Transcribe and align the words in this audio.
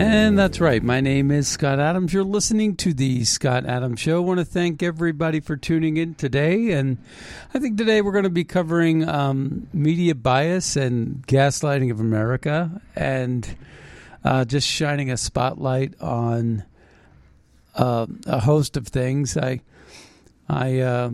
And 0.00 0.38
that's 0.38 0.60
right. 0.60 0.82
My 0.82 1.02
name 1.02 1.30
is 1.30 1.46
Scott 1.46 1.78
Adams. 1.78 2.14
You're 2.14 2.24
listening 2.24 2.74
to 2.76 2.94
the 2.94 3.22
Scott 3.24 3.66
Adams 3.66 4.00
Show. 4.00 4.16
I 4.16 4.20
want 4.20 4.38
to 4.38 4.46
thank 4.46 4.82
everybody 4.82 5.40
for 5.40 5.58
tuning 5.58 5.98
in 5.98 6.14
today. 6.14 6.70
And 6.70 6.96
I 7.52 7.58
think 7.58 7.76
today 7.76 8.00
we're 8.00 8.12
going 8.12 8.24
to 8.24 8.30
be 8.30 8.44
covering 8.44 9.06
um, 9.06 9.68
media 9.74 10.14
bias 10.14 10.74
and 10.74 11.22
gaslighting 11.26 11.90
of 11.90 12.00
America 12.00 12.80
and 12.96 13.54
uh, 14.24 14.46
just 14.46 14.66
shining 14.66 15.10
a 15.10 15.18
spotlight 15.18 16.00
on 16.00 16.64
uh, 17.74 18.06
a 18.24 18.40
host 18.40 18.78
of 18.78 18.88
things. 18.88 19.36
I, 19.36 19.60
I 20.48 20.78
uh, 20.78 21.10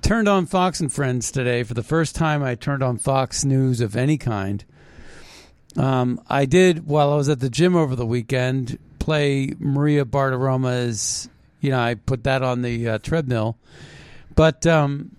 turned 0.00 0.28
on 0.28 0.46
Fox 0.46 0.78
and 0.78 0.92
Friends 0.92 1.32
today. 1.32 1.64
For 1.64 1.74
the 1.74 1.82
first 1.82 2.14
time, 2.14 2.40
I 2.40 2.54
turned 2.54 2.84
on 2.84 2.98
Fox 2.98 3.44
News 3.44 3.80
of 3.80 3.96
any 3.96 4.16
kind. 4.16 4.64
Um, 5.76 6.20
I 6.28 6.46
did 6.46 6.86
while 6.86 7.12
I 7.12 7.16
was 7.16 7.28
at 7.28 7.40
the 7.40 7.50
gym 7.50 7.76
over 7.76 7.94
the 7.94 8.06
weekend 8.06 8.78
play 8.98 9.54
Maria 9.58 10.04
Bartiromo's. 10.04 11.28
You 11.60 11.70
know, 11.70 11.80
I 11.80 11.94
put 11.94 12.24
that 12.24 12.42
on 12.42 12.62
the 12.62 12.88
uh, 12.88 12.98
treadmill, 12.98 13.58
but 14.34 14.66
um, 14.66 15.14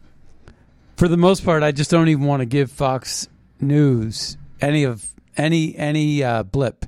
for 0.96 1.08
the 1.08 1.18
most 1.18 1.46
part, 1.46 1.62
I 1.62 1.72
just 1.72 1.92
don't 1.92 2.08
even 2.08 2.26
want 2.26 2.40
to 2.40 2.46
give 2.46 2.72
Fox 2.72 3.28
News 3.60 4.38
any 4.60 4.84
of 4.86 5.08
any 5.38 5.76
any 5.78 6.24
uh, 6.24 6.44
blip. 6.44 6.86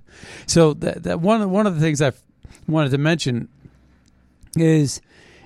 So 0.48 0.74
that, 0.76 1.04
that 1.04 1.20
one 1.20 1.52
one 1.52 1.68
of 1.68 1.76
the 1.76 1.82
things 1.82 2.02
I 2.02 2.14
wanted 2.68 2.92
to 2.92 2.98
mention 2.98 3.50
is 4.56 5.02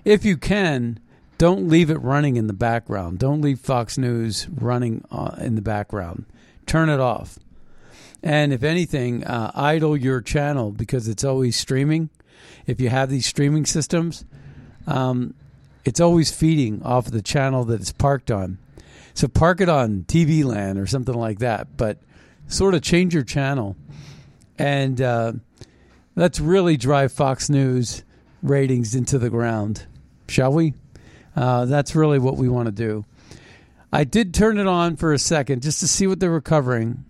if 0.06 0.24
you 0.25 0.38
can. 0.38 1.00
Don't 1.40 1.68
leave 1.68 1.92
it 1.92 2.02
running 2.02 2.36
in 2.36 2.47
the 2.47 2.53
background. 2.53 3.19
Don't 3.19 3.42
leave 3.42 3.59
Fox 3.59 3.96
News 3.96 4.47
running 4.50 5.06
uh, 5.12 5.36
in 5.38 5.53
the 5.53 5.62
background. 5.62 6.25
Turn 6.66 6.90
it 6.90 7.00
off. 7.00 7.38
And 8.24 8.52
if 8.52 8.64
anything, 8.64 9.24
uh, 9.24 9.52
idle 9.54 9.96
your 9.96 10.22
channel 10.22 10.72
because 10.72 11.08
it's 11.08 11.24
always 11.24 11.56
streaming. 11.56 12.10
If 12.66 12.82
you 12.82 12.90
have 12.90 13.10
these 13.10 13.26
streaming 13.26 13.66
systems, 13.66 14.26
um, 14.86 15.34
it's 15.86 16.00
always 16.00 16.32
feeding 16.32 16.82
off 16.84 17.08
of 17.08 17.14
the 17.14 17.22
channel 17.22 17.64
that 17.66 17.80
it's 17.80 17.92
parked 17.92 18.32
on. 18.32 18.58
So 19.14 19.28
park 19.28 19.62
it 19.62 19.70
on 19.70 20.04
TV 20.08 20.44
land 20.44 20.78
or 20.78 20.86
something 20.86 21.16
like 21.16 21.40
that, 21.40 21.78
but 21.78 22.00
sort 22.48 22.74
of 22.74 22.82
change 22.82 23.14
your 23.14 23.24
channel. 23.24 23.76
And 24.58 25.02
uh, 25.02 25.34
let's 26.16 26.40
really 26.40 26.78
drive 26.78 27.12
Fox 27.12 27.50
News 27.50 28.04
ratings 28.44 28.96
into 28.96 29.18
the 29.18 29.30
ground, 29.30 29.86
shall 30.28 30.54
we? 30.54 30.74
Uh, 31.36 31.66
that's 31.66 31.96
really 31.96 32.20
what 32.20 32.38
we 32.38 32.50
want 32.50 32.68
to 32.68 32.72
do. 32.72 33.06
I 33.92 34.04
did 34.04 34.34
turn 34.34 34.58
it 34.58 34.68
on 34.68 34.98
for 34.98 35.14
a 35.14 35.20
second 35.20 35.62
just 35.62 35.80
to 35.80 35.88
see 35.88 36.08
what 36.08 36.20
they 36.20 36.28
were 36.28 36.42
covering 36.42 37.06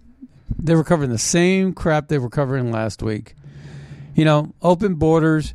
they 0.59 0.75
were 0.75 0.83
covering 0.83 1.11
the 1.11 1.17
same 1.17 1.73
crap 1.73 2.07
they 2.07 2.17
were 2.17 2.29
covering 2.29 2.71
last 2.71 3.03
week. 3.03 3.35
You 4.15 4.25
know, 4.25 4.53
open 4.61 4.95
borders. 4.95 5.53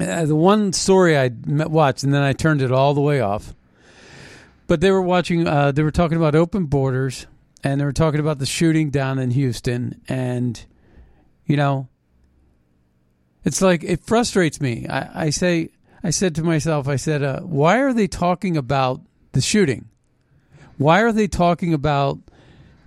Uh, 0.00 0.26
the 0.26 0.36
one 0.36 0.72
story 0.72 1.18
I 1.18 1.30
watched, 1.46 2.04
and 2.04 2.14
then 2.14 2.22
I 2.22 2.32
turned 2.32 2.62
it 2.62 2.70
all 2.70 2.94
the 2.94 3.00
way 3.00 3.20
off. 3.20 3.54
But 4.68 4.80
they 4.80 4.90
were 4.90 5.02
watching. 5.02 5.46
Uh, 5.46 5.72
they 5.72 5.82
were 5.82 5.90
talking 5.90 6.16
about 6.16 6.34
open 6.34 6.66
borders, 6.66 7.26
and 7.64 7.80
they 7.80 7.84
were 7.84 7.92
talking 7.92 8.20
about 8.20 8.38
the 8.38 8.46
shooting 8.46 8.90
down 8.90 9.18
in 9.18 9.32
Houston. 9.32 10.00
And 10.08 10.64
you 11.46 11.56
know, 11.56 11.88
it's 13.44 13.62
like 13.62 13.82
it 13.82 14.04
frustrates 14.04 14.60
me. 14.60 14.86
I, 14.88 15.24
I 15.24 15.30
say, 15.30 15.70
I 16.04 16.10
said 16.10 16.34
to 16.36 16.44
myself, 16.44 16.86
I 16.86 16.96
said, 16.96 17.22
uh, 17.22 17.40
why 17.40 17.78
are 17.80 17.92
they 17.92 18.06
talking 18.06 18.56
about 18.56 19.00
the 19.32 19.40
shooting? 19.40 19.88
Why 20.76 21.00
are 21.00 21.12
they 21.12 21.26
talking 21.26 21.74
about 21.74 22.20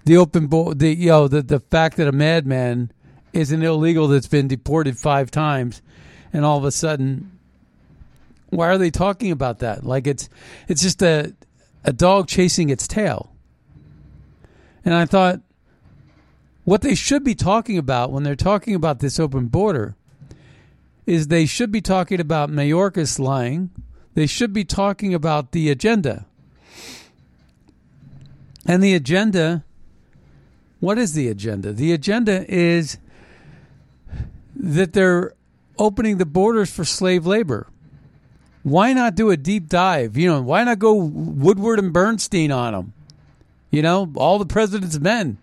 the 0.05 0.17
open 0.17 0.47
bo- 0.47 0.73
the 0.73 0.93
you 0.93 1.09
know 1.09 1.27
the 1.27 1.41
the 1.41 1.59
fact 1.59 1.97
that 1.97 2.07
a 2.07 2.11
madman 2.11 2.91
is 3.33 3.51
an 3.51 3.63
illegal 3.63 4.07
that's 4.07 4.27
been 4.27 4.47
deported 4.47 4.97
five 4.97 5.31
times, 5.31 5.81
and 6.33 6.45
all 6.45 6.57
of 6.57 6.63
a 6.65 6.71
sudden, 6.71 7.31
why 8.49 8.67
are 8.67 8.77
they 8.77 8.91
talking 8.91 9.31
about 9.31 9.59
that? 9.59 9.85
Like 9.85 10.07
it's 10.07 10.29
it's 10.67 10.81
just 10.81 11.01
a 11.01 11.33
a 11.83 11.93
dog 11.93 12.27
chasing 12.27 12.69
its 12.69 12.87
tail. 12.87 13.33
And 14.83 14.93
I 14.93 15.05
thought, 15.05 15.41
what 16.63 16.81
they 16.81 16.95
should 16.95 17.23
be 17.23 17.35
talking 17.35 17.77
about 17.77 18.11
when 18.11 18.23
they're 18.23 18.35
talking 18.35 18.75
about 18.75 18.99
this 18.99 19.19
open 19.19 19.47
border 19.47 19.95
is 21.05 21.27
they 21.27 21.45
should 21.45 21.71
be 21.71 21.81
talking 21.81 22.19
about 22.19 22.49
Mayorkas 22.49 23.19
lying. 23.19 23.69
They 24.13 24.27
should 24.27 24.53
be 24.53 24.65
talking 24.65 25.13
about 25.13 25.51
the 25.51 25.69
agenda. 25.69 26.25
And 28.65 28.83
the 28.83 28.93
agenda 28.93 29.63
what 30.81 30.97
is 30.97 31.13
the 31.13 31.29
agenda? 31.29 31.71
The 31.71 31.93
agenda 31.93 32.45
is 32.53 32.97
that 34.55 34.93
they're 34.93 35.33
opening 35.77 36.17
the 36.17 36.25
borders 36.25 36.71
for 36.71 36.83
slave 36.83 37.25
labor. 37.25 37.67
Why 38.63 38.91
not 38.91 39.15
do 39.15 39.29
a 39.29 39.37
deep 39.37 39.69
dive? 39.69 40.17
You 40.17 40.29
know, 40.29 40.41
why 40.41 40.63
not 40.63 40.79
go 40.79 40.93
Woodward 40.93 41.79
and 41.79 41.93
Bernstein 41.93 42.51
on 42.51 42.73
them? 42.73 42.93
You 43.69 43.81
know, 43.81 44.11
all 44.15 44.39
the 44.39 44.45
president's 44.45 44.99
men. 44.99 45.37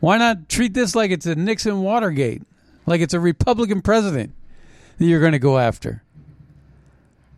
Why 0.00 0.18
not 0.18 0.48
treat 0.48 0.74
this 0.74 0.94
like 0.94 1.10
it's 1.10 1.26
a 1.26 1.34
Nixon 1.34 1.82
Watergate, 1.82 2.42
like 2.84 3.00
it's 3.00 3.14
a 3.14 3.20
Republican 3.20 3.80
president 3.80 4.34
that 4.98 5.04
you're 5.04 5.20
going 5.20 5.32
to 5.32 5.38
go 5.38 5.58
after? 5.58 6.02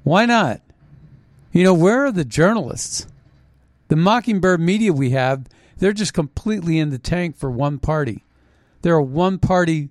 Why 0.03 0.27
not? 0.27 0.61
You 1.53 1.63
know, 1.63 1.75
where 1.75 2.05
are 2.05 2.13
the 2.13 2.25
journalists? 2.25 3.07
The 3.87 3.97
Mockingbird 3.97 4.61
media 4.61 4.93
we 4.93 5.11
have 5.11 5.49
they're 5.79 5.93
just 5.93 6.15
completely 6.15 6.79
in 6.79 6.91
the 6.91 6.99
tank 6.99 7.37
for 7.37 7.51
one 7.51 7.79
party. 7.79 8.25
They're 8.83 8.97
a 8.97 9.03
one 9.03 9.39
party, 9.39 9.91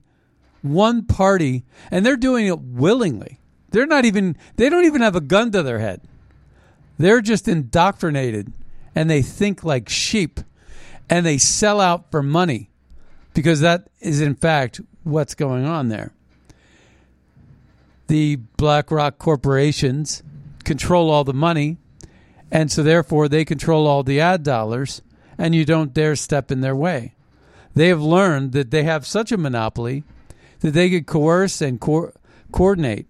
one 0.61 1.05
party, 1.05 1.65
and 1.91 2.05
they're 2.05 2.17
doing 2.17 2.47
it 2.47 2.59
willingly. 2.59 3.39
They're 3.69 3.85
not 3.85 4.05
even, 4.05 4.37
they 4.55 4.69
don't 4.69 4.85
even 4.85 5.01
have 5.01 5.15
a 5.15 5.21
gun 5.21 5.51
to 5.51 5.63
their 5.63 5.79
head. 5.79 6.01
They're 6.97 7.21
just 7.21 7.47
indoctrinated 7.47 8.51
and 8.95 9.09
they 9.09 9.21
think 9.21 9.63
like 9.63 9.89
sheep 9.89 10.39
and 11.09 11.25
they 11.25 11.37
sell 11.37 11.79
out 11.79 12.09
for 12.11 12.23
money 12.23 12.69
because 13.33 13.61
that 13.61 13.87
is, 13.99 14.19
in 14.19 14.35
fact, 14.35 14.81
what's 15.03 15.35
going 15.35 15.65
on 15.65 15.89
there. 15.89 16.11
The 18.07 18.37
BlackRock 18.57 19.19
corporations 19.19 20.23
control 20.63 21.09
all 21.11 21.23
the 21.23 21.33
money, 21.33 21.77
and 22.51 22.71
so 22.71 22.81
therefore 22.81 23.27
they 23.27 23.45
control 23.45 23.85
all 23.85 24.01
the 24.01 24.19
ad 24.19 24.43
dollars 24.43 25.01
and 25.37 25.53
you 25.53 25.65
don't 25.65 25.93
dare 25.93 26.15
step 26.15 26.51
in 26.51 26.61
their 26.61 26.75
way. 26.75 27.13
they 27.75 27.89
have 27.89 28.01
learned 28.01 28.53
that 28.53 28.71
they 28.71 28.83
have 28.83 29.05
such 29.05 29.31
a 29.31 29.37
monopoly 29.37 30.03
that 30.61 30.71
they 30.71 30.89
could 30.89 31.05
coerce 31.05 31.61
and 31.61 31.79
co- 31.79 32.11
coordinate, 32.51 33.05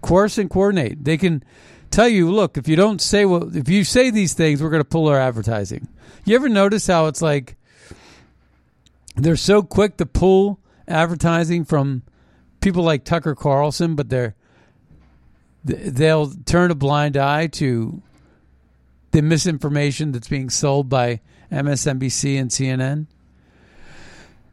coerce 0.00 0.38
and 0.38 0.48
coordinate. 0.48 1.04
They 1.04 1.18
can 1.18 1.44
tell 1.90 2.08
you, 2.08 2.30
look, 2.30 2.56
if 2.56 2.68
you 2.68 2.76
don't 2.76 3.00
say 3.00 3.24
what, 3.24 3.54
if 3.54 3.68
you 3.68 3.84
say 3.84 4.10
these 4.10 4.32
things, 4.32 4.62
we're 4.62 4.70
going 4.70 4.82
to 4.82 4.88
pull 4.88 5.08
our 5.08 5.20
advertising. 5.20 5.88
You 6.24 6.36
ever 6.36 6.48
notice 6.48 6.86
how 6.86 7.06
it's 7.06 7.20
like 7.20 7.56
they're 9.16 9.36
so 9.36 9.62
quick 9.62 9.96
to 9.98 10.06
pull 10.06 10.60
advertising 10.88 11.64
from 11.64 12.02
people 12.60 12.82
like 12.82 13.04
Tucker 13.04 13.34
Carlson, 13.34 13.94
but 13.94 14.08
they're 14.08 14.34
they'll 15.62 16.32
turn 16.46 16.70
a 16.70 16.74
blind 16.74 17.18
eye 17.18 17.46
to 17.46 18.02
the 19.10 19.20
misinformation 19.20 20.12
that's 20.12 20.28
being 20.28 20.48
sold 20.48 20.88
by 20.88 21.20
MSNBC 21.50 22.40
and 22.40 22.50
CNN. 22.50 23.06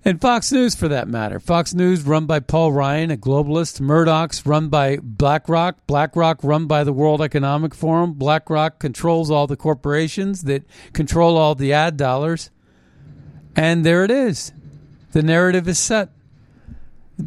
And 0.07 0.21
Fox 0.21 0.53
News, 0.53 0.73
for 0.73 0.87
that 0.87 1.09
matter. 1.09 1.37
Fox 1.37 1.73
News, 1.73 2.03
run 2.03 2.25
by 2.25 2.39
Paul 2.39 2.71
Ryan, 2.71 3.11
a 3.11 3.17
globalist. 3.17 3.81
Murdoch's, 3.81 4.45
run 4.45 4.69
by 4.69 4.97
BlackRock. 4.97 5.85
BlackRock, 5.85 6.43
run 6.43 6.65
by 6.65 6.85
the 6.85 6.93
World 6.93 7.21
Economic 7.21 7.75
Forum. 7.75 8.13
BlackRock 8.13 8.79
controls 8.79 9.29
all 9.29 9.47
the 9.47 9.57
corporations 9.57 10.43
that 10.43 10.63
control 10.93 11.35
all 11.35 11.55
the 11.55 11.73
ad 11.73 11.97
dollars. 11.97 12.51
And 13.53 13.85
there 13.85 14.05
it 14.05 14.11
is. 14.11 14.53
The 15.11 15.23
narrative 15.23 15.67
is 15.67 15.77
set. 15.77 16.09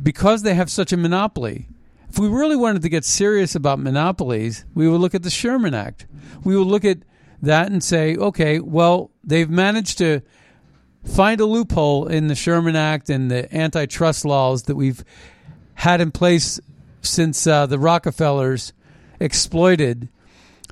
Because 0.03 0.43
they 0.43 0.55
have 0.55 0.71
such 0.71 0.93
a 0.93 0.97
monopoly, 0.97 1.69
if 2.09 2.19
we 2.19 2.29
really 2.29 2.57
wanted 2.57 2.81
to 2.83 2.89
get 2.89 3.05
serious 3.05 3.55
about 3.55 3.79
monopolies, 3.79 4.65
we 4.75 4.89
would 4.89 5.01
look 5.01 5.15
at 5.15 5.23
the 5.23 5.31
Sherman 5.31 5.75
Act. 5.75 6.07
We 6.45 6.57
would 6.57 6.67
look 6.67 6.85
at 6.85 6.99
that 7.43 7.71
and 7.71 7.83
say, 7.83 8.17
okay, 8.17 8.61
well, 8.61 9.11
they've 9.25 9.51
managed 9.51 9.99
to 9.99 10.21
find 11.05 11.41
a 11.41 11.47
loophole 11.47 12.07
in 12.07 12.27
the 12.27 12.35
Sherman 12.35 12.77
Act 12.77 13.09
and 13.09 13.31
the 13.31 13.55
antitrust 13.55 14.25
laws 14.25 14.65
that 14.65 14.77
we've 14.77 15.05
had 15.75 16.01
in 16.01 16.11
place 16.11 16.61
since 17.03 17.47
uh, 17.47 17.67
the 17.67 17.79
Rockefellers 17.79 18.73
exploited 19.19 20.09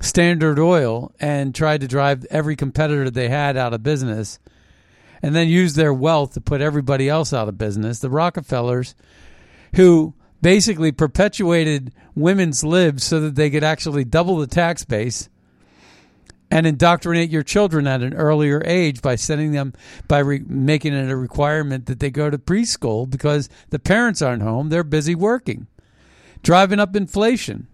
Standard 0.01 0.59
Oil 0.59 1.11
and 1.19 1.53
tried 1.53 1.81
to 1.81 1.87
drive 1.87 2.25
every 2.29 2.55
competitor 2.55 3.09
they 3.09 3.29
had 3.29 3.57
out 3.57 3.73
of 3.73 3.83
business 3.83 4.39
and 5.21 5.35
then 5.35 5.47
used 5.47 5.75
their 5.75 5.93
wealth 5.93 6.33
to 6.33 6.41
put 6.41 6.61
everybody 6.61 7.09
else 7.09 7.33
out 7.33 7.49
of 7.49 7.57
business. 7.57 7.99
The 7.99 8.09
Rockefellers, 8.09 8.95
who 9.75 10.13
basically 10.41 10.91
perpetuated 10.91 11.93
women's 12.15 12.63
libs 12.63 13.03
so 13.03 13.19
that 13.19 13.35
they 13.35 13.49
could 13.49 13.63
actually 13.63 14.05
double 14.05 14.37
the 14.37 14.47
tax 14.47 14.85
base 14.85 15.29
and 16.51 16.65
indoctrinate 16.65 17.29
your 17.29 17.43
children 17.43 17.85
at 17.85 18.01
an 18.01 18.13
earlier 18.13 18.61
age 18.65 19.01
by 19.01 19.15
sending 19.15 19.51
them 19.51 19.73
by 20.07 20.19
re- 20.19 20.43
making 20.47 20.93
it 20.93 21.09
a 21.09 21.15
requirement 21.15 21.85
that 21.85 21.99
they 21.99 22.09
go 22.09 22.29
to 22.29 22.37
preschool 22.37 23.09
because 23.09 23.49
the 23.69 23.79
parents 23.79 24.21
aren't 24.21 24.41
home 24.43 24.69
they're 24.69 24.83
busy 24.83 25.15
working. 25.15 25.67
Driving 26.41 26.79
up 26.79 26.95
inflation 26.95 27.67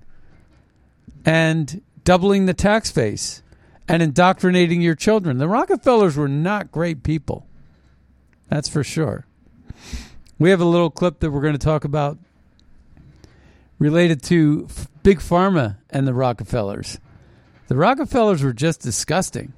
and 1.24 1.81
doubling 2.04 2.45
the 2.45 2.54
tax 2.54 2.92
base 2.92 3.42
and 3.88 4.01
indoctrinating 4.01 4.81
your 4.81 4.95
children. 4.95 5.38
The 5.38 5.48
rockefellers 5.48 6.18
were 6.18 6.27
not 6.27 6.72
great 6.72 7.04
people 7.04 7.48
that's 8.50 8.69
for 8.69 8.83
sure. 8.83 9.25
We 10.38 10.50
have 10.50 10.62
a 10.62 10.66
little 10.66 10.89
clip 10.89 11.19
that 11.19 11.31
we're 11.31 11.42
going 11.42 11.54
to 11.54 11.60
talk 11.60 11.83
about 11.83 12.18
related 13.80 14.22
to 14.24 14.68
big 15.04 15.19
pharma 15.19 15.77
and 15.89 16.07
the 16.07 16.13
rockefellers 16.13 17.00
the 17.67 17.75
Rockefellers 17.75 18.44
were 18.44 18.53
just 18.53 18.81
disgusting. 18.81 19.53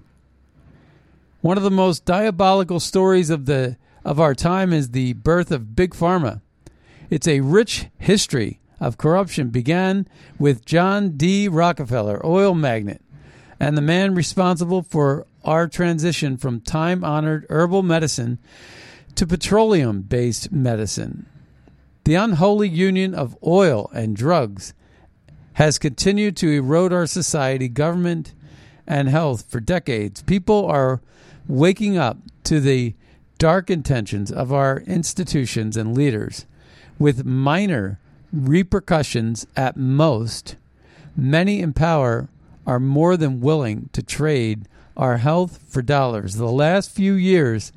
One 1.42 1.58
of 1.58 1.64
the 1.64 1.72
most 1.72 2.06
diabolical 2.06 2.80
stories 2.80 3.30
of 3.30 3.46
the 3.46 3.78
of 4.04 4.20
our 4.20 4.34
time 4.34 4.72
is 4.72 4.92
the 4.92 5.14
birth 5.14 5.52
of 5.52 5.76
Big 5.76 5.94
Pharma. 5.94 6.42
It's 7.10 7.28
a 7.28 7.42
rich 7.42 7.88
history 7.98 8.60
of 8.80 8.98
corruption 8.98 9.50
began 9.50 10.08
with 10.40 10.66
John 10.66 11.18
D. 11.18 11.48
Rockefeller, 11.48 12.26
oil 12.26 12.54
magnate, 12.54 13.02
and 13.60 13.78
the 13.78 13.82
man 13.82 14.16
responsible 14.16 14.82
for 14.82 15.26
our 15.44 15.68
transition 15.68 16.38
from 16.38 16.62
time-honored 16.62 17.46
herbal 17.50 17.84
medicine 17.84 18.40
to 19.16 19.28
petroleum-based 19.28 20.52
medicine. 20.52 21.26
The 22.06 22.16
unholy 22.16 22.70
union 22.70 23.14
of 23.14 23.38
oil 23.46 23.90
and 23.94 24.16
drugs 24.16 24.74
has 25.58 25.80
continued 25.80 26.38
to 26.38 26.52
erode 26.52 26.94
our 26.94 27.08
society, 27.08 27.68
government, 27.68 28.36
and 28.86 29.10
health 29.10 29.44
for 29.50 29.60
decades. 29.60 30.22
People 30.22 30.68
are 30.68 31.02
waking 31.48 31.98
up 31.98 32.16
to 32.44 32.60
the 32.60 32.94
dark 33.40 33.72
intentions 33.72 34.32
of 34.32 34.54
our 34.54 34.82
institutions 34.82 35.76
and 35.76 35.98
leaders 35.98 36.46
with 37.00 37.26
minor 37.26 38.00
repercussions 38.32 39.48
at 39.56 39.76
most. 39.76 40.58
Many 41.16 41.60
in 41.60 41.74
power 41.74 42.30
are 42.68 42.80
more 42.80 43.18
than 43.18 43.42
willing 43.42 43.90
to 43.94 44.04
trade 44.04 44.68
our 44.96 45.18
health 45.18 45.60
for 45.68 45.82
dollars. 45.82 46.36
The 46.36 46.46
last 46.46 46.92
few 46.92 47.14
years, 47.14 47.74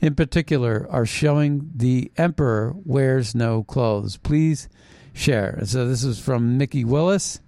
in 0.00 0.14
particular, 0.14 0.86
are 0.88 1.04
showing 1.04 1.72
the 1.76 2.10
emperor 2.16 2.74
wears 2.86 3.34
no 3.34 3.64
clothes. 3.64 4.16
Please 4.16 4.70
share. 5.18 5.60
So 5.64 5.86
this 5.86 6.04
is 6.04 6.18
from 6.18 6.56
Mikki 6.56 6.84
Willis. 6.84 7.40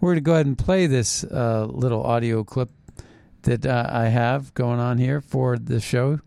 We're 0.00 0.10
going 0.10 0.16
to 0.16 0.20
go 0.20 0.34
ahead 0.34 0.46
and 0.46 0.56
play 0.56 0.86
this 0.86 1.24
uh, 1.24 1.66
little 1.68 2.04
audio 2.04 2.44
clip 2.44 2.70
that 3.42 3.66
uh, 3.66 3.88
I 3.90 4.06
have 4.06 4.54
going 4.54 4.78
on 4.78 4.98
here 4.98 5.20
for 5.20 5.58
the 5.58 5.80
show, 5.80 6.20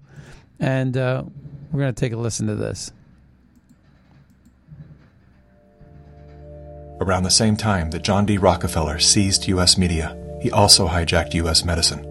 and 0.60 0.98
uh, 0.98 1.24
we're 1.72 1.80
going 1.80 1.94
to 1.94 2.00
take 2.00 2.12
a 2.12 2.18
listen 2.18 2.48
to 2.48 2.56
this. 2.56 2.92
Around 7.00 7.24
the 7.24 7.32
same 7.32 7.56
time 7.56 7.92
that 7.92 8.04
John 8.04 8.26
D. 8.26 8.38
Rockefeller 8.38 9.00
seized 9.00 9.48
U.S. 9.48 9.78
media, 9.78 10.18
he 10.42 10.52
also 10.52 10.88
hijacked 10.88 11.34
U.S. 11.36 11.64
medicine. 11.64 12.04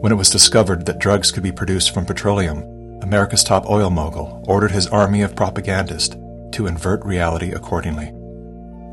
When 0.00 0.12
it 0.12 0.16
was 0.16 0.30
discovered 0.30 0.86
that 0.86 0.98
drugs 0.98 1.30
could 1.30 1.42
be 1.42 1.52
produced 1.52 1.92
from 1.94 2.06
petroleum, 2.06 2.58
America's 3.02 3.44
top 3.44 3.68
oil 3.68 3.90
mogul 3.90 4.44
ordered 4.48 4.72
his 4.72 4.86
army 4.88 5.22
of 5.22 5.36
propagandists 5.36 6.16
to 6.52 6.66
invert 6.66 7.04
reality 7.04 7.52
accordingly. 7.52 8.12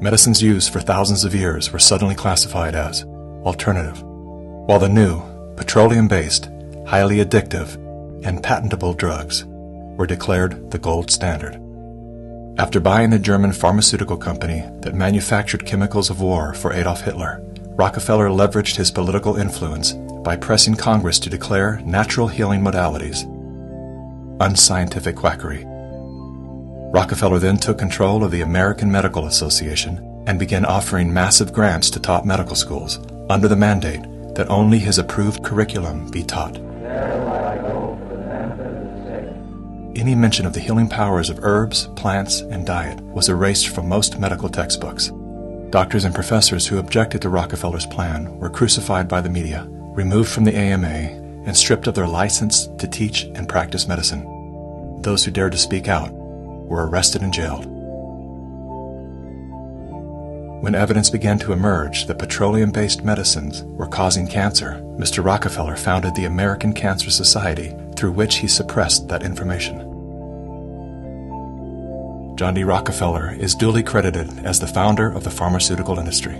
Medicines 0.02 0.42
used 0.42 0.72
for 0.72 0.80
thousands 0.80 1.24
of 1.24 1.34
years 1.34 1.72
were 1.72 1.80
suddenly 1.80 2.16
classified 2.16 2.76
as 2.76 3.04
alternative, 3.44 4.02
while 4.04 4.80
the 4.80 4.90
new, 4.90 5.22
petroleum 5.56 6.08
based, 6.08 6.50
highly 6.86 7.18
addictive, 7.18 7.76
and 8.26 8.44
patentable 8.44 8.94
drugs 8.94 9.46
were 9.98 10.08
declared 10.08 10.72
the 10.72 10.78
gold 10.78 11.10
standard. 11.10 11.62
After 12.60 12.80
buying 12.80 13.10
the 13.10 13.20
German 13.20 13.54
pharmaceutical 13.54 14.18
company 14.18 14.64
that 14.82 14.96
manufactured 14.96 15.66
chemicals 15.66 16.10
of 16.10 16.22
war 16.22 16.54
for 16.54 16.74
Adolf 16.74 17.02
Hitler, 17.02 17.44
Rockefeller 17.76 18.30
leveraged 18.30 18.76
his 18.76 18.90
political 18.90 19.38
influence 19.38 19.94
by 20.24 20.36
pressing 20.36 20.76
Congress 20.76 21.20
to 21.20 21.30
declare 21.30 21.80
natural 21.86 22.28
healing 22.28 22.62
modalities 22.62 23.32
unscientific 24.40 25.16
quackery 25.16 25.66
Rockefeller 26.90 27.40
then 27.40 27.58
took 27.58 27.78
control 27.78 28.24
of 28.24 28.32
the 28.32 28.42
American 28.42 28.90
Medical 28.90 29.26
Association 29.26 30.24
and 30.26 30.40
began 30.40 30.64
offering 30.64 31.14
massive 31.14 31.52
grants 31.52 31.90
to 31.92 32.00
top 32.00 32.24
medical 32.24 32.56
schools 32.56 33.00
under 33.30 33.50
the 33.50 33.58
mandate 33.58 34.02
that 34.36 34.50
only 34.50 34.80
his 34.80 34.98
approved 34.98 35.44
curriculum 35.44 36.10
be 36.10 36.24
taught. 36.24 36.58
Any 39.98 40.16
mention 40.16 40.46
of 40.46 40.54
the 40.54 40.62
healing 40.62 40.88
powers 40.88 41.30
of 41.30 41.44
herbs, 41.44 41.88
plants, 41.96 42.40
and 42.40 42.66
diet 42.66 43.02
was 43.02 43.28
erased 43.28 43.68
from 43.70 43.90
most 43.90 44.20
medical 44.20 44.48
textbooks. 44.48 45.12
Doctors 45.72 46.06
and 46.06 46.16
professors 46.16 46.66
who 46.66 46.78
objected 46.78 47.22
to 47.22 47.30
Rockefeller's 47.30 47.86
plan 47.86 48.38
were 48.40 48.50
crucified 48.50 49.10
by 49.10 49.20
the 49.20 49.30
media, 49.30 49.66
removed 49.70 50.30
from 50.30 50.46
the 50.46 50.56
AMA, 50.56 50.88
and 50.88 51.58
stripped 51.58 51.88
of 51.88 51.96
their 51.96 52.08
license 52.08 52.68
to 52.78 52.88
teach 52.88 53.24
and 53.24 53.50
practice 53.50 53.88
medicine. 53.88 55.02
Those 55.02 55.26
who 55.26 55.32
dared 55.32 55.52
to 55.52 55.58
speak 55.58 55.90
out 55.90 56.17
were 56.68 56.88
arrested 56.88 57.22
and 57.22 57.34
jailed. 57.34 57.66
When 60.62 60.76
evidence 60.76 61.10
began 61.10 61.40
to 61.40 61.54
emerge 61.54 62.08
that 62.08 62.20
petroleum 62.20 62.72
based 62.72 63.04
medicines 63.04 63.64
were 63.64 63.88
causing 63.88 64.28
cancer, 64.28 64.82
Mr. 64.98 65.24
Rockefeller 65.24 65.76
founded 65.76 66.16
the 66.16 66.26
American 66.26 66.74
Cancer 66.74 67.12
Society, 67.12 67.76
through 67.96 68.12
which 68.12 68.38
he 68.38 68.48
suppressed 68.48 69.08
that 69.08 69.24
information. 69.24 69.80
John 72.38 72.54
D. 72.54 72.64
Rockefeller 72.64 73.34
is 73.34 73.56
duly 73.56 73.82
credited 73.82 74.30
as 74.46 74.60
the 74.60 74.68
founder 74.68 75.12
of 75.12 75.24
the 75.24 75.32
pharmaceutical 75.32 75.98
industry 75.98 76.36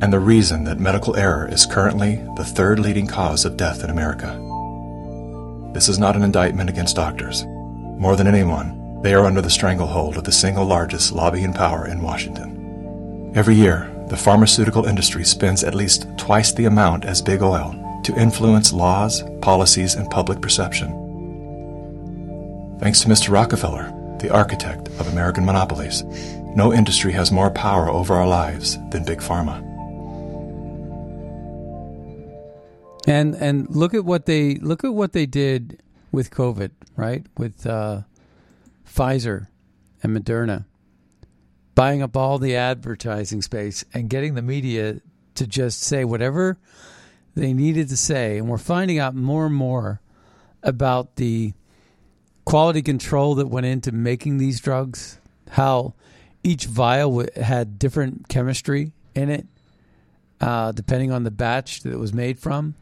and 0.00 0.12
the 0.12 0.20
reason 0.20 0.64
that 0.64 0.78
medical 0.78 1.16
error 1.16 1.48
is 1.48 1.66
currently 1.66 2.16
the 2.36 2.44
third 2.44 2.78
leading 2.78 3.06
cause 3.06 3.44
of 3.44 3.56
death 3.56 3.82
in 3.82 3.90
America. 3.90 4.28
This 5.74 5.88
is 5.88 5.98
not 5.98 6.14
an 6.14 6.22
indictment 6.22 6.70
against 6.70 6.96
doctors. 6.96 7.44
More 7.98 8.14
than 8.14 8.28
anyone, 8.28 8.77
they 9.02 9.14
are 9.14 9.24
under 9.24 9.40
the 9.40 9.50
stranglehold 9.50 10.16
of 10.16 10.24
the 10.24 10.32
single 10.32 10.64
largest 10.64 11.12
lobbying 11.12 11.52
power 11.52 11.86
in 11.86 12.02
Washington. 12.02 13.32
Every 13.34 13.54
year, 13.54 13.90
the 14.08 14.16
pharmaceutical 14.16 14.86
industry 14.86 15.24
spends 15.24 15.62
at 15.62 15.74
least 15.74 16.06
twice 16.16 16.52
the 16.52 16.64
amount 16.64 17.04
as 17.04 17.22
big 17.22 17.42
oil 17.42 17.74
to 18.04 18.18
influence 18.18 18.72
laws, 18.72 19.22
policies, 19.42 19.94
and 19.94 20.10
public 20.10 20.40
perception. 20.40 20.88
Thanks 22.80 23.00
to 23.02 23.08
Mr. 23.08 23.30
Rockefeller, 23.30 23.92
the 24.20 24.30
architect 24.30 24.88
of 24.98 25.08
American 25.08 25.44
monopolies, 25.44 26.02
no 26.56 26.72
industry 26.72 27.12
has 27.12 27.30
more 27.30 27.50
power 27.50 27.88
over 27.88 28.14
our 28.14 28.26
lives 28.26 28.78
than 28.90 29.04
Big 29.04 29.18
Pharma. 29.20 29.62
And 33.06 33.34
and 33.36 33.68
look 33.70 33.94
at 33.94 34.04
what 34.04 34.26
they 34.26 34.56
look 34.56 34.84
at 34.84 34.92
what 34.92 35.12
they 35.12 35.24
did 35.24 35.82
with 36.10 36.30
COVID, 36.30 36.70
right? 36.96 37.24
With 37.36 37.66
uh, 37.66 38.02
Pfizer 38.98 39.46
and 40.02 40.16
Moderna 40.16 40.64
buying 41.76 42.02
up 42.02 42.16
all 42.16 42.38
the 42.38 42.56
advertising 42.56 43.40
space 43.40 43.84
and 43.94 44.10
getting 44.10 44.34
the 44.34 44.42
media 44.42 45.00
to 45.36 45.46
just 45.46 45.80
say 45.80 46.04
whatever 46.04 46.58
they 47.36 47.52
needed 47.52 47.88
to 47.88 47.96
say. 47.96 48.38
And 48.38 48.48
we're 48.48 48.58
finding 48.58 48.98
out 48.98 49.14
more 49.14 49.46
and 49.46 49.54
more 49.54 50.00
about 50.64 51.14
the 51.14 51.52
quality 52.44 52.82
control 52.82 53.36
that 53.36 53.46
went 53.46 53.66
into 53.66 53.92
making 53.92 54.38
these 54.38 54.58
drugs, 54.58 55.20
how 55.50 55.94
each 56.42 56.64
vial 56.66 57.24
had 57.36 57.78
different 57.78 58.28
chemistry 58.28 58.90
in 59.14 59.30
it, 59.30 59.46
uh, 60.40 60.72
depending 60.72 61.12
on 61.12 61.22
the 61.22 61.30
batch 61.30 61.82
that 61.82 61.92
it 61.92 61.98
was 61.98 62.12
made 62.12 62.40
from 62.40 62.74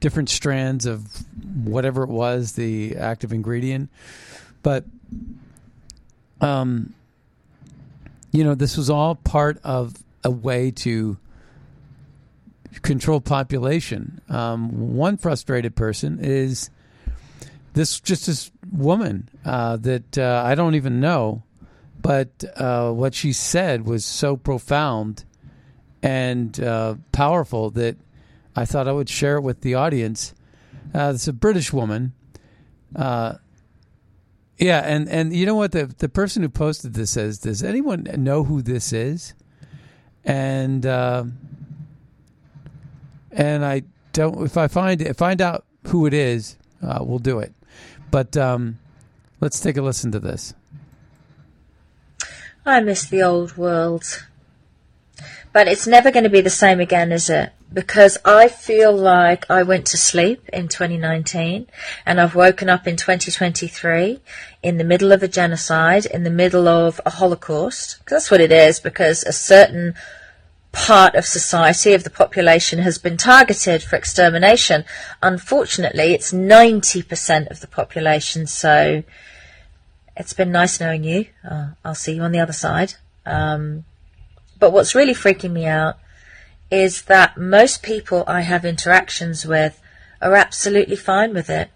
different 0.00 0.28
strands 0.28 0.84
of 0.84 1.24
whatever 1.64 2.02
it 2.02 2.10
was, 2.10 2.52
the 2.52 2.96
active 2.96 3.32
ingredient. 3.32 3.88
But, 4.62 4.84
um, 6.42 6.92
you 8.32 8.44
know, 8.44 8.54
this 8.54 8.76
was 8.76 8.90
all 8.90 9.14
part 9.14 9.58
of 9.62 9.94
a 10.24 10.30
way 10.30 10.70
to 10.70 11.16
control 12.82 13.20
population. 13.20 14.20
Um, 14.28 14.94
one 14.94 15.16
frustrated 15.16 15.76
person 15.76 16.18
is 16.20 16.70
this 17.74 18.00
just 18.00 18.26
this 18.26 18.50
woman 18.70 19.28
uh, 19.44 19.76
that 19.78 20.18
uh, 20.18 20.42
I 20.44 20.54
don't 20.54 20.74
even 20.74 21.00
know, 21.00 21.42
but 22.00 22.44
uh, 22.56 22.90
what 22.90 23.14
she 23.14 23.32
said 23.32 23.86
was 23.86 24.04
so 24.04 24.36
profound 24.36 25.24
and 26.02 26.58
uh, 26.60 26.96
powerful 27.12 27.70
that 27.70 27.96
I 28.56 28.64
thought 28.64 28.88
I 28.88 28.92
would 28.92 29.08
share 29.08 29.36
it 29.36 29.42
with 29.42 29.60
the 29.60 29.74
audience. 29.74 30.34
Uh, 30.94 31.12
it's 31.14 31.28
a 31.28 31.32
British 31.32 31.72
woman. 31.72 32.12
Uh, 32.94 33.34
yeah, 34.62 34.78
and, 34.78 35.08
and 35.08 35.34
you 35.34 35.44
know 35.44 35.56
what? 35.56 35.72
The, 35.72 35.86
the 35.86 36.08
person 36.08 36.42
who 36.42 36.48
posted 36.48 36.94
this 36.94 37.10
says, 37.10 37.38
Does 37.38 37.62
anyone 37.62 38.06
know 38.16 38.44
who 38.44 38.62
this 38.62 38.92
is? 38.92 39.34
And 40.24 40.86
uh, 40.86 41.24
and 43.32 43.64
I 43.64 43.82
don't. 44.12 44.44
If 44.44 44.56
I 44.56 44.68
find 44.68 45.16
find 45.16 45.42
out 45.42 45.64
who 45.88 46.06
it 46.06 46.14
is, 46.14 46.56
uh, 46.80 46.98
we'll 47.02 47.18
do 47.18 47.40
it. 47.40 47.52
But 48.12 48.36
um, 48.36 48.78
let's 49.40 49.58
take 49.58 49.76
a 49.76 49.82
listen 49.82 50.12
to 50.12 50.20
this. 50.20 50.54
I 52.64 52.80
miss 52.80 53.06
the 53.06 53.22
old 53.22 53.56
world, 53.56 54.24
but 55.52 55.66
it's 55.66 55.88
never 55.88 56.12
going 56.12 56.22
to 56.24 56.30
be 56.30 56.40
the 56.40 56.50
same 56.50 56.78
again, 56.78 57.10
is 57.10 57.28
it? 57.28 57.52
Because 57.72 58.18
I 58.24 58.48
feel 58.48 58.94
like 58.94 59.50
I 59.50 59.62
went 59.62 59.86
to 59.86 59.96
sleep 59.96 60.48
in 60.52 60.68
2019 60.68 61.66
and 62.04 62.20
I've 62.20 62.34
woken 62.34 62.68
up 62.68 62.86
in 62.86 62.96
2023 62.96 64.20
in 64.62 64.78
the 64.78 64.84
middle 64.84 65.12
of 65.12 65.22
a 65.22 65.28
genocide, 65.28 66.06
in 66.06 66.24
the 66.24 66.30
middle 66.30 66.68
of 66.68 67.00
a 67.06 67.10
Holocaust. 67.10 67.98
That's 68.08 68.30
what 68.30 68.40
it 68.40 68.52
is 68.52 68.80
because 68.80 69.22
a 69.22 69.32
certain 69.32 69.94
part 70.72 71.14
of 71.14 71.26
society, 71.26 71.92
of 71.92 72.04
the 72.04 72.10
population, 72.10 72.78
has 72.80 72.98
been 72.98 73.16
targeted 73.16 73.82
for 73.82 73.96
extermination. 73.96 74.84
Unfortunately, 75.22 76.14
it's 76.14 76.32
90% 76.32 77.50
of 77.50 77.60
the 77.60 77.66
population, 77.66 78.46
so 78.46 79.02
it's 80.16 80.32
been 80.32 80.50
nice 80.50 80.80
knowing 80.80 81.04
you. 81.04 81.26
Uh, 81.48 81.70
I'll 81.84 81.94
see 81.94 82.14
you 82.14 82.22
on 82.22 82.32
the 82.32 82.40
other 82.40 82.52
side. 82.52 82.94
Um, 83.26 83.84
but 84.58 84.72
what's 84.72 84.94
really 84.94 85.14
freaking 85.14 85.52
me 85.52 85.66
out 85.66 85.96
is 86.72 87.02
that 87.02 87.36
most 87.36 87.82
people 87.82 88.24
I 88.26 88.40
have 88.40 88.64
interactions 88.64 89.44
with 89.44 89.78
are 90.22 90.34
absolutely 90.34 90.96
fine 90.96 91.34
with 91.34 91.50
it. 91.50 91.70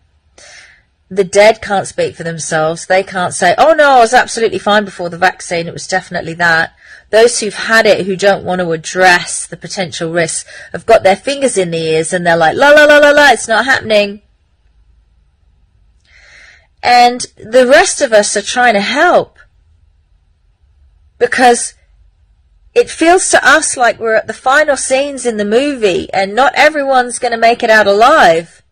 The 1.11 1.23
dead 1.23 1.61
can't 1.61 1.87
speak 1.87 2.17
for 2.17 2.25
themselves. 2.25 2.87
They 2.87 3.03
can't 3.03 3.35
say, 3.35 3.55
oh 3.59 3.75
no, 3.75 3.91
I 3.91 3.99
was 3.99 4.15
absolutely 4.15 4.59
fine 4.59 4.87
before 4.87 5.11
the 5.11 5.19
vaccine. 5.19 5.69
It 5.69 5.75
was 5.75 5.87
definitely 5.87 6.33
that. 6.35 6.75
Those 7.11 7.39
who've 7.39 7.55
had 7.55 7.85
it 7.85 8.07
who 8.07 8.17
don't 8.17 8.45
want 8.45 8.63
to 8.63 8.73
address 8.73 9.47
the 9.47 9.57
potential 9.59 10.11
risks 10.11 10.51
have 10.73 10.87
got 10.87 11.03
their 11.03 11.15
fingers 11.15 11.59
in 11.59 11.71
the 11.71 11.79
ears 11.79 12.15
and 12.15 12.27
they're 12.27 12.37
like, 12.37 12.57
la 12.57 12.71
la 12.71 12.85
la 12.85 12.97
la 12.97 13.11
la, 13.11 13.31
it's 13.31 13.47
not 13.47 13.67
happening. 13.67 14.23
And 16.83 17.21
the 17.37 17.67
rest 17.67 18.01
of 18.01 18.15
us 18.15 18.35
are 18.35 18.43
trying 18.43 18.75
to 18.75 18.81
help 18.81 19.39
because 21.19 21.75
it 22.77 22.89
feels 22.91 23.31
to 23.31 23.41
us 23.43 23.77
like 23.79 23.99
we're 23.99 24.17
at 24.17 24.27
the 24.27 24.35
final 24.35 24.77
scenes 24.77 25.25
in 25.25 25.39
the 25.39 25.47
movie 25.47 26.13
and 26.13 26.35
not 26.35 26.53
everyone's 26.55 27.19
going 27.19 27.33
to 27.33 27.39
make 27.39 27.63
it 27.63 27.71
out 27.71 27.87
alive. 27.87 28.63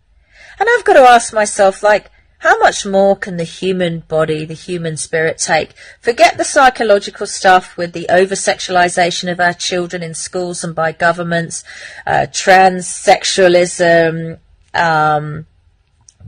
And 0.60 0.68
I've 0.70 0.84
got 0.84 0.92
to 0.92 1.00
ask 1.00 1.32
myself, 1.32 1.82
like, 1.82 2.10
how 2.40 2.58
much 2.58 2.84
more 2.84 3.16
can 3.16 3.38
the 3.38 3.44
human 3.44 4.00
body, 4.00 4.44
the 4.44 4.52
human 4.52 4.98
spirit 4.98 5.38
take? 5.38 5.72
Forget 6.02 6.36
the 6.36 6.44
psychological 6.44 7.26
stuff 7.26 7.78
with 7.78 7.94
the 7.94 8.06
over 8.10 8.34
sexualization 8.34 9.32
of 9.32 9.40
our 9.40 9.54
children 9.54 10.02
in 10.02 10.12
schools 10.12 10.62
and 10.62 10.74
by 10.74 10.92
governments, 10.92 11.64
uh, 12.06 12.26
transsexualism, 12.30 14.38
um, 14.74 15.46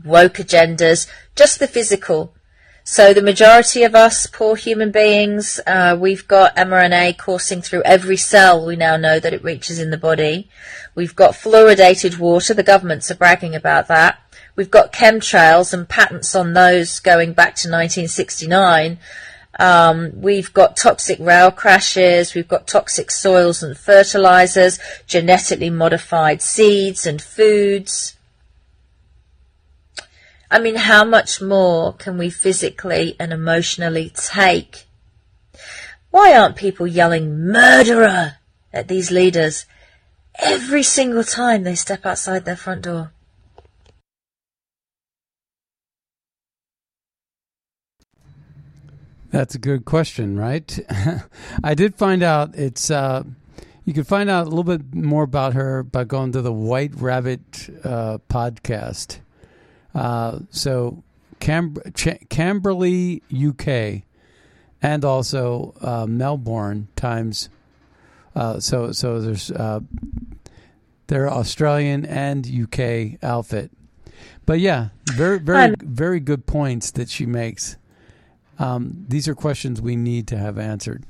woke 0.02 0.36
agendas, 0.36 1.06
just 1.34 1.58
the 1.58 1.68
physical. 1.68 2.32
So 2.88 3.12
the 3.12 3.20
majority 3.20 3.82
of 3.82 3.96
us 3.96 4.28
poor 4.28 4.54
human 4.54 4.92
beings, 4.92 5.58
uh, 5.66 5.98
we've 5.98 6.28
got 6.28 6.54
mRNA 6.54 7.18
coursing 7.18 7.60
through 7.60 7.82
every 7.82 8.16
cell 8.16 8.64
we 8.64 8.76
now 8.76 8.96
know 8.96 9.18
that 9.18 9.34
it 9.34 9.42
reaches 9.42 9.80
in 9.80 9.90
the 9.90 9.98
body. 9.98 10.48
We've 10.94 11.16
got 11.16 11.34
fluoridated 11.34 12.18
water. 12.18 12.54
The 12.54 12.62
governments 12.62 13.10
are 13.10 13.16
bragging 13.16 13.56
about 13.56 13.88
that. 13.88 14.20
We've 14.54 14.70
got 14.70 14.92
chemtrails 14.92 15.74
and 15.74 15.88
patents 15.88 16.36
on 16.36 16.52
those 16.52 17.00
going 17.00 17.32
back 17.32 17.56
to 17.56 17.68
1969. 17.68 19.00
Um, 19.58 20.12
we've 20.14 20.52
got 20.52 20.76
toxic 20.76 21.18
rail 21.18 21.50
crashes. 21.50 22.34
We've 22.36 22.46
got 22.46 22.68
toxic 22.68 23.10
soils 23.10 23.64
and 23.64 23.76
fertilizers, 23.76 24.78
genetically 25.08 25.70
modified 25.70 26.40
seeds 26.40 27.04
and 27.04 27.20
foods. 27.20 28.15
I 30.50 30.60
mean, 30.60 30.76
how 30.76 31.04
much 31.04 31.40
more 31.42 31.92
can 31.94 32.18
we 32.18 32.30
physically 32.30 33.16
and 33.18 33.32
emotionally 33.32 34.12
take? 34.14 34.86
Why 36.10 36.36
aren't 36.36 36.56
people 36.56 36.86
yelling 36.86 37.38
murderer 37.38 38.34
at 38.72 38.88
these 38.88 39.10
leaders 39.10 39.66
every 40.38 40.82
single 40.82 41.24
time 41.24 41.64
they 41.64 41.74
step 41.74 42.06
outside 42.06 42.44
their 42.44 42.56
front 42.56 42.82
door? 42.82 43.12
That's 49.30 49.54
a 49.54 49.58
good 49.58 49.84
question, 49.84 50.38
right? 50.38 50.78
I 51.64 51.74
did 51.74 51.96
find 51.96 52.22
out 52.22 52.54
it's. 52.54 52.90
Uh, 52.90 53.24
you 53.84 53.92
can 53.92 54.04
find 54.04 54.30
out 54.30 54.46
a 54.46 54.48
little 54.48 54.64
bit 54.64 54.94
more 54.94 55.24
about 55.24 55.54
her 55.54 55.82
by 55.82 56.04
going 56.04 56.32
to 56.32 56.42
the 56.42 56.52
White 56.52 56.94
Rabbit 56.94 57.68
uh, 57.84 58.18
podcast. 58.30 59.18
Uh, 59.96 60.40
so 60.50 61.02
Cam- 61.40 61.76
Ch- 61.94 62.28
Camberley, 62.28 63.22
UK, 63.34 64.02
and 64.82 65.04
also 65.04 65.74
uh, 65.80 66.06
Melbourne 66.06 66.88
times. 66.96 67.48
Uh, 68.34 68.60
so 68.60 68.92
so 68.92 69.20
there's 69.22 69.50
uh, 69.50 69.80
they're 71.06 71.30
Australian 71.30 72.04
and 72.04 72.46
UK 72.46 73.22
outfit, 73.24 73.70
but 74.44 74.60
yeah, 74.60 74.88
very 75.14 75.38
very 75.38 75.74
very 75.80 76.20
good 76.20 76.46
points 76.46 76.90
that 76.90 77.08
she 77.08 77.24
makes. 77.24 77.76
Um, 78.58 79.06
these 79.08 79.28
are 79.28 79.34
questions 79.34 79.80
we 79.80 79.96
need 79.96 80.28
to 80.28 80.36
have 80.36 80.58
answered. 80.58 81.04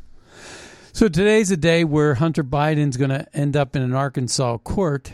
So 0.92 1.08
today's 1.08 1.50
a 1.50 1.56
day 1.56 1.84
where 1.84 2.14
Hunter 2.14 2.42
Biden's 2.44 2.96
going 2.96 3.10
to 3.10 3.26
end 3.36 3.56
up 3.56 3.76
in 3.76 3.82
an 3.82 3.94
Arkansas 3.94 4.58
court 4.58 5.12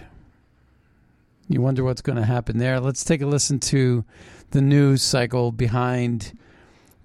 you 1.52 1.60
wonder 1.60 1.84
what's 1.84 2.02
going 2.02 2.16
to 2.16 2.24
happen 2.24 2.58
there. 2.58 2.80
Let's 2.80 3.04
take 3.04 3.20
a 3.20 3.26
listen 3.26 3.60
to 3.60 4.04
the 4.50 4.62
news 4.62 5.02
cycle 5.02 5.52
behind 5.52 6.36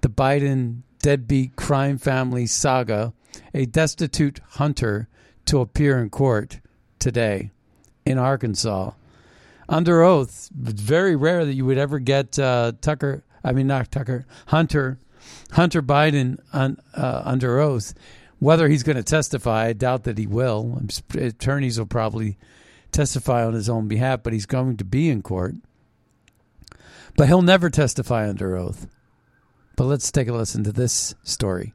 the 0.02 0.10
Biden 0.10 0.84
deadbeat 1.02 1.56
crime 1.56 1.98
family 1.98 2.48
saga, 2.48 3.14
a 3.54 3.66
destitute 3.66 4.40
hunter 4.52 5.10
to 5.46 5.60
appear 5.60 6.00
in 6.00 6.10
court 6.10 6.62
today 7.00 7.52
in 8.06 8.18
Arkansas. 8.18 8.92
Under 9.70 10.02
oath, 10.02 10.50
it's 10.64 10.82
very 10.82 11.16
rare 11.16 11.44
that 11.46 11.54
you 11.54 11.66
would 11.66 11.78
ever 11.78 12.00
get 12.00 12.40
uh, 12.40 12.72
Tucker, 12.80 13.24
I 13.44 13.52
mean, 13.52 13.68
not 13.68 13.92
Tucker, 13.92 14.26
Hunter, 14.48 15.00
Hunter 15.52 15.82
Biden 15.82 16.40
un, 16.54 16.78
uh, 16.96 17.22
under 17.26 17.60
oath. 17.60 17.94
Whether 18.40 18.70
he's 18.70 18.84
going 18.84 18.98
to 18.98 19.04
testify, 19.04 19.66
I 19.66 19.74
doubt 19.74 20.04
that 20.04 20.18
he 20.18 20.28
will. 20.28 20.80
Attorneys 21.16 21.80
will 21.80 21.88
probably 21.88 22.38
testify 22.92 23.46
on 23.46 23.54
his 23.54 23.70
own 23.70 23.88
behalf, 23.88 24.22
but 24.24 24.34
he's 24.34 24.46
going 24.46 24.78
to 24.78 24.86
be 24.86 25.10
in 25.10 25.22
court. 25.22 25.56
But 27.16 27.28
he'll 27.28 27.42
never 27.42 27.70
testify 27.70 28.28
under 28.30 28.56
oath. 28.56 28.88
But 29.76 29.86
let's 29.86 30.12
take 30.12 30.28
a 30.28 30.34
listen 30.34 30.64
to 30.64 30.72
this 30.72 31.16
story. 31.24 31.74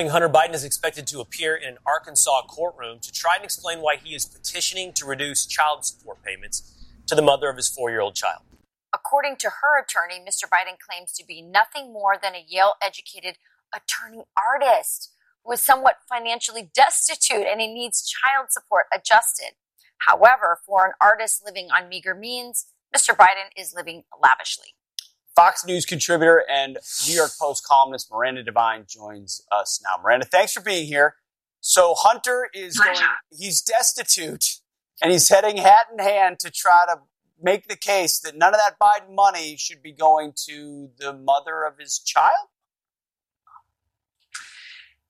Hunter 0.00 0.30
Biden 0.30 0.54
is 0.54 0.64
expected 0.64 1.06
to 1.08 1.20
appear 1.20 1.54
in 1.54 1.68
an 1.68 1.78
Arkansas 1.86 2.42
courtroom 2.48 3.00
to 3.00 3.12
try 3.12 3.36
and 3.36 3.44
explain 3.44 3.80
why 3.80 3.96
he 3.96 4.14
is 4.14 4.24
petitioning 4.24 4.92
to 4.94 5.04
reduce 5.04 5.44
child 5.44 5.84
support 5.84 6.22
payments 6.22 6.72
to 7.06 7.14
the 7.14 7.22
mother 7.22 7.50
of 7.50 7.56
his 7.56 7.68
four 7.68 7.90
year 7.90 8.00
old 8.00 8.14
child. 8.14 8.40
According 8.94 9.36
to 9.36 9.50
her 9.60 9.80
attorney, 9.80 10.20
Mr. 10.20 10.48
Biden 10.48 10.78
claims 10.78 11.12
to 11.12 11.24
be 11.26 11.42
nothing 11.42 11.92
more 11.92 12.16
than 12.20 12.34
a 12.34 12.44
Yale 12.46 12.74
educated 12.82 13.36
attorney 13.74 14.24
artist 14.36 15.12
who 15.44 15.52
is 15.52 15.60
somewhat 15.60 15.96
financially 16.08 16.70
destitute 16.74 17.46
and 17.46 17.60
he 17.60 17.72
needs 17.72 18.02
child 18.02 18.46
support 18.50 18.86
adjusted. 18.92 19.52
However, 20.00 20.58
for 20.66 20.86
an 20.86 20.92
artist 21.00 21.42
living 21.44 21.68
on 21.70 21.88
meager 21.88 22.14
means, 22.14 22.66
Mr. 22.94 23.14
Biden 23.14 23.50
is 23.56 23.74
living 23.74 24.04
lavishly. 24.20 24.74
Fox 25.36 25.64
News 25.64 25.86
contributor 25.86 26.44
and 26.50 26.78
New 27.06 27.14
York 27.14 27.30
Post 27.40 27.64
columnist 27.64 28.10
Miranda 28.10 28.42
Devine 28.42 28.84
joins 28.88 29.42
us 29.52 29.80
now. 29.82 30.02
Miranda, 30.02 30.26
thanks 30.26 30.52
for 30.52 30.60
being 30.60 30.86
here. 30.86 31.14
So 31.60 31.94
Hunter 31.96 32.48
is 32.52 32.78
going, 32.78 32.96
he's 33.30 33.62
destitute 33.62 34.60
and 35.02 35.12
he's 35.12 35.28
heading 35.28 35.58
hat 35.58 35.86
in 35.92 35.98
hand 35.98 36.38
to 36.40 36.50
try 36.50 36.84
to 36.88 37.00
make 37.42 37.68
the 37.68 37.76
case 37.76 38.18
that 38.20 38.36
none 38.36 38.54
of 38.54 38.60
that 38.60 38.78
Biden 38.78 39.14
money 39.14 39.56
should 39.56 39.82
be 39.82 39.92
going 39.92 40.32
to 40.48 40.90
the 40.98 41.12
mother 41.12 41.64
of 41.64 41.78
his 41.78 41.98
child? 41.98 42.48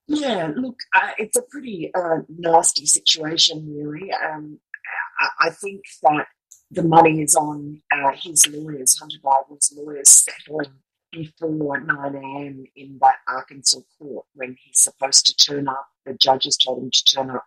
Yeah, 0.07 0.51
look, 0.55 0.79
uh, 0.93 1.11
it's 1.17 1.37
a 1.37 1.41
pretty 1.41 1.91
uh, 1.93 2.19
nasty 2.27 2.85
situation, 2.85 3.73
really. 3.73 4.11
Um, 4.11 4.59
I, 5.21 5.47
I, 5.47 5.49
think 5.51 5.81
that 6.03 6.27
the 6.71 6.83
money 6.83 7.21
is 7.21 7.35
on 7.35 7.81
uh, 7.91 8.11
his 8.15 8.47
lawyers, 8.47 8.97
Hunter 8.99 9.19
Biden's 9.23 9.73
lawyers, 9.75 10.09
settling 10.09 10.73
before 11.11 11.79
9 11.79 12.15
a.m. 12.15 12.63
in 12.75 12.97
that 13.01 13.17
Arkansas 13.27 13.81
court 13.97 14.25
when 14.33 14.55
he's 14.59 14.81
supposed 14.81 15.25
to 15.27 15.35
turn 15.35 15.67
up. 15.67 15.87
The 16.05 16.13
judges 16.13 16.57
told 16.57 16.83
him 16.83 16.91
to 16.91 17.03
turn 17.15 17.29
up 17.29 17.45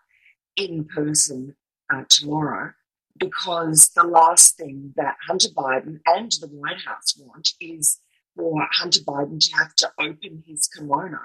in 0.56 0.84
person 0.84 1.56
uh, 1.92 2.04
tomorrow 2.08 2.72
because 3.18 3.90
the 3.90 4.04
last 4.04 4.56
thing 4.56 4.92
that 4.96 5.16
Hunter 5.26 5.48
Biden 5.48 6.00
and 6.06 6.30
the 6.32 6.48
White 6.48 6.80
House 6.86 7.16
want 7.18 7.50
is 7.60 7.98
for 8.36 8.66
Hunter 8.72 9.00
Biden 9.00 9.38
to 9.40 9.56
have 9.56 9.74
to 9.76 9.90
open 9.98 10.42
his 10.46 10.68
kimono 10.68 11.18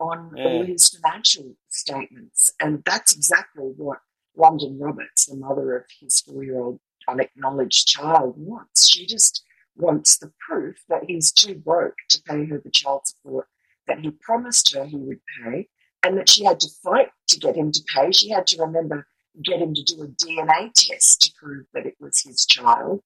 on 0.00 0.32
all 0.38 0.64
his 0.64 0.88
financial 0.88 1.56
statements. 1.68 2.52
And 2.60 2.82
that's 2.84 3.14
exactly 3.14 3.72
what 3.76 3.98
Lunden 4.38 4.76
Roberts, 4.80 5.26
the 5.26 5.36
mother 5.36 5.76
of 5.76 5.84
his 6.00 6.20
four 6.20 6.44
year 6.44 6.60
old 6.60 6.80
unacknowledged 7.08 7.88
child, 7.88 8.34
wants. 8.36 8.88
She 8.88 9.06
just 9.06 9.42
wants 9.76 10.18
the 10.18 10.32
proof 10.46 10.76
that 10.88 11.04
he's 11.06 11.32
too 11.32 11.54
broke 11.54 11.96
to 12.10 12.22
pay 12.22 12.44
her 12.46 12.58
the 12.58 12.70
child 12.70 13.06
support 13.06 13.48
that 13.86 14.00
he 14.00 14.10
promised 14.10 14.74
her 14.74 14.84
he 14.84 14.96
would 14.96 15.20
pay, 15.42 15.68
and 16.02 16.16
that 16.16 16.28
she 16.28 16.44
had 16.44 16.60
to 16.60 16.68
fight 16.82 17.08
to 17.28 17.40
get 17.40 17.56
him 17.56 17.72
to 17.72 17.80
pay. 17.94 18.12
She 18.12 18.28
had 18.30 18.46
to 18.48 18.62
remember 18.62 19.06
get 19.44 19.60
him 19.60 19.74
to 19.74 19.82
do 19.82 20.02
a 20.02 20.08
DNA 20.08 20.72
test 20.74 21.22
to 21.22 21.32
prove 21.40 21.66
that 21.72 21.86
it 21.86 21.94
was 22.00 22.20
his 22.20 22.44
child. 22.44 23.02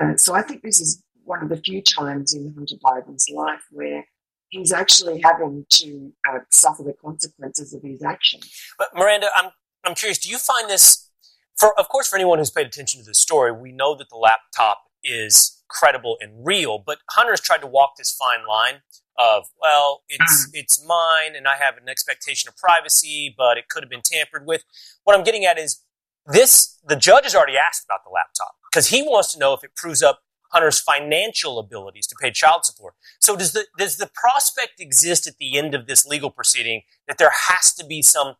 Uh, 0.00 0.16
so 0.16 0.34
I 0.34 0.42
think 0.42 0.62
this 0.62 0.80
is 0.80 1.02
one 1.24 1.42
of 1.42 1.48
the 1.48 1.56
few 1.56 1.82
times 1.82 2.34
in 2.34 2.54
Hunter 2.56 2.76
Biden's 2.84 3.28
life 3.32 3.62
where 3.70 4.04
he's 4.48 4.72
actually 4.72 5.20
having 5.24 5.64
to 5.70 6.12
uh, 6.28 6.38
suffer 6.50 6.82
the 6.82 6.92
consequences 6.92 7.72
of 7.72 7.82
his 7.82 8.02
actions. 8.02 8.50
But 8.78 8.88
Miranda, 8.94 9.28
I'm 9.36 9.50
I'm 9.86 9.94
curious. 9.94 10.18
Do 10.18 10.28
you 10.28 10.38
find 10.38 10.68
this? 10.68 11.10
For 11.56 11.78
of 11.78 11.88
course, 11.88 12.08
for 12.08 12.16
anyone 12.16 12.38
who's 12.38 12.50
paid 12.50 12.66
attention 12.66 13.00
to 13.00 13.06
this 13.06 13.20
story, 13.20 13.52
we 13.52 13.72
know 13.72 13.96
that 13.96 14.08
the 14.10 14.16
laptop 14.16 14.82
is 15.02 15.62
credible 15.68 16.16
and 16.20 16.44
real. 16.44 16.82
But 16.84 16.98
Hunter's 17.10 17.40
tried 17.40 17.60
to 17.60 17.66
walk 17.66 17.92
this 17.96 18.14
fine 18.14 18.46
line 18.46 18.82
of 19.18 19.46
well, 19.60 20.02
it's 20.08 20.46
mm. 20.46 20.50
it's 20.54 20.84
mine, 20.84 21.34
and 21.36 21.46
I 21.48 21.56
have 21.56 21.76
an 21.76 21.88
expectation 21.88 22.48
of 22.48 22.56
privacy, 22.56 23.34
but 23.36 23.56
it 23.56 23.68
could 23.68 23.82
have 23.82 23.90
been 23.90 24.02
tampered 24.04 24.46
with. 24.46 24.64
What 25.04 25.16
I'm 25.16 25.24
getting 25.24 25.44
at 25.44 25.58
is 25.58 25.82
this: 26.26 26.78
the 26.86 26.96
judge 26.96 27.24
has 27.24 27.34
already 27.34 27.56
asked 27.56 27.84
about 27.84 28.00
the 28.04 28.10
laptop 28.10 28.56
because 28.70 28.88
he 28.88 29.02
wants 29.02 29.32
to 29.32 29.38
know 29.38 29.54
if 29.54 29.64
it 29.64 29.74
proves 29.74 30.02
up 30.02 30.20
Hunter's 30.52 30.80
financial 30.80 31.58
abilities 31.58 32.06
to 32.08 32.16
pay 32.20 32.30
child 32.30 32.64
support. 32.64 32.94
So 33.20 33.36
does 33.36 33.52
the 33.52 33.66
does 33.78 33.96
the 33.96 34.10
prospect 34.12 34.80
exist 34.80 35.26
at 35.26 35.38
the 35.38 35.56
end 35.56 35.74
of 35.74 35.86
this 35.86 36.04
legal 36.06 36.30
proceeding 36.30 36.82
that 37.08 37.18
there 37.18 37.32
has 37.48 37.72
to 37.74 37.86
be 37.86 38.02
some 38.02 38.34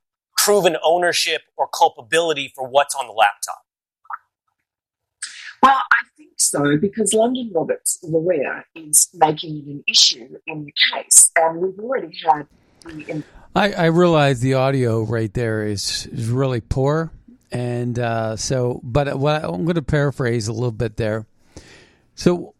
proven 0.46 0.76
ownership 0.84 1.42
or 1.56 1.66
culpability 1.66 2.52
for 2.54 2.68
what's 2.68 2.94
on 2.94 3.08
the 3.08 3.12
laptop? 3.12 3.66
Well, 5.60 5.82
I 5.92 6.04
think 6.16 6.34
so 6.36 6.76
because 6.80 7.12
Lunden 7.12 7.52
Roberts' 7.52 7.98
lawyer 8.04 8.64
is 8.76 9.08
making 9.12 9.58
it 9.58 9.66
an 9.66 9.84
issue 9.88 10.38
in 10.46 10.66
the 10.66 10.72
case, 10.92 11.32
and 11.34 11.60
we've 11.60 11.78
already 11.80 12.16
had 12.24 12.46
the. 12.84 13.24
I, 13.56 13.72
I 13.72 13.84
realize 13.86 14.38
the 14.38 14.54
audio 14.54 15.02
right 15.02 15.32
there 15.34 15.66
is, 15.66 16.06
is 16.12 16.28
really 16.28 16.60
poor, 16.60 17.10
and 17.50 17.98
uh, 17.98 18.36
so, 18.36 18.80
but 18.84 19.18
what 19.18 19.42
I'm 19.42 19.64
going 19.64 19.74
to 19.74 19.82
paraphrase 19.82 20.46
a 20.46 20.52
little 20.52 20.70
bit 20.70 20.96
there. 20.96 21.26
So, 22.14 22.54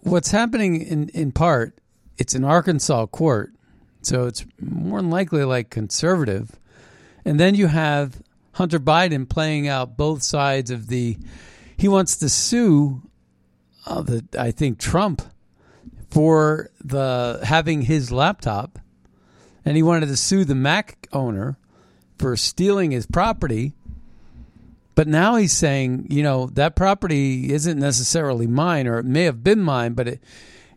what's 0.00 0.30
happening 0.30 0.80
in 0.80 1.10
in 1.10 1.32
part, 1.32 1.76
it's 2.16 2.34
an 2.34 2.44
Arkansas 2.44 3.06
court, 3.08 3.52
so 4.00 4.26
it's 4.26 4.46
more 4.58 5.02
than 5.02 5.10
likely 5.10 5.44
like 5.44 5.68
conservative, 5.68 6.58
and 7.24 7.38
then 7.38 7.54
you 7.54 7.66
have 7.66 8.22
Hunter 8.52 8.80
Biden 8.80 9.28
playing 9.28 9.68
out 9.68 9.96
both 9.96 10.22
sides 10.22 10.70
of 10.70 10.88
the 10.88 11.16
he 11.76 11.86
wants 11.88 12.16
to 12.16 12.28
sue 12.28 13.02
uh, 13.86 14.02
the 14.02 14.24
I 14.38 14.50
think 14.50 14.78
Trump 14.78 15.22
for 16.10 16.70
the 16.82 17.40
having 17.44 17.82
his 17.82 18.10
laptop, 18.10 18.78
and 19.64 19.76
he 19.76 19.82
wanted 19.82 20.06
to 20.06 20.16
sue 20.16 20.44
the 20.44 20.54
Mac 20.54 21.08
owner 21.12 21.56
for 22.18 22.36
stealing 22.36 22.90
his 22.90 23.06
property. 23.06 23.74
But 24.94 25.06
now 25.06 25.36
he's 25.36 25.52
saying, 25.52 26.08
you 26.10 26.24
know, 26.24 26.46
that 26.54 26.74
property 26.74 27.52
isn't 27.52 27.78
necessarily 27.78 28.48
mine, 28.48 28.88
or 28.88 28.98
it 28.98 29.06
may 29.06 29.22
have 29.24 29.44
been 29.44 29.60
mine, 29.60 29.92
but 29.92 30.08
it 30.08 30.22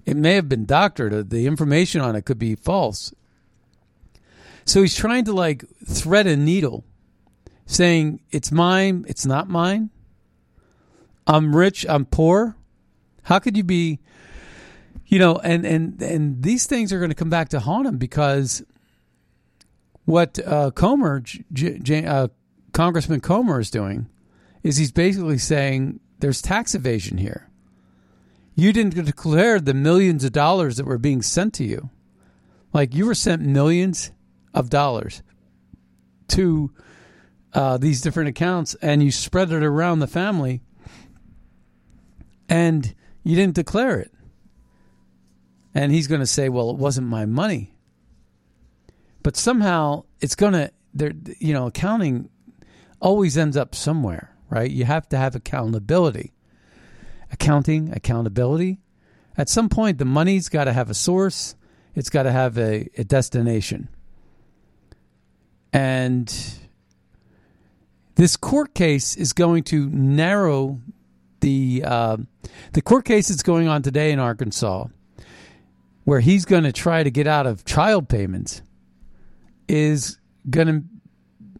it 0.05 0.17
may 0.17 0.35
have 0.35 0.49
been 0.49 0.65
doctored. 0.65 1.29
The 1.29 1.47
information 1.47 2.01
on 2.01 2.15
it 2.15 2.25
could 2.25 2.39
be 2.39 2.55
false. 2.55 3.13
So 4.65 4.81
he's 4.81 4.95
trying 4.95 5.25
to 5.25 5.33
like 5.33 5.65
thread 5.85 6.27
a 6.27 6.37
needle, 6.37 6.85
saying 7.65 8.21
it's 8.31 8.51
mine, 8.51 9.05
it's 9.07 9.25
not 9.25 9.49
mine. 9.49 9.89
I'm 11.27 11.55
rich, 11.55 11.85
I'm 11.87 12.05
poor. 12.05 12.55
How 13.23 13.39
could 13.39 13.55
you 13.55 13.63
be 13.63 13.99
you 15.11 15.19
know, 15.19 15.35
and 15.43 15.65
and 15.65 16.01
and 16.01 16.41
these 16.41 16.65
things 16.65 16.93
are 16.93 16.97
going 16.97 17.09
to 17.09 17.15
come 17.15 17.29
back 17.29 17.49
to 17.49 17.59
haunt 17.59 17.85
him 17.85 17.97
because 17.97 18.63
what 20.05 20.39
uh, 20.47 20.71
Comer, 20.71 21.19
J- 21.19 21.79
J- 21.79 22.05
uh, 22.05 22.29
Congressman 22.71 23.19
Comer, 23.19 23.59
is 23.59 23.69
doing 23.69 24.07
is 24.63 24.77
he's 24.77 24.93
basically 24.93 25.37
saying 25.37 25.99
there's 26.19 26.41
tax 26.41 26.73
evasion 26.73 27.17
here. 27.17 27.49
You 28.55 28.71
didn't 28.71 29.03
declare 29.03 29.59
the 29.59 29.73
millions 29.73 30.23
of 30.23 30.31
dollars 30.31 30.77
that 30.77 30.85
were 30.85 30.97
being 30.97 31.21
sent 31.21 31.53
to 31.55 31.65
you, 31.65 31.89
like 32.71 32.95
you 32.95 33.05
were 33.05 33.15
sent 33.15 33.41
millions 33.41 34.11
of 34.53 34.69
dollars 34.69 35.21
to 36.29 36.71
uh, 37.53 37.77
these 37.77 38.01
different 38.01 38.29
accounts, 38.29 38.75
and 38.81 39.03
you 39.03 39.11
spread 39.11 39.51
it 39.51 39.63
around 39.63 39.99
the 39.99 40.07
family 40.07 40.61
and 42.51 42.93
you 43.23 43.35
didn't 43.35 43.55
declare 43.55 43.99
it. 43.99 44.11
And 45.73 45.91
he's 45.91 46.07
going 46.07 46.19
to 46.19 46.27
say, 46.27 46.49
well, 46.49 46.69
it 46.69 46.75
wasn't 46.75 47.07
my 47.07 47.25
money. 47.25 47.73
But 49.23 49.37
somehow 49.37 50.03
it's 50.19 50.35
going 50.35 50.53
to, 50.53 50.71
there, 50.93 51.13
you 51.39 51.53
know, 51.53 51.67
accounting 51.67 52.29
always 52.99 53.37
ends 53.37 53.55
up 53.55 53.73
somewhere, 53.73 54.35
right? 54.49 54.69
You 54.69 54.83
have 54.83 55.07
to 55.09 55.17
have 55.17 55.33
accountability. 55.33 56.33
Accounting, 57.31 57.93
accountability. 57.93 58.81
At 59.37 59.47
some 59.47 59.69
point, 59.69 59.97
the 59.97 60.05
money's 60.05 60.49
got 60.49 60.65
to 60.65 60.73
have 60.73 60.89
a 60.89 60.93
source, 60.93 61.55
it's 61.95 62.09
got 62.09 62.23
to 62.23 62.31
have 62.31 62.57
a, 62.57 62.89
a 62.97 63.05
destination. 63.05 63.87
And 65.73 66.33
this 68.15 68.35
court 68.35 68.73
case 68.73 69.15
is 69.15 69.33
going 69.33 69.63
to 69.63 69.89
narrow 69.89 70.79
the 71.39 71.83
uh, 71.85 72.17
the 72.73 72.81
court 72.81 73.05
case 73.05 73.29
that's 73.29 73.43
going 73.43 73.67
on 73.67 73.81
today 73.81 74.11
in 74.11 74.19
Arkansas, 74.19 74.85
where 76.03 76.19
he's 76.19 76.45
going 76.45 76.63
to 76.63 76.71
try 76.71 77.03
to 77.03 77.09
get 77.09 77.25
out 77.25 77.47
of 77.47 77.65
child 77.65 78.09
payments, 78.09 78.61
is 79.67 80.19
going 80.49 80.67
to, 80.67 80.83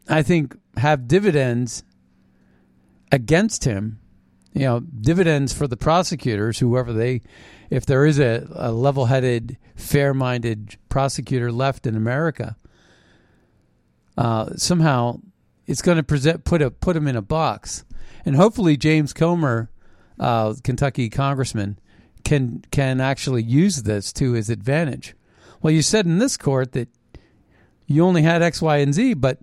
I 0.08 0.24
think, 0.24 0.58
have 0.78 1.08
dividends 1.08 1.84
against 3.12 3.63
him. 3.63 4.00
You 4.54 4.62
know, 4.62 4.80
dividends 4.82 5.54
for 5.54 5.65
the 5.65 5.78
prosecutors, 5.78 6.60
whoever 6.60 6.91
they, 6.91 7.21
if 7.69 7.86
there 7.86 8.06
is 8.06 8.19
a, 8.19 8.45
a 8.54 8.74
level-headed, 8.74 9.58
fair-minded 9.78 10.76
prosecutor 10.89 11.54
left 11.54 11.88
in 11.88 11.95
America, 11.95 12.58
uh, 14.17 14.56
somehow 14.56 15.19
it's 15.67 15.82
going 15.82 15.97
to 15.97 16.04
present 16.04 16.43
put 16.43 16.62
a 16.62 16.71
put 16.71 16.95
him 16.95 17.08
in 17.08 17.15
a 17.15 17.21
box 17.21 17.86
and 18.26 18.36
hopefully 18.36 18.78
James 18.78 19.13
Comer, 19.13 19.69
uh, 20.19 20.54
Kentucky 20.63 21.10
congressman, 21.10 21.80
can 22.24 22.63
can 22.71 23.02
actually 23.02 23.43
use 23.43 23.84
this 23.84 24.13
to 24.13 24.34
his 24.34 24.50
advantage. 24.50 25.15
Well, 25.62 25.74
you 25.74 25.82
said 25.82 26.06
in 26.06 26.19
this 26.19 26.38
court 26.38 26.74
that 26.74 26.89
you 27.88 28.04
only 28.04 28.21
had 28.21 28.41
X, 28.41 28.62
Y, 28.62 28.78
and 28.78 28.93
Z, 28.93 29.15
but 29.15 29.39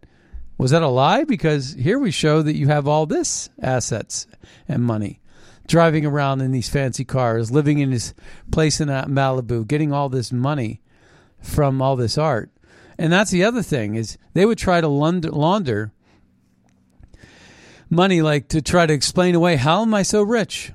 was 0.56 0.70
that 0.70 0.82
a 0.82 0.88
lie? 0.88 1.24
Because 1.24 1.74
here 1.74 1.98
we 1.98 2.10
show 2.10 2.42
that 2.42 2.56
you 2.56 2.68
have 2.68 2.88
all 2.88 3.06
this 3.06 3.50
assets 3.60 4.26
and 4.68 4.82
money, 4.82 5.20
driving 5.66 6.06
around 6.06 6.40
in 6.40 6.52
these 6.52 6.68
fancy 6.68 7.04
cars, 7.04 7.50
living 7.50 7.78
in 7.78 7.90
his 7.90 8.14
place 8.50 8.80
in 8.80 8.88
Malibu, 8.88 9.66
getting 9.66 9.92
all 9.92 10.08
this 10.08 10.32
money 10.32 10.80
from 11.40 11.82
all 11.82 11.96
this 11.96 12.18
art. 12.18 12.50
And 12.98 13.12
that's 13.12 13.30
the 13.30 13.44
other 13.44 13.62
thing 13.62 13.94
is 13.94 14.18
they 14.34 14.44
would 14.44 14.58
try 14.58 14.80
to 14.80 14.88
launder 14.88 15.92
money 17.90 18.22
like 18.22 18.48
to 18.48 18.60
try 18.60 18.86
to 18.86 18.92
explain 18.92 19.34
away 19.34 19.56
how 19.56 19.82
am 19.82 19.94
I 19.94 20.02
so 20.02 20.22
rich? 20.22 20.72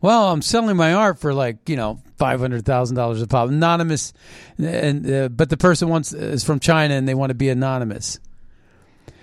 Well, 0.00 0.30
I'm 0.30 0.42
selling 0.42 0.76
my 0.76 0.92
art 0.92 1.18
for 1.18 1.32
like, 1.32 1.68
you 1.68 1.76
know, 1.76 2.00
five 2.18 2.40
hundred 2.40 2.64
thousand 2.64 2.96
dollars 2.96 3.22
a 3.22 3.26
pop, 3.26 3.48
anonymous, 3.48 4.12
and 4.58 5.10
uh, 5.10 5.28
but 5.28 5.48
the 5.48 5.56
person 5.56 5.88
wants 5.88 6.12
is 6.12 6.44
from 6.44 6.60
China 6.60 6.94
and 6.94 7.08
they 7.08 7.14
want 7.14 7.30
to 7.30 7.34
be 7.34 7.48
anonymous. 7.48 8.20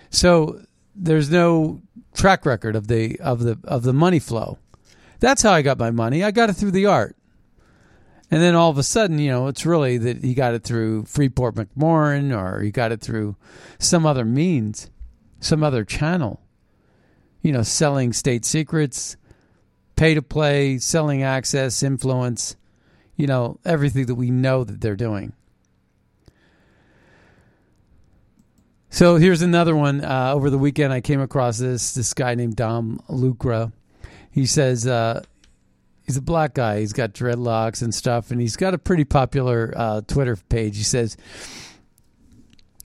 So 0.09 0.61
there's 0.95 1.29
no 1.29 1.81
track 2.13 2.45
record 2.45 2.75
of 2.75 2.87
the 2.87 3.19
of 3.19 3.41
the 3.41 3.57
of 3.63 3.83
the 3.83 3.93
money 3.93 4.19
flow. 4.19 4.57
That's 5.19 5.41
how 5.41 5.53
I 5.53 5.61
got 5.61 5.77
my 5.77 5.91
money. 5.91 6.23
I 6.23 6.31
got 6.31 6.49
it 6.49 6.53
through 6.53 6.71
the 6.71 6.87
art. 6.87 7.15
And 8.31 8.41
then 8.41 8.55
all 8.55 8.69
of 8.69 8.77
a 8.77 8.83
sudden, 8.83 9.19
you 9.19 9.29
know, 9.29 9.47
it's 9.47 9.65
really 9.65 9.97
that 9.97 10.23
he 10.23 10.33
got 10.33 10.53
it 10.53 10.63
through 10.63 11.05
Freeport 11.05 11.55
McMoRan 11.55 12.35
or 12.35 12.61
he 12.61 12.71
got 12.71 12.91
it 12.91 13.01
through 13.01 13.35
some 13.77 14.05
other 14.05 14.25
means, 14.25 14.89
some 15.39 15.63
other 15.63 15.85
channel. 15.85 16.41
You 17.41 17.51
know, 17.51 17.61
selling 17.61 18.13
state 18.13 18.45
secrets, 18.45 19.17
pay 19.95 20.13
to 20.13 20.21
play, 20.21 20.77
selling 20.77 21.23
access, 21.23 21.83
influence, 21.83 22.55
you 23.17 23.27
know, 23.27 23.59
everything 23.65 24.05
that 24.05 24.15
we 24.15 24.31
know 24.31 24.63
that 24.63 24.79
they're 24.79 24.95
doing. 24.95 25.33
So 28.89 29.15
here's 29.15 29.41
another 29.41 29.75
one. 29.75 30.05
Uh, 30.05 30.33
over 30.35 30.49
the 30.51 30.57
weekend, 30.57 30.93
I 30.93 31.01
came 31.01 31.19
across 31.19 31.57
this 31.57 31.95
this 31.95 32.13
guy 32.13 32.35
named 32.35 32.55
Dom 32.55 33.01
Lucre. 33.09 33.71
He 34.29 34.45
says 34.45 34.85
uh, 34.85 35.23
he's 36.05 36.17
a 36.17 36.21
black 36.21 36.53
guy. 36.53 36.79
He's 36.79 36.93
got 36.93 37.13
dreadlocks 37.13 37.81
and 37.81 37.93
stuff, 37.93 38.31
and 38.31 38.39
he's 38.39 38.55
got 38.55 38.73
a 38.73 38.77
pretty 38.77 39.05
popular 39.05 39.73
uh, 39.75 40.01
Twitter 40.01 40.35
page. 40.35 40.77
He 40.77 40.83
says 40.83 41.17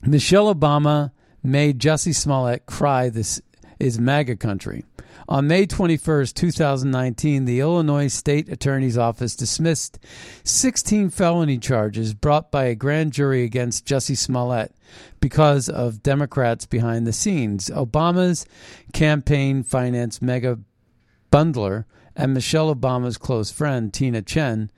Michelle 0.01 0.53
Obama 0.53 1.11
made 1.43 1.79
Jussie 1.79 2.15
Smollett 2.15 2.65
cry. 2.65 3.09
This 3.09 3.41
is 3.79 3.99
MAGA 3.99 4.35
country. 4.37 4.83
On 5.27 5.45
May 5.45 5.67
21st, 5.67 6.33
2019, 6.33 7.45
the 7.45 7.59
Illinois 7.59 8.07
State 8.07 8.49
Attorney's 8.49 8.97
Office 8.97 9.35
dismissed 9.35 9.99
16 10.43 11.11
felony 11.11 11.59
charges 11.59 12.15
brought 12.15 12.49
by 12.49 12.65
a 12.65 12.73
grand 12.73 13.13
jury 13.13 13.43
against 13.43 13.85
Jussie 13.85 14.17
Smollett 14.17 14.73
because 15.19 15.69
of 15.69 16.01
Democrats 16.01 16.65
behind 16.65 17.05
the 17.05 17.13
scenes. 17.13 17.69
Obama's 17.69 18.47
campaign 18.91 19.61
finance 19.61 20.19
mega 20.19 20.57
bundler 21.31 21.85
and 22.19 22.33
Michelle 22.33 22.75
Obama's 22.75 23.17
close 23.17 23.49
friend, 23.49 23.93
Tina 23.93 24.21
Tchen, 24.21 24.69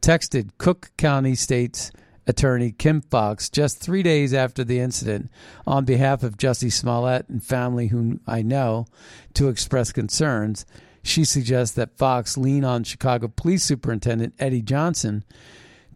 texted 0.00 0.50
Cook 0.58 0.90
County 0.96 1.36
State's 1.36 1.92
attorney 2.26 2.72
Kim 2.72 3.00
Foxx 3.00 3.48
just 3.48 3.78
three 3.78 4.02
days 4.02 4.34
after 4.34 4.64
the 4.64 4.80
incident 4.80 5.30
on 5.64 5.84
behalf 5.84 6.24
of 6.24 6.36
Jussie 6.36 6.72
Smollett 6.72 7.28
and 7.28 7.42
family 7.42 7.86
whom 7.86 8.20
I 8.26 8.42
know 8.42 8.86
to 9.34 9.48
express 9.48 9.92
concerns. 9.92 10.66
She 11.04 11.24
suggests 11.24 11.74
that 11.76 11.96
Foxx 11.96 12.36
lean 12.36 12.64
on 12.64 12.82
Chicago 12.82 13.28
Police 13.28 13.62
Superintendent 13.62 14.34
Eddie 14.40 14.60
Johnson 14.60 15.24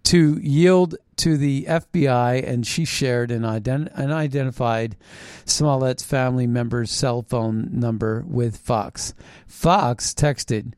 to 0.05 0.39
yield 0.41 0.95
to 1.17 1.37
the 1.37 1.65
FBI, 1.69 2.49
and 2.49 2.67
she 2.67 2.85
shared 2.85 3.31
an, 3.31 3.43
ident- 3.43 3.93
an 3.95 4.13
identified 4.13 4.97
Smollett's 5.45 6.03
family 6.03 6.47
member's 6.47 6.91
cell 6.91 7.23
phone 7.23 7.69
number 7.73 8.25
with 8.27 8.57
Foxx. 8.57 9.15
Foxx 9.47 10.15
texted 10.15 10.73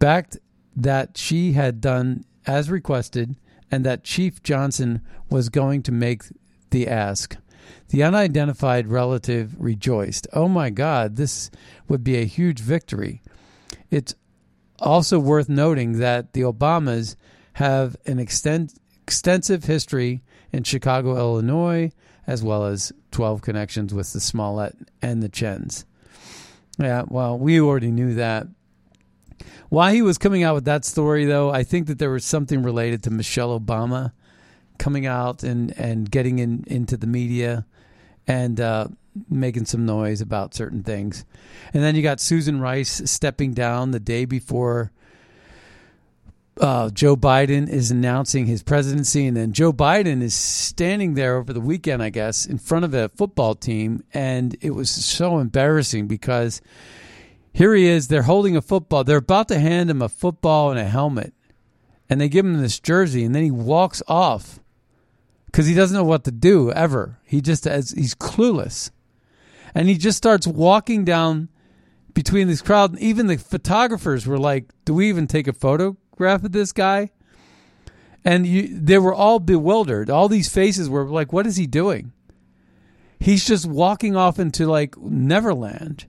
back 0.00 0.32
that 0.74 1.16
she 1.16 1.52
had 1.52 1.80
done 1.80 2.24
as 2.46 2.70
requested 2.70 3.36
and 3.70 3.86
that 3.86 4.02
Chief 4.02 4.42
Johnson 4.42 5.02
was 5.30 5.48
going 5.48 5.82
to 5.84 5.92
make 5.92 6.24
the 6.70 6.88
ask. 6.88 7.36
The 7.90 8.02
unidentified 8.02 8.88
relative 8.88 9.54
rejoiced. 9.58 10.26
Oh 10.32 10.48
my 10.48 10.70
God, 10.70 11.14
this 11.14 11.50
would 11.88 12.02
be 12.02 12.16
a 12.16 12.24
huge 12.24 12.60
victory. 12.60 13.22
It's 13.90 14.14
also 14.80 15.20
worth 15.20 15.48
noting 15.48 15.98
that 15.98 16.32
the 16.32 16.40
Obamas 16.40 17.14
have 17.54 17.96
an 18.06 18.18
extent, 18.18 18.74
extensive 19.02 19.64
history 19.64 20.22
in 20.52 20.64
Chicago, 20.64 21.16
Illinois, 21.16 21.92
as 22.26 22.42
well 22.42 22.64
as 22.64 22.92
12 23.10 23.42
connections 23.42 23.92
with 23.92 24.12
the 24.12 24.20
Smollett 24.20 24.76
and 25.02 25.22
the 25.22 25.28
Tchens. 25.28 25.84
Yeah, 26.78 27.04
well, 27.08 27.38
we 27.38 27.60
already 27.60 27.90
knew 27.90 28.14
that. 28.14 28.46
Why 29.68 29.94
he 29.94 30.02
was 30.02 30.18
coming 30.18 30.42
out 30.42 30.54
with 30.54 30.64
that 30.64 30.84
story, 30.84 31.24
though, 31.24 31.50
I 31.50 31.62
think 31.62 31.86
that 31.86 31.98
there 31.98 32.10
was 32.10 32.24
something 32.24 32.62
related 32.62 33.02
to 33.04 33.10
Michelle 33.10 33.58
Obama 33.58 34.12
coming 34.78 35.06
out 35.06 35.42
and, 35.42 35.76
and 35.78 36.10
getting 36.10 36.38
in, 36.38 36.64
into 36.66 36.96
the 36.96 37.06
media 37.06 37.66
and 38.26 38.60
uh, 38.60 38.88
making 39.28 39.66
some 39.66 39.86
noise 39.86 40.20
about 40.20 40.54
certain 40.54 40.82
things. 40.82 41.24
And 41.72 41.82
then 41.82 41.94
you 41.94 42.02
got 42.02 42.20
Susan 42.20 42.60
Rice 42.60 43.02
stepping 43.10 43.52
down 43.52 43.90
the 43.90 44.00
day 44.00 44.24
before 44.24 44.92
uh, 46.60 46.90
Joe 46.90 47.16
Biden 47.16 47.68
is 47.68 47.90
announcing 47.90 48.46
his 48.46 48.62
presidency, 48.62 49.26
and 49.26 49.36
then 49.36 49.52
Joe 49.52 49.72
Biden 49.72 50.20
is 50.22 50.34
standing 50.34 51.14
there 51.14 51.36
over 51.36 51.52
the 51.52 51.60
weekend, 51.60 52.02
I 52.02 52.10
guess, 52.10 52.44
in 52.44 52.58
front 52.58 52.84
of 52.84 52.92
a 52.92 53.08
football 53.10 53.54
team, 53.54 54.04
and 54.12 54.56
it 54.60 54.70
was 54.70 54.90
so 54.90 55.38
embarrassing 55.38 56.06
because 56.06 56.60
here 57.52 57.74
he 57.74 57.86
is. 57.86 58.08
They're 58.08 58.22
holding 58.22 58.56
a 58.56 58.62
football. 58.62 59.04
They're 59.04 59.18
about 59.18 59.48
to 59.48 59.58
hand 59.58 59.90
him 59.90 60.02
a 60.02 60.08
football 60.08 60.70
and 60.70 60.78
a 60.78 60.84
helmet, 60.84 61.34
and 62.08 62.20
they 62.20 62.28
give 62.28 62.44
him 62.44 62.60
this 62.60 62.78
jersey, 62.78 63.24
and 63.24 63.34
then 63.34 63.42
he 63.42 63.50
walks 63.50 64.02
off 64.08 64.60
because 65.46 65.66
he 65.66 65.74
doesn't 65.74 65.96
know 65.96 66.04
what 66.04 66.24
to 66.24 66.30
do 66.30 66.70
ever. 66.72 67.18
He 67.24 67.40
just 67.40 67.64
has, 67.64 67.90
he's 67.90 68.14
clueless, 68.14 68.90
and 69.74 69.88
he 69.88 69.96
just 69.96 70.16
starts 70.16 70.46
walking 70.46 71.04
down 71.04 71.48
between 72.14 72.48
this 72.48 72.62
crowd. 72.62 72.98
Even 72.98 73.26
the 73.26 73.36
photographers 73.36 74.26
were 74.26 74.38
like, 74.38 74.70
"Do 74.84 74.94
we 74.94 75.08
even 75.08 75.26
take 75.26 75.48
a 75.48 75.52
photograph 75.52 76.44
of 76.44 76.52
this 76.52 76.72
guy?" 76.72 77.10
And 78.24 78.46
you, 78.46 78.68
they 78.78 78.98
were 78.98 79.14
all 79.14 79.38
bewildered. 79.38 80.10
All 80.10 80.28
these 80.28 80.48
faces 80.48 80.88
were 80.88 81.08
like, 81.08 81.32
"What 81.32 81.46
is 81.46 81.56
he 81.56 81.66
doing?" 81.66 82.12
He's 83.18 83.44
just 83.44 83.66
walking 83.66 84.16
off 84.16 84.38
into 84.38 84.66
like 84.66 84.96
Neverland 84.98 86.06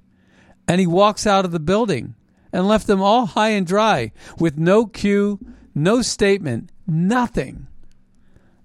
and 0.72 0.80
he 0.80 0.88
walks 0.88 1.28
out 1.28 1.44
of 1.44 1.52
the 1.52 1.60
building 1.60 2.16
and 2.54 2.66
left 2.66 2.88
them 2.88 3.02
all 3.02 3.26
high 3.26 3.50
and 3.50 3.68
dry 3.68 4.10
with 4.40 4.58
no 4.58 4.86
cue, 4.86 5.38
no 5.76 6.02
statement, 6.02 6.70
nothing. 6.88 7.68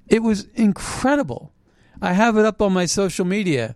It 0.07 0.23
was 0.23 0.45
incredible. 0.55 1.53
I 2.01 2.13
have 2.13 2.37
it 2.37 2.45
up 2.45 2.63
on 2.63 2.73
my 2.73 2.87
social 2.87 3.25
media. 3.25 3.75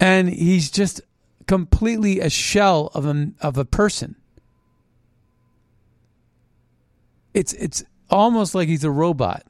And 0.00 0.28
he's 0.28 0.68
just 0.68 1.00
completely 1.46 2.18
a 2.18 2.28
shell 2.28 2.90
of 2.92 3.06
a, 3.06 3.30
of 3.40 3.56
a 3.56 3.64
person. 3.64 4.16
It's 7.34 7.52
it's 7.52 7.84
almost 8.10 8.52
like 8.52 8.66
he's 8.66 8.82
a 8.82 8.90
robot. 8.90 9.44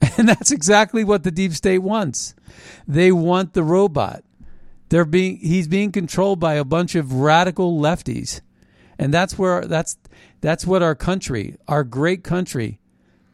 And 0.18 0.28
that's 0.28 0.50
exactly 0.50 1.04
what 1.04 1.22
the 1.22 1.30
deep 1.30 1.52
state 1.52 1.78
wants. 1.78 2.34
They 2.88 3.12
want 3.12 3.52
the 3.52 3.62
robot. 3.62 4.24
They're 4.88 5.04
being 5.04 5.38
he's 5.38 5.68
being 5.68 5.92
controlled 5.92 6.40
by 6.40 6.54
a 6.54 6.64
bunch 6.64 6.94
of 6.94 7.12
radical 7.12 7.78
lefties. 7.80 8.40
And 8.98 9.12
that's 9.12 9.38
where 9.38 9.62
that's 9.62 9.96
that's 10.40 10.66
what 10.66 10.82
our 10.82 10.94
country, 10.94 11.56
our 11.66 11.84
great 11.84 12.22
country, 12.22 12.80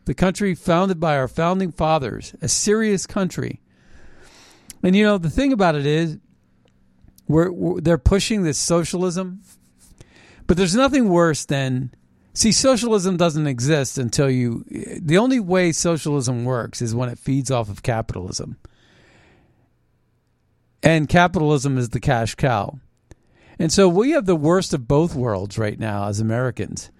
the 0.04 0.14
country 0.14 0.54
founded 0.54 1.00
by 1.00 1.16
our 1.16 1.28
founding 1.28 1.72
fathers, 1.72 2.34
a 2.40 2.48
serious 2.48 3.06
country. 3.06 3.60
And 4.82 4.96
you 4.96 5.04
know, 5.04 5.18
the 5.18 5.30
thing 5.30 5.52
about 5.52 5.74
it 5.74 5.84
is 5.84 6.18
we're, 7.28 7.50
we're 7.50 7.80
they're 7.80 7.98
pushing 7.98 8.42
this 8.42 8.58
socialism, 8.58 9.42
but 10.46 10.56
there's 10.56 10.74
nothing 10.74 11.08
worse 11.08 11.44
than 11.44 11.92
See, 12.32 12.52
socialism 12.52 13.16
doesn't 13.16 13.48
exist 13.48 13.98
until 13.98 14.30
you. 14.30 14.64
The 14.68 15.18
only 15.18 15.40
way 15.40 15.72
socialism 15.72 16.44
works 16.44 16.80
is 16.80 16.94
when 16.94 17.08
it 17.08 17.18
feeds 17.18 17.50
off 17.50 17.68
of 17.68 17.82
capitalism 17.82 18.56
and 20.82 21.08
capitalism 21.08 21.78
is 21.78 21.90
the 21.90 22.00
cash 22.00 22.34
cow. 22.34 22.78
And 23.58 23.72
so 23.72 23.88
we 23.88 24.12
have 24.12 24.26
the 24.26 24.36
worst 24.36 24.72
of 24.72 24.88
both 24.88 25.14
worlds 25.14 25.58
right 25.58 25.78
now 25.78 26.08
as 26.08 26.20
Americans. 26.20 26.90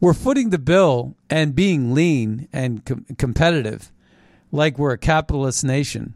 We're 0.00 0.12
footing 0.12 0.50
the 0.50 0.58
bill 0.58 1.16
and 1.30 1.54
being 1.54 1.94
lean 1.94 2.48
and 2.52 2.84
com- 2.84 3.06
competitive 3.16 3.90
like 4.52 4.78
we're 4.78 4.92
a 4.92 4.98
capitalist 4.98 5.64
nation. 5.64 6.14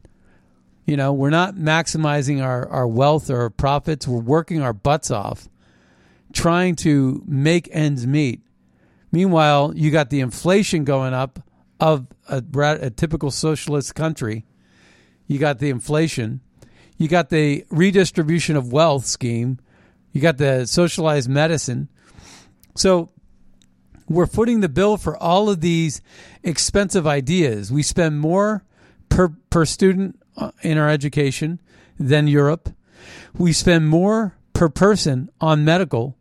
You 0.87 0.97
know, 0.97 1.13
we're 1.13 1.31
not 1.31 1.55
maximizing 1.55 2.43
our, 2.43 2.69
our 2.69 2.87
wealth 2.87 3.31
or 3.31 3.41
our 3.41 3.51
profits. 3.51 4.07
We're 4.07 4.21
working 4.21 4.61
our 4.61 4.73
butts 4.73 5.11
off 5.11 5.49
trying 6.33 6.77
to 6.77 7.23
make 7.27 7.69
ends 7.73 8.07
meet 8.07 8.43
Meanwhile, 9.11 9.73
you 9.75 9.91
got 9.91 10.11
the 10.11 10.21
inflation 10.21 10.85
going 10.85 11.15
up 11.15 11.41
of 11.81 12.07
a, 12.29 12.43
a 12.55 12.91
typical 12.91 13.31
socialist 13.31 13.95
country. 13.95 14.45
You 15.27 15.39
got 15.39 15.59
the 15.59 15.71
inflation. 15.71 16.41
You 16.99 17.09
got 17.09 17.31
the 17.31 17.65
redistribution 17.71 18.57
of 18.57 18.73
wealth 18.73 19.07
scheme. 19.07 19.59
You 20.13 20.21
got 20.21 20.37
the 20.37 20.67
socialized 20.67 21.29
medicine. 21.29 21.89
So 22.75 23.11
we're 24.09 24.27
footing 24.27 24.61
the 24.61 24.69
bill 24.69 24.97
for 24.97 25.17
all 25.17 25.49
of 25.49 25.61
these 25.61 26.03
expensive 26.43 27.07
ideas. 27.07 27.71
We 27.71 27.83
spend 27.83 28.21
more 28.21 28.65
per 29.09 29.29
per 29.51 29.65
student 29.65 30.21
uh, 30.37 30.51
in 30.63 30.77
our 30.77 30.89
education 30.89 31.61
than 31.99 32.27
Europe. 32.27 32.71
We 33.37 33.53
spend 33.53 33.89
more 33.89 34.37
per 34.53 34.69
person 34.69 35.31
on 35.41 35.65
medical 35.65 36.17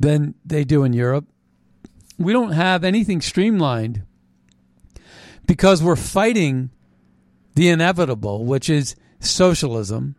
than 0.00 0.34
they 0.44 0.64
do 0.64 0.82
in 0.82 0.92
Europe. 0.92 1.26
We 2.18 2.32
don't 2.32 2.52
have 2.52 2.84
anything 2.84 3.20
streamlined 3.20 4.02
because 5.46 5.82
we're 5.82 5.96
fighting 5.96 6.70
the 7.54 7.68
inevitable, 7.68 8.44
which 8.44 8.70
is 8.70 8.96
socialism. 9.20 10.16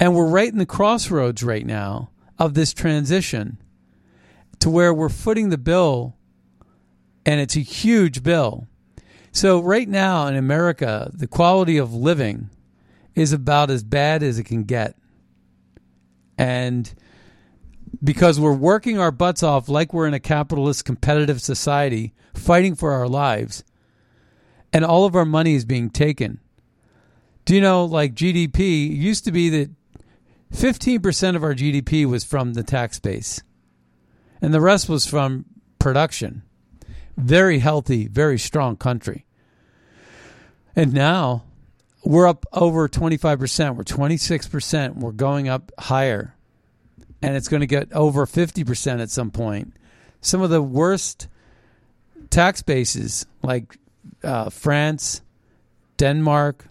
And 0.00 0.14
we're 0.14 0.28
right 0.28 0.50
in 0.50 0.58
the 0.58 0.66
crossroads 0.66 1.42
right 1.42 1.64
now 1.64 2.10
of 2.38 2.54
this 2.54 2.74
transition 2.74 3.58
to 4.60 4.70
where 4.70 4.92
we're 4.92 5.08
footing 5.08 5.50
the 5.50 5.58
bill, 5.58 6.16
and 7.24 7.40
it's 7.40 7.56
a 7.56 7.60
huge 7.60 8.22
bill. 8.22 8.66
So, 9.30 9.60
right 9.60 9.88
now 9.88 10.26
in 10.26 10.36
America, 10.36 11.10
the 11.12 11.26
quality 11.26 11.76
of 11.76 11.92
living 11.92 12.50
is 13.14 13.32
about 13.32 13.70
as 13.70 13.82
bad 13.82 14.22
as 14.22 14.38
it 14.38 14.44
can 14.44 14.64
get. 14.64 14.96
And 16.36 16.92
because 18.02 18.40
we're 18.40 18.52
working 18.52 18.98
our 18.98 19.10
butts 19.10 19.42
off 19.42 19.68
like 19.68 19.92
we're 19.92 20.06
in 20.06 20.14
a 20.14 20.20
capitalist 20.20 20.84
competitive 20.84 21.40
society, 21.40 22.12
fighting 22.34 22.74
for 22.74 22.92
our 22.92 23.08
lives, 23.08 23.64
and 24.72 24.84
all 24.84 25.04
of 25.04 25.14
our 25.14 25.24
money 25.24 25.54
is 25.54 25.64
being 25.64 25.90
taken. 25.90 26.40
Do 27.44 27.54
you 27.54 27.60
know, 27.60 27.84
like 27.84 28.14
GDP 28.14 28.88
used 28.94 29.24
to 29.24 29.32
be 29.32 29.50
that 29.50 29.70
15% 30.52 31.36
of 31.36 31.42
our 31.42 31.54
GDP 31.54 32.06
was 32.06 32.24
from 32.24 32.54
the 32.54 32.62
tax 32.62 32.98
base, 32.98 33.42
and 34.40 34.54
the 34.54 34.60
rest 34.60 34.88
was 34.88 35.06
from 35.06 35.44
production. 35.78 36.42
Very 37.16 37.58
healthy, 37.58 38.08
very 38.08 38.38
strong 38.38 38.76
country. 38.76 39.26
And 40.74 40.92
now 40.92 41.44
we're 42.04 42.26
up 42.26 42.46
over 42.52 42.88
25%. 42.88 43.76
We're 43.76 43.84
26%. 43.84 44.96
We're 44.96 45.12
going 45.12 45.48
up 45.48 45.72
higher. 45.78 46.34
And 47.22 47.36
it's 47.36 47.48
going 47.48 47.60
to 47.60 47.66
get 47.66 47.92
over 47.92 48.26
50% 48.26 49.00
at 49.00 49.10
some 49.10 49.30
point. 49.30 49.74
Some 50.20 50.42
of 50.42 50.50
the 50.50 50.62
worst 50.62 51.28
tax 52.30 52.62
bases, 52.62 53.26
like 53.42 53.78
uh, 54.22 54.50
France, 54.50 55.22
Denmark, 55.96 56.66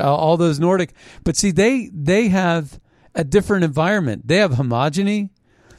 all 0.00 0.36
those 0.36 0.60
Nordic. 0.60 0.92
But 1.24 1.36
see, 1.36 1.50
they 1.50 1.90
they 1.92 2.28
have 2.28 2.80
a 3.14 3.24
different 3.24 3.64
environment. 3.64 4.26
They 4.26 4.36
have 4.36 4.52
homogeny. 4.52 5.30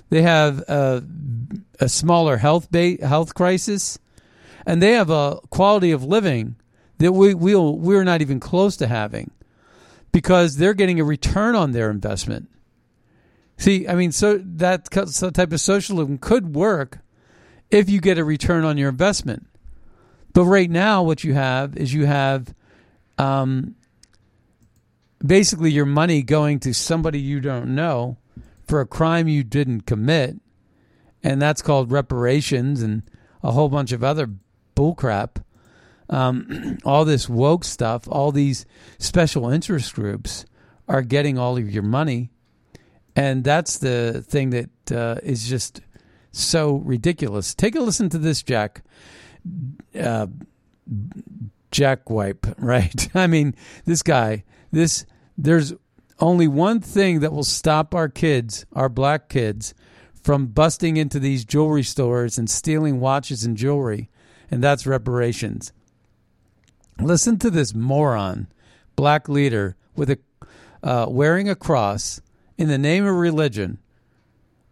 They 0.10 0.22
have 0.22 0.60
a, 0.70 1.04
a 1.80 1.90
smaller 1.90 2.38
health 2.38 2.72
ba- 2.72 3.06
health 3.06 3.34
crisis, 3.34 4.00
and 4.66 4.82
they 4.82 4.94
have 4.94 5.10
a 5.10 5.40
quality 5.50 5.92
of 5.92 6.04
living 6.04 6.56
that 6.98 7.12
we 7.12 7.34
we'll, 7.34 7.78
we're 7.78 8.04
not 8.04 8.22
even 8.22 8.40
close 8.40 8.78
to 8.78 8.88
having 8.88 9.32
because 10.12 10.58
they're 10.58 10.74
getting 10.74 11.00
a 11.00 11.04
return 11.04 11.56
on 11.56 11.72
their 11.72 11.92
investment. 11.92 12.50
See, 13.58 13.88
I 13.88 13.96
mean, 13.96 14.12
so 14.12 14.38
that 14.38 14.90
type 14.90 15.52
of 15.52 15.60
socialism 15.60 16.18
could 16.20 16.56
work 16.56 17.00
if 17.72 17.90
you 17.90 18.00
get 18.00 18.18
a 18.18 18.24
return 18.24 18.64
on 18.64 18.78
your 18.78 18.90
investment. 18.90 19.48
But 20.34 20.46
right 20.46 20.70
now, 20.70 21.04
what 21.04 21.24
you 21.24 21.34
have 21.34 21.76
is 21.76 21.94
you 21.94 22.06
have 22.06 22.54
um, 23.18 23.76
basically 25.26 25.72
your 25.72 25.86
money 25.86 26.22
going 26.22 26.60
to 26.62 26.74
somebody 26.74 27.20
you 27.20 27.40
don't 27.40 27.74
know 27.74 28.18
for 28.68 28.82
a 28.82 28.88
crime 28.88 29.28
you 29.28 29.44
didn't 29.44 29.82
commit, 29.82 30.38
and 31.24 31.42
that's 31.42 31.62
called 31.62 31.92
reparations 31.92 32.82
and 32.82 33.04
a 33.44 33.52
whole 33.52 33.70
bunch 33.70 33.92
of 33.92 34.04
other 34.04 34.30
bullcrap 34.76 35.38
um, 36.10 36.78
all 36.86 37.06
this 37.06 37.28
woke 37.30 37.64
stuff, 37.64 38.08
all 38.10 38.32
these 38.32 38.66
special 38.98 39.50
interest 39.50 39.94
groups 39.94 40.46
are 40.88 41.02
getting 41.02 41.38
all 41.38 41.58
of 41.58 41.70
your 41.70 41.84
money. 41.84 42.30
And 43.16 43.44
that's 43.44 43.80
the 43.80 44.24
thing 44.28 44.52
that 44.52 44.92
uh, 44.92 45.20
is 45.24 45.50
just 45.50 45.82
so 46.32 46.76
ridiculous. 46.76 47.56
Take 47.56 47.76
a 47.76 47.80
listen 47.80 48.10
to 48.10 48.18
this, 48.18 48.44
Jack. 48.44 48.84
Uh, 50.00 50.28
Jack 51.72 52.10
Wipe, 52.10 52.48
right? 52.58 53.16
I 53.16 53.28
mean, 53.28 53.56
this 53.86 54.04
guy, 54.04 54.44
this, 54.72 55.06
there's 55.38 55.74
only 56.20 56.48
one 56.48 56.80
thing 56.80 57.20
that 57.20 57.32
will 57.32 57.44
stop 57.44 57.94
our 57.94 58.10
kids, 58.10 58.66
our 58.74 58.90
black 58.90 59.30
kids, 59.30 59.74
from 60.24 60.48
busting 60.48 60.98
into 60.98 61.20
these 61.20 61.46
jewelry 61.46 61.84
stores 61.84 62.38
and 62.38 62.50
stealing 62.50 63.00
watches 63.00 63.46
and 63.46 63.56
jewelry, 63.56 64.10
and 64.52 64.64
that's 64.64 64.86
reparations. 64.86 65.72
Listen 67.00 67.38
to 67.40 67.50
this 67.50 67.74
moron, 67.74 68.48
black 68.96 69.30
leader 69.30 69.76
with 69.96 70.10
a 70.10 70.20
uh, 70.84 71.06
wearing 71.10 71.50
a 71.50 71.56
cross 71.56 72.22
in 72.58 72.68
the 72.68 72.78
name 72.78 73.06
of 73.06 73.16
religion 73.16 73.78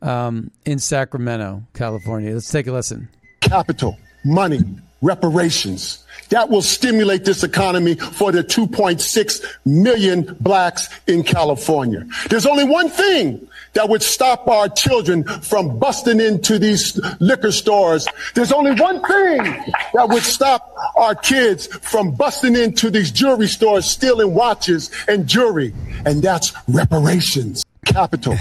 um, 0.01 0.51
in 0.65 0.79
Sacramento, 0.79 1.63
California. 1.73 2.33
Let's 2.33 2.49
take 2.49 2.67
a 2.67 2.71
listen. 2.71 3.09
Capital, 3.41 3.97
money, 4.23 4.61
reparations. 5.01 6.03
That 6.29 6.49
will 6.49 6.61
stimulate 6.61 7.25
this 7.25 7.43
economy 7.43 7.95
for 7.95 8.31
the 8.31 8.43
2.6 8.43 9.45
million 9.65 10.35
blacks 10.39 10.89
in 11.07 11.23
California. 11.23 12.05
There's 12.29 12.45
only 12.45 12.63
one 12.63 12.89
thing 12.89 13.47
that 13.73 13.89
would 13.89 14.01
stop 14.01 14.47
our 14.47 14.69
children 14.69 15.23
from 15.23 15.77
busting 15.77 16.19
into 16.19 16.57
these 16.57 16.99
liquor 17.19 17.51
stores. 17.51 18.07
There's 18.33 18.51
only 18.51 18.71
one 18.71 19.03
thing 19.03 19.37
that 19.93 20.09
would 20.09 20.23
stop 20.23 20.73
our 20.95 21.13
kids 21.13 21.67
from 21.67 22.11
busting 22.11 22.55
into 22.55 22.89
these 22.89 23.11
jewelry 23.11 23.47
stores, 23.47 23.85
stealing 23.85 24.33
watches 24.33 24.89
and 25.07 25.27
jewelry, 25.27 25.73
and 26.05 26.23
that's 26.23 26.53
reparations. 26.67 27.63
Capital. 27.85 28.35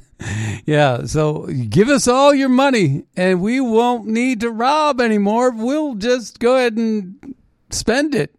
yeah, 0.66 1.04
so 1.04 1.46
give 1.68 1.88
us 1.88 2.08
all 2.08 2.34
your 2.34 2.48
money 2.48 3.04
and 3.16 3.40
we 3.40 3.60
won't 3.60 4.06
need 4.06 4.40
to 4.40 4.50
rob 4.50 5.00
anymore. 5.00 5.50
We'll 5.50 5.94
just 5.94 6.38
go 6.38 6.56
ahead 6.56 6.76
and 6.76 7.34
spend 7.70 8.14
it. 8.14 8.34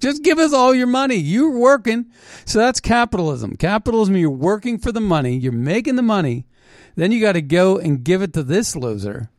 Just 0.00 0.22
give 0.22 0.38
us 0.38 0.52
all 0.52 0.74
your 0.74 0.86
money. 0.86 1.16
You're 1.16 1.56
working. 1.56 2.06
So 2.44 2.58
that's 2.58 2.80
capitalism. 2.80 3.56
Capitalism, 3.56 4.16
you're 4.16 4.30
working 4.30 4.78
for 4.78 4.92
the 4.92 5.00
money, 5.00 5.36
you're 5.36 5.52
making 5.52 5.96
the 5.96 6.02
money. 6.02 6.46
Then 6.94 7.12
you 7.12 7.20
got 7.20 7.32
to 7.32 7.42
go 7.42 7.78
and 7.78 8.02
give 8.02 8.22
it 8.22 8.32
to 8.34 8.42
this 8.42 8.76
loser. 8.76 9.30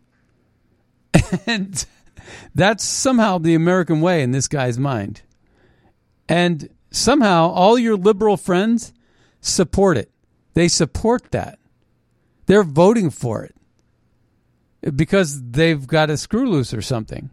And 1.45 1.85
that's 2.55 2.83
somehow 2.83 3.38
the 3.38 3.53
American 3.53 4.01
way 4.01 4.23
in 4.23 4.31
this 4.31 4.47
guy's 4.47 4.79
mind. 4.79 5.21
And 6.27 6.69
somehow 6.91 7.49
all 7.49 7.77
your 7.77 7.95
liberal 7.95 8.38
friends 8.38 8.93
support 9.41 9.97
it. 9.97 10.12
They 10.54 10.67
support 10.67 11.32
that. 11.32 11.60
They're 12.45 12.63
voting 12.63 13.10
for 13.10 13.43
it 13.43 13.56
because 14.95 15.52
they've 15.52 15.86
got 15.86 16.10
a 16.10 16.17
screw 16.17 16.49
loose 16.49 16.73
or 16.73 16.82
something. 16.82 17.30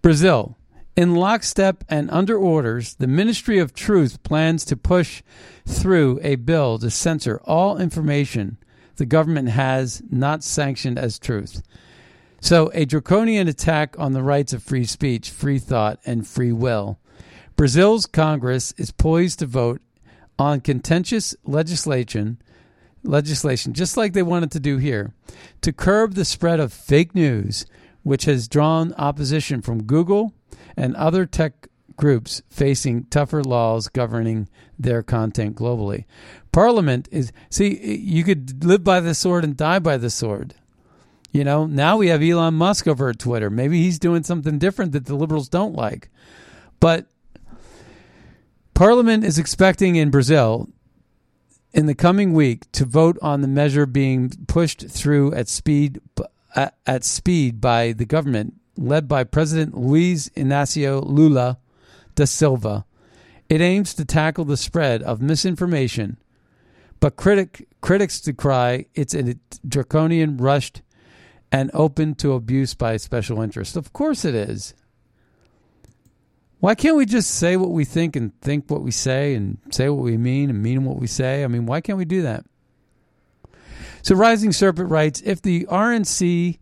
Brazil, 0.00 0.56
in 0.96 1.14
lockstep 1.14 1.84
and 1.88 2.10
under 2.10 2.36
orders, 2.36 2.94
the 2.94 3.06
Ministry 3.06 3.58
of 3.58 3.74
Truth 3.74 4.22
plans 4.22 4.64
to 4.66 4.76
push 4.76 5.22
through 5.66 6.20
a 6.22 6.36
bill 6.36 6.78
to 6.78 6.90
censor 6.90 7.40
all 7.44 7.78
information 7.78 8.58
the 8.96 9.06
government 9.06 9.48
has 9.48 10.02
not 10.10 10.44
sanctioned 10.44 10.98
as 10.98 11.18
truth. 11.18 11.62
So, 12.40 12.70
a 12.74 12.84
draconian 12.84 13.48
attack 13.48 13.98
on 13.98 14.12
the 14.12 14.22
rights 14.22 14.52
of 14.52 14.62
free 14.62 14.84
speech, 14.84 15.30
free 15.30 15.58
thought, 15.58 16.00
and 16.04 16.26
free 16.26 16.52
will. 16.52 16.98
Brazil's 17.56 18.06
Congress 18.06 18.72
is 18.76 18.90
poised 18.90 19.38
to 19.38 19.46
vote 19.46 19.80
on 20.42 20.60
contentious 20.60 21.34
legislation 21.44 22.40
legislation 23.04 23.72
just 23.72 23.96
like 23.96 24.12
they 24.12 24.22
wanted 24.22 24.50
to 24.50 24.60
do 24.60 24.78
here 24.78 25.12
to 25.60 25.72
curb 25.72 26.14
the 26.14 26.24
spread 26.24 26.60
of 26.60 26.72
fake 26.72 27.14
news 27.14 27.66
which 28.02 28.24
has 28.24 28.48
drawn 28.48 28.94
opposition 28.94 29.62
from 29.62 29.84
Google, 29.84 30.32
and 30.76 30.96
other 30.96 31.26
tech 31.26 31.68
groups 31.96 32.42
facing 32.48 33.04
tougher 33.04 33.44
laws 33.44 33.88
governing 33.88 34.48
their 34.78 35.02
content 35.02 35.56
globally. 35.56 36.04
Parliament 36.50 37.08
is 37.12 37.32
see 37.50 37.96
you 37.96 38.24
could 38.24 38.64
live 38.64 38.82
by 38.82 39.00
the 39.00 39.14
sword 39.14 39.44
and 39.44 39.56
die 39.56 39.78
by 39.78 39.96
the 39.96 40.10
sword. 40.10 40.54
You 41.30 41.44
know, 41.44 41.66
now 41.66 41.96
we 41.96 42.08
have 42.08 42.22
Elon 42.22 42.54
Musk 42.54 42.86
over 42.86 43.08
at 43.08 43.18
Twitter. 43.18 43.48
Maybe 43.48 43.80
he's 43.80 43.98
doing 43.98 44.22
something 44.22 44.58
different 44.58 44.92
that 44.92 45.06
the 45.06 45.14
liberals 45.14 45.48
don't 45.48 45.74
like. 45.74 46.10
But 46.78 47.06
Parliament 48.74 49.24
is 49.24 49.38
expecting 49.38 49.96
in 49.96 50.10
Brazil 50.10 50.68
in 51.72 51.86
the 51.86 51.94
coming 51.94 52.32
week 52.32 52.70
to 52.72 52.84
vote 52.84 53.18
on 53.22 53.40
the 53.40 53.48
measure 53.48 53.86
being 53.86 54.30
pushed 54.46 54.88
through 54.88 55.32
at 55.34 55.48
speed 55.48 56.00
uh, 56.54 56.68
at 56.86 57.04
speed 57.04 57.60
by 57.60 57.92
the 57.92 58.04
government 58.04 58.54
led 58.76 59.08
by 59.08 59.24
President 59.24 59.76
Luiz 59.76 60.30
Inácio 60.36 61.02
Lula 61.06 61.58
da 62.14 62.24
Silva. 62.24 62.84
It 63.48 63.60
aims 63.60 63.94
to 63.94 64.04
tackle 64.04 64.44
the 64.44 64.56
spread 64.56 65.02
of 65.02 65.20
misinformation, 65.20 66.18
but 67.00 67.16
critic, 67.16 67.68
critics 67.80 68.20
decry 68.20 68.86
it's 68.94 69.14
a 69.14 69.34
draconian, 69.66 70.36
rushed, 70.38 70.82
and 71.50 71.70
open 71.74 72.14
to 72.16 72.32
abuse 72.32 72.74
by 72.74 72.96
special 72.96 73.42
interests. 73.42 73.76
Of 73.76 73.92
course 73.92 74.24
it 74.24 74.34
is. 74.34 74.74
Why 76.62 76.76
can't 76.76 76.94
we 76.94 77.06
just 77.06 77.32
say 77.32 77.56
what 77.56 77.72
we 77.72 77.84
think 77.84 78.14
and 78.14 78.40
think 78.40 78.70
what 78.70 78.82
we 78.82 78.92
say 78.92 79.34
and 79.34 79.58
say 79.72 79.88
what 79.88 80.04
we 80.04 80.16
mean 80.16 80.48
and 80.48 80.62
mean 80.62 80.84
what 80.84 81.00
we 81.00 81.08
say? 81.08 81.42
I 81.42 81.48
mean, 81.48 81.66
why 81.66 81.80
can't 81.80 81.98
we 81.98 82.04
do 82.04 82.22
that? 82.22 82.44
So, 84.02 84.14
Rising 84.14 84.52
Serpent 84.52 84.88
writes 84.88 85.20
if 85.24 85.42
the 85.42 85.66
RNC 85.68 86.60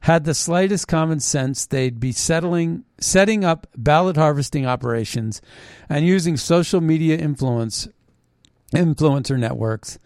had 0.00 0.24
the 0.24 0.32
slightest 0.32 0.88
common 0.88 1.20
sense, 1.20 1.66
they'd 1.66 2.00
be 2.00 2.12
settling, 2.12 2.84
setting 2.98 3.44
up 3.44 3.66
ballot 3.76 4.16
harvesting 4.16 4.64
operations 4.64 5.42
and 5.86 6.06
using 6.06 6.38
social 6.38 6.80
media 6.80 7.18
influence 7.18 7.88
influencer 8.74 9.38
networks 9.38 9.98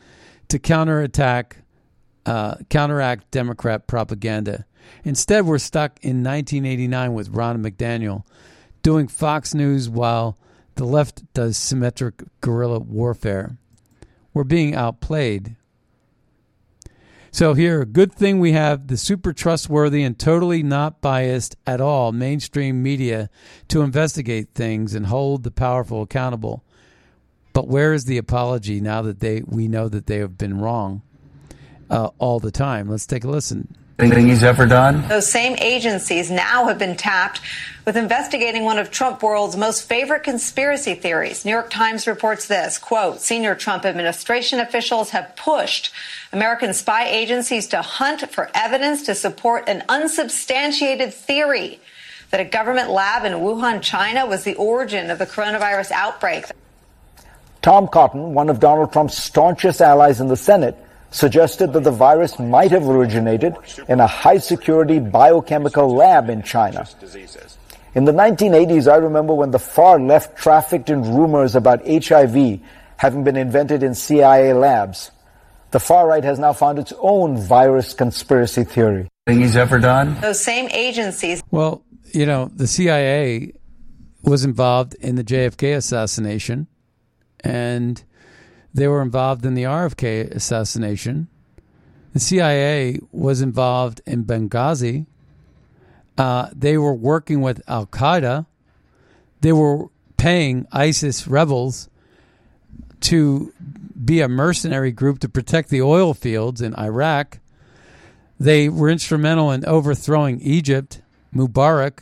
to 0.48 0.58
counterattack, 0.58 1.58
uh, 2.26 2.56
counteract 2.68 3.30
Democrat 3.30 3.86
propaganda. 3.86 4.66
Instead, 5.04 5.46
we're 5.46 5.58
stuck 5.58 6.00
in 6.02 6.24
1989 6.24 7.14
with 7.14 7.32
Ronna 7.32 7.64
McDaniel 7.64 8.24
doing 8.82 9.08
Fox 9.08 9.54
News 9.54 9.88
while 9.88 10.38
the 10.76 10.84
left 10.84 11.32
does 11.34 11.56
symmetric 11.56 12.22
guerrilla 12.40 12.78
warfare. 12.78 13.56
We're 14.32 14.44
being 14.44 14.74
outplayed. 14.74 15.56
So, 17.30 17.52
here, 17.54 17.84
good 17.84 18.12
thing 18.12 18.38
we 18.38 18.52
have 18.52 18.86
the 18.86 18.96
super 18.96 19.32
trustworthy 19.32 20.02
and 20.02 20.18
totally 20.18 20.62
not 20.62 21.02
biased 21.02 21.56
at 21.66 21.80
all 21.80 22.12
mainstream 22.12 22.82
media 22.82 23.28
to 23.68 23.82
investigate 23.82 24.54
things 24.54 24.94
and 24.94 25.06
hold 25.06 25.42
the 25.42 25.50
powerful 25.50 26.02
accountable. 26.02 26.64
But 27.52 27.68
where 27.68 27.92
is 27.92 28.04
the 28.04 28.18
apology 28.18 28.80
now 28.80 29.02
that 29.02 29.20
they 29.20 29.42
we 29.46 29.68
know 29.68 29.88
that 29.88 30.06
they 30.06 30.18
have 30.18 30.36
been 30.36 30.60
wrong 30.60 31.02
uh, 31.90 32.10
all 32.18 32.38
the 32.38 32.50
time? 32.50 32.88
Let's 32.88 33.06
take 33.06 33.24
a 33.24 33.28
listen. 33.28 33.74
Anything 33.98 34.28
he's 34.28 34.44
ever 34.44 34.66
done? 34.66 35.08
Those 35.08 35.26
same 35.26 35.56
agencies 35.58 36.30
now 36.30 36.66
have 36.66 36.78
been 36.78 36.98
tapped 36.98 37.40
with 37.86 37.96
investigating 37.96 38.64
one 38.64 38.78
of 38.78 38.90
Trump 38.90 39.22
world's 39.22 39.56
most 39.56 39.88
favorite 39.88 40.22
conspiracy 40.22 40.94
theories. 40.94 41.46
New 41.46 41.50
York 41.52 41.70
Times 41.70 42.06
reports 42.06 42.46
this, 42.46 42.76
quote, 42.76 43.22
senior 43.22 43.54
Trump 43.54 43.86
administration 43.86 44.60
officials 44.60 45.10
have 45.10 45.34
pushed 45.34 45.92
American 46.30 46.74
spy 46.74 47.06
agencies 47.06 47.68
to 47.68 47.80
hunt 47.80 48.28
for 48.30 48.50
evidence 48.54 49.04
to 49.04 49.14
support 49.14 49.66
an 49.66 49.82
unsubstantiated 49.88 51.14
theory 51.14 51.80
that 52.32 52.40
a 52.40 52.44
government 52.44 52.90
lab 52.90 53.24
in 53.24 53.32
Wuhan, 53.32 53.80
China 53.80 54.26
was 54.26 54.44
the 54.44 54.56
origin 54.56 55.10
of 55.10 55.18
the 55.18 55.26
coronavirus 55.26 55.92
outbreak. 55.92 56.44
Tom 57.62 57.88
Cotton, 57.88 58.34
one 58.34 58.50
of 58.50 58.60
Donald 58.60 58.92
Trump's 58.92 59.16
staunchest 59.16 59.80
allies 59.80 60.20
in 60.20 60.28
the 60.28 60.36
Senate, 60.36 60.76
suggested 61.10 61.72
that 61.72 61.84
the 61.84 61.90
virus 61.90 62.38
might 62.38 62.70
have 62.70 62.88
originated 62.88 63.54
in 63.88 64.00
a 64.00 64.06
high 64.06 64.38
security 64.38 64.98
biochemical 64.98 65.94
lab 65.94 66.28
in 66.28 66.42
China. 66.42 66.86
In 67.94 68.04
the 68.04 68.12
1980s, 68.12 68.90
I 68.90 68.96
remember 68.96 69.32
when 69.34 69.50
the 69.50 69.58
far 69.58 69.98
left 69.98 70.36
trafficked 70.36 70.90
in 70.90 71.14
rumors 71.14 71.56
about 71.56 71.86
HIV 71.86 72.60
having 72.96 73.24
been 73.24 73.36
invented 73.36 73.82
in 73.82 73.94
CIA 73.94 74.52
labs. 74.52 75.10
The 75.70 75.80
far 75.80 76.06
right 76.06 76.24
has 76.24 76.38
now 76.38 76.52
found 76.52 76.78
its 76.78 76.92
own 77.00 77.38
virus 77.38 77.94
conspiracy 77.94 78.64
theory. 78.64 79.08
Thing 79.26 79.40
he's 79.40 79.56
ever 79.56 79.78
done? 79.78 80.20
Those 80.20 80.40
same 80.40 80.68
agencies. 80.70 81.42
Well, 81.50 81.84
you 82.12 82.26
know, 82.26 82.50
the 82.54 82.66
CIA 82.66 83.52
was 84.22 84.44
involved 84.44 84.94
in 84.94 85.16
the 85.16 85.24
JFK 85.24 85.76
assassination, 85.76 86.66
and 87.40 88.02
they 88.76 88.86
were 88.86 89.00
involved 89.00 89.46
in 89.46 89.54
the 89.54 89.62
RFK 89.62 90.30
assassination. 90.32 91.28
The 92.12 92.20
CIA 92.20 93.00
was 93.10 93.40
involved 93.40 94.02
in 94.04 94.24
Benghazi. 94.24 95.06
Uh, 96.18 96.50
they 96.54 96.76
were 96.76 96.94
working 96.94 97.40
with 97.40 97.62
Al 97.66 97.86
Qaeda. 97.86 98.44
They 99.40 99.52
were 99.52 99.86
paying 100.18 100.66
ISIS 100.72 101.26
rebels 101.26 101.88
to 103.00 103.52
be 104.04 104.20
a 104.20 104.28
mercenary 104.28 104.92
group 104.92 105.20
to 105.20 105.28
protect 105.28 105.70
the 105.70 105.80
oil 105.80 106.12
fields 106.12 106.60
in 106.60 106.74
Iraq. 106.76 107.38
They 108.38 108.68
were 108.68 108.90
instrumental 108.90 109.50
in 109.50 109.64
overthrowing 109.64 110.38
Egypt, 110.42 111.00
Mubarak. 111.34 112.00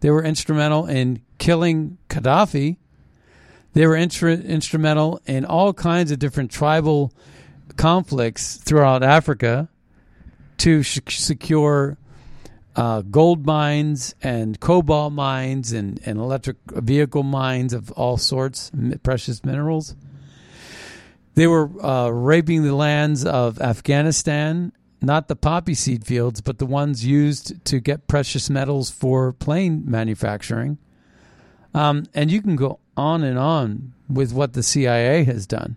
They 0.00 0.10
were 0.10 0.24
instrumental 0.24 0.84
in 0.86 1.22
killing 1.38 1.98
Gaddafi. 2.08 2.78
They 3.72 3.86
were 3.86 3.94
instru- 3.94 4.44
instrumental 4.44 5.20
in 5.26 5.44
all 5.44 5.72
kinds 5.72 6.10
of 6.10 6.18
different 6.18 6.50
tribal 6.50 7.12
conflicts 7.76 8.56
throughout 8.56 9.02
Africa 9.02 9.68
to 10.58 10.82
sh- 10.82 11.00
secure 11.08 11.96
uh, 12.76 13.02
gold 13.02 13.46
mines 13.46 14.14
and 14.22 14.58
cobalt 14.60 15.12
mines 15.12 15.72
and, 15.72 16.00
and 16.04 16.18
electric 16.18 16.56
vehicle 16.66 17.22
mines 17.22 17.72
of 17.72 17.90
all 17.92 18.16
sorts, 18.16 18.70
precious 19.02 19.44
minerals. 19.44 19.94
They 21.34 21.46
were 21.46 21.70
uh, 21.84 22.10
raping 22.10 22.62
the 22.62 22.74
lands 22.74 23.24
of 23.24 23.60
Afghanistan, 23.60 24.72
not 25.00 25.28
the 25.28 25.36
poppy 25.36 25.74
seed 25.74 26.06
fields, 26.06 26.40
but 26.40 26.58
the 26.58 26.66
ones 26.66 27.06
used 27.06 27.64
to 27.66 27.80
get 27.80 28.06
precious 28.06 28.50
metals 28.50 28.90
for 28.90 29.32
plane 29.32 29.84
manufacturing. 29.86 30.78
Um, 31.74 32.04
and 32.14 32.30
you 32.30 32.42
can 32.42 32.54
go 32.54 32.80
on 32.96 33.22
and 33.22 33.38
on 33.38 33.92
with 34.08 34.32
what 34.32 34.52
the 34.52 34.62
CIA 34.62 35.24
has 35.24 35.46
done. 35.46 35.76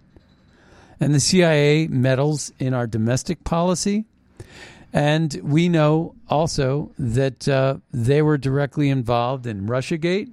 And 0.99 1.13
the 1.13 1.19
CIA 1.19 1.87
meddles 1.87 2.51
in 2.59 2.73
our 2.73 2.87
domestic 2.87 3.43
policy. 3.43 4.05
And 4.93 5.39
we 5.43 5.67
know 5.67 6.15
also 6.29 6.91
that 6.97 7.47
uh, 7.47 7.77
they 7.91 8.21
were 8.21 8.37
directly 8.37 8.89
involved 8.89 9.45
in 9.45 9.67
Russiagate. 9.67 10.31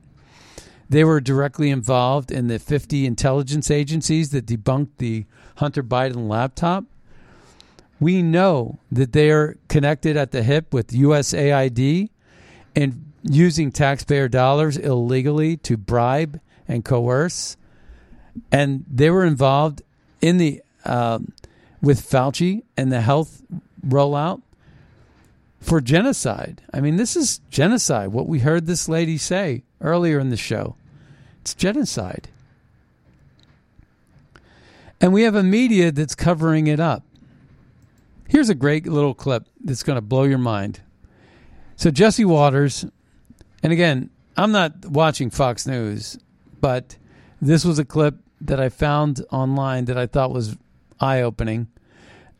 They 0.88 1.04
were 1.04 1.20
directly 1.20 1.70
involved 1.70 2.30
in 2.30 2.48
the 2.48 2.58
50 2.58 3.06
intelligence 3.06 3.70
agencies 3.70 4.30
that 4.30 4.46
debunked 4.46 4.98
the 4.98 5.24
Hunter 5.56 5.82
Biden 5.82 6.28
laptop. 6.28 6.84
We 7.98 8.22
know 8.22 8.78
that 8.90 9.12
they 9.12 9.30
are 9.30 9.56
connected 9.68 10.16
at 10.16 10.32
the 10.32 10.42
hip 10.42 10.72
with 10.72 10.88
USAID 10.88 12.10
and 12.76 13.12
using 13.22 13.72
taxpayer 13.72 14.28
dollars 14.28 14.76
illegally 14.76 15.56
to 15.58 15.76
bribe 15.76 16.40
and 16.68 16.84
coerce, 16.84 17.56
and 18.50 18.84
they 18.90 19.10
were 19.10 19.24
involved 19.24 19.82
in 20.20 20.38
the 20.38 20.62
um, 20.84 21.32
with 21.80 22.00
Fauci 22.00 22.62
and 22.76 22.90
the 22.90 23.00
health 23.00 23.42
rollout 23.86 24.42
for 25.60 25.80
genocide. 25.80 26.62
I 26.72 26.80
mean, 26.80 26.96
this 26.96 27.16
is 27.16 27.40
genocide. 27.50 28.08
What 28.08 28.26
we 28.26 28.40
heard 28.40 28.66
this 28.66 28.88
lady 28.88 29.18
say 29.18 29.62
earlier 29.80 30.18
in 30.18 30.30
the 30.30 30.36
show, 30.36 30.76
it's 31.40 31.54
genocide, 31.54 32.28
and 35.00 35.12
we 35.12 35.22
have 35.22 35.34
a 35.34 35.42
media 35.42 35.92
that's 35.92 36.14
covering 36.14 36.66
it 36.66 36.80
up. 36.80 37.04
Here's 38.28 38.48
a 38.48 38.54
great 38.54 38.86
little 38.86 39.14
clip 39.14 39.46
that's 39.62 39.82
going 39.82 39.96
to 39.96 40.00
blow 40.00 40.22
your 40.22 40.38
mind. 40.38 40.80
So 41.76 41.90
Jesse 41.90 42.24
Watters, 42.24 42.86
and 43.62 43.72
again, 43.72 44.08
I'm 44.36 44.52
not 44.52 44.86
watching 44.86 45.30
Fox 45.30 45.66
News, 45.66 46.18
but 46.62 46.96
this 47.42 47.64
was 47.64 47.78
a 47.78 47.84
clip 47.84 48.14
that 48.40 48.58
I 48.58 48.70
found 48.70 49.22
online 49.30 49.84
that 49.86 49.98
I 49.98 50.06
thought 50.06 50.32
was 50.32 50.56
eye 50.98 51.20
opening. 51.20 51.66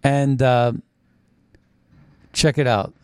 And 0.03 0.41
uh, 0.41 0.73
check 2.33 2.57
it 2.57 2.67
out. 2.67 2.95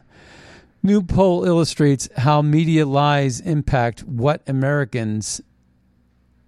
New 0.83 1.03
poll 1.03 1.45
illustrates 1.45 2.09
how 2.17 2.41
media 2.41 2.87
lies 2.87 3.41
impact 3.41 4.05
what 4.05 4.49
Americans 4.49 5.43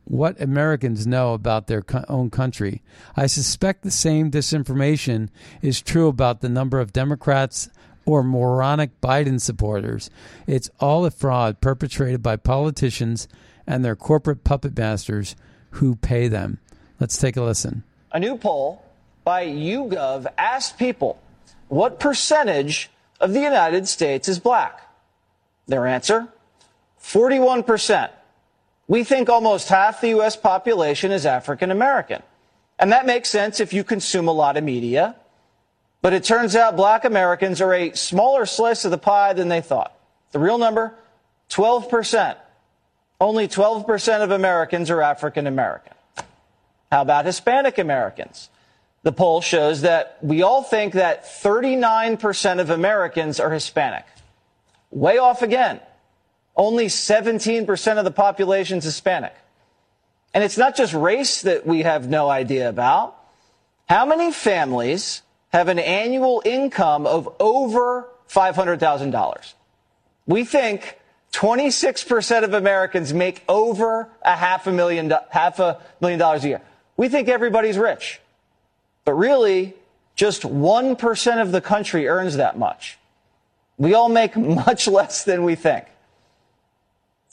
what 0.04 0.40
Americans 0.40 1.06
know 1.06 1.34
about 1.34 1.68
their 1.68 1.84
own 2.08 2.30
country. 2.30 2.82
I 3.16 3.26
suspect 3.26 3.82
the 3.82 3.92
same 3.92 4.28
disinformation 4.28 5.28
is 5.62 5.80
true 5.80 6.08
about 6.08 6.40
the 6.40 6.48
number 6.48 6.80
of 6.80 6.92
Democrats 6.92 7.68
or 8.04 8.24
moronic 8.24 9.00
Biden 9.00 9.40
supporters. 9.40 10.10
It's 10.48 10.68
all 10.80 11.04
a 11.04 11.12
fraud 11.12 11.60
perpetrated 11.60 12.24
by 12.24 12.36
politicians 12.36 13.28
and 13.70 13.84
their 13.84 13.94
corporate 13.94 14.42
puppet 14.42 14.76
masters 14.76 15.36
who 15.70 15.94
pay 15.94 16.26
them. 16.26 16.58
Let's 16.98 17.16
take 17.16 17.36
a 17.36 17.42
listen. 17.42 17.84
A 18.10 18.18
new 18.18 18.36
poll 18.36 18.84
by 19.22 19.46
YouGov 19.46 20.26
asked 20.36 20.76
people 20.76 21.22
what 21.68 22.00
percentage 22.00 22.90
of 23.20 23.32
the 23.32 23.40
United 23.40 23.86
States 23.86 24.28
is 24.28 24.40
black. 24.40 24.80
Their 25.68 25.86
answer 25.86 26.26
41%. 27.00 28.10
We 28.88 29.04
think 29.04 29.28
almost 29.28 29.68
half 29.68 30.00
the 30.00 30.08
U.S. 30.08 30.34
population 30.34 31.12
is 31.12 31.24
African 31.24 31.70
American. 31.70 32.24
And 32.76 32.90
that 32.90 33.06
makes 33.06 33.28
sense 33.28 33.60
if 33.60 33.72
you 33.72 33.84
consume 33.84 34.26
a 34.26 34.32
lot 34.32 34.56
of 34.56 34.64
media. 34.64 35.14
But 36.02 36.12
it 36.12 36.24
turns 36.24 36.56
out 36.56 36.74
black 36.74 37.04
Americans 37.04 37.60
are 37.60 37.72
a 37.72 37.92
smaller 37.92 38.46
slice 38.46 38.84
of 38.84 38.90
the 38.90 38.98
pie 38.98 39.32
than 39.32 39.48
they 39.48 39.60
thought. 39.60 39.96
The 40.32 40.40
real 40.40 40.58
number 40.58 40.94
12%. 41.50 42.36
Only 43.20 43.48
12% 43.48 44.22
of 44.22 44.30
Americans 44.30 44.90
are 44.90 45.02
African 45.02 45.46
American. 45.46 45.92
How 46.90 47.02
about 47.02 47.26
Hispanic 47.26 47.78
Americans? 47.78 48.48
The 49.02 49.12
poll 49.12 49.40
shows 49.40 49.82
that 49.82 50.18
we 50.22 50.42
all 50.42 50.62
think 50.62 50.94
that 50.94 51.24
39% 51.24 52.60
of 52.60 52.70
Americans 52.70 53.38
are 53.38 53.50
Hispanic. 53.50 54.04
Way 54.90 55.18
off 55.18 55.42
again. 55.42 55.80
Only 56.56 56.86
17% 56.86 57.98
of 57.98 58.04
the 58.04 58.10
population 58.10 58.78
is 58.78 58.84
Hispanic. 58.84 59.34
And 60.34 60.44
it's 60.44 60.58
not 60.58 60.76
just 60.76 60.92
race 60.92 61.42
that 61.42 61.66
we 61.66 61.82
have 61.82 62.08
no 62.08 62.28
idea 62.28 62.68
about. 62.68 63.16
How 63.88 64.04
many 64.06 64.32
families 64.32 65.22
have 65.52 65.68
an 65.68 65.78
annual 65.78 66.42
income 66.44 67.06
of 67.06 67.34
over 67.40 68.08
$500,000? 68.28 69.54
We 70.26 70.44
think 70.44 70.99
26% 71.32 72.44
of 72.44 72.54
Americans 72.54 73.14
make 73.14 73.42
over 73.48 74.08
a 74.22 74.36
half 74.36 74.66
a 74.66 74.72
million, 74.72 75.12
half 75.30 75.58
a 75.60 75.80
million 76.00 76.18
dollars 76.18 76.44
a 76.44 76.48
year. 76.48 76.62
We 76.96 77.08
think 77.08 77.28
everybody's 77.28 77.78
rich. 77.78 78.20
But 79.04 79.14
really, 79.14 79.74
just 80.16 80.42
1% 80.42 81.42
of 81.42 81.52
the 81.52 81.60
country 81.60 82.08
earns 82.08 82.36
that 82.36 82.58
much. 82.58 82.98
We 83.78 83.94
all 83.94 84.08
make 84.08 84.36
much 84.66 84.86
less 84.86 85.24
than 85.24 85.44
we 85.44 85.54
think. 85.54 85.86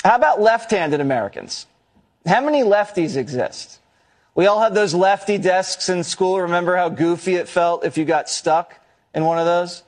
How 0.04 0.16
about 0.16 0.42
left-handed 0.42 1.02
Americans? 1.02 1.66
How 2.26 2.42
many 2.42 2.62
lefties 2.62 3.18
exist? 3.18 3.80
We 4.36 4.46
all 4.46 4.62
had 4.62 4.76
those 4.76 4.94
lefty 4.94 5.38
desks 5.38 5.90
in 5.90 6.04
school. 6.04 6.40
Remember 6.42 6.76
how 6.76 6.90
goofy 6.90 7.36
it 7.36 7.50
felt 7.50 7.84
if 7.84 7.98
you 7.98 8.06
got 8.06 8.30
stuck 8.30 8.76
in 9.14 9.26
one 9.26 9.40
of 9.40 9.46
those? 9.46 9.82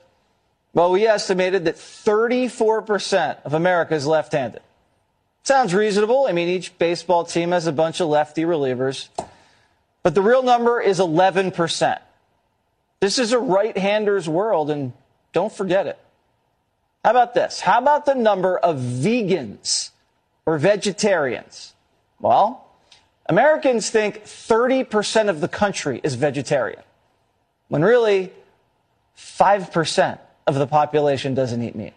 Well, 0.72 0.92
we 0.92 1.06
estimated 1.06 1.64
that 1.64 1.76
34% 1.76 3.42
of 3.44 3.54
America 3.54 3.94
is 3.94 4.06
left 4.06 4.32
handed. 4.32 4.62
Sounds 5.42 5.74
reasonable. 5.74 6.26
I 6.28 6.32
mean, 6.32 6.48
each 6.48 6.78
baseball 6.78 7.24
team 7.24 7.50
has 7.50 7.66
a 7.66 7.72
bunch 7.72 8.00
of 8.00 8.08
lefty 8.08 8.42
relievers. 8.42 9.08
But 10.02 10.14
the 10.14 10.22
real 10.22 10.42
number 10.42 10.80
is 10.80 11.00
11%. 11.00 11.98
This 13.00 13.18
is 13.18 13.32
a 13.32 13.38
right 13.38 13.76
hander's 13.76 14.28
world, 14.28 14.70
and 14.70 14.92
don't 15.32 15.52
forget 15.52 15.86
it. 15.86 15.98
How 17.04 17.10
about 17.10 17.34
this? 17.34 17.60
How 17.60 17.78
about 17.78 18.04
the 18.04 18.14
number 18.14 18.58
of 18.58 18.76
vegans 18.76 19.90
or 20.44 20.58
vegetarians? 20.58 21.74
Well, 22.20 22.66
Americans 23.26 23.90
think 23.90 24.24
30% 24.24 25.28
of 25.28 25.40
the 25.40 25.48
country 25.48 26.00
is 26.04 26.14
vegetarian, 26.14 26.82
when 27.68 27.82
really 27.82 28.32
5% 29.16 30.18
of 30.56 30.60
the 30.60 30.66
population 30.66 31.34
doesn't 31.34 31.62
eat 31.62 31.74
meat, 31.74 31.94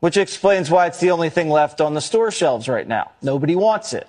which 0.00 0.16
explains 0.16 0.70
why 0.70 0.86
it's 0.86 1.00
the 1.00 1.10
only 1.10 1.30
thing 1.30 1.48
left 1.48 1.80
on 1.80 1.94
the 1.94 2.00
store 2.00 2.30
shelves 2.30 2.68
right 2.68 2.86
now. 2.86 3.12
Nobody 3.22 3.54
wants 3.54 3.92
it. 3.92 4.08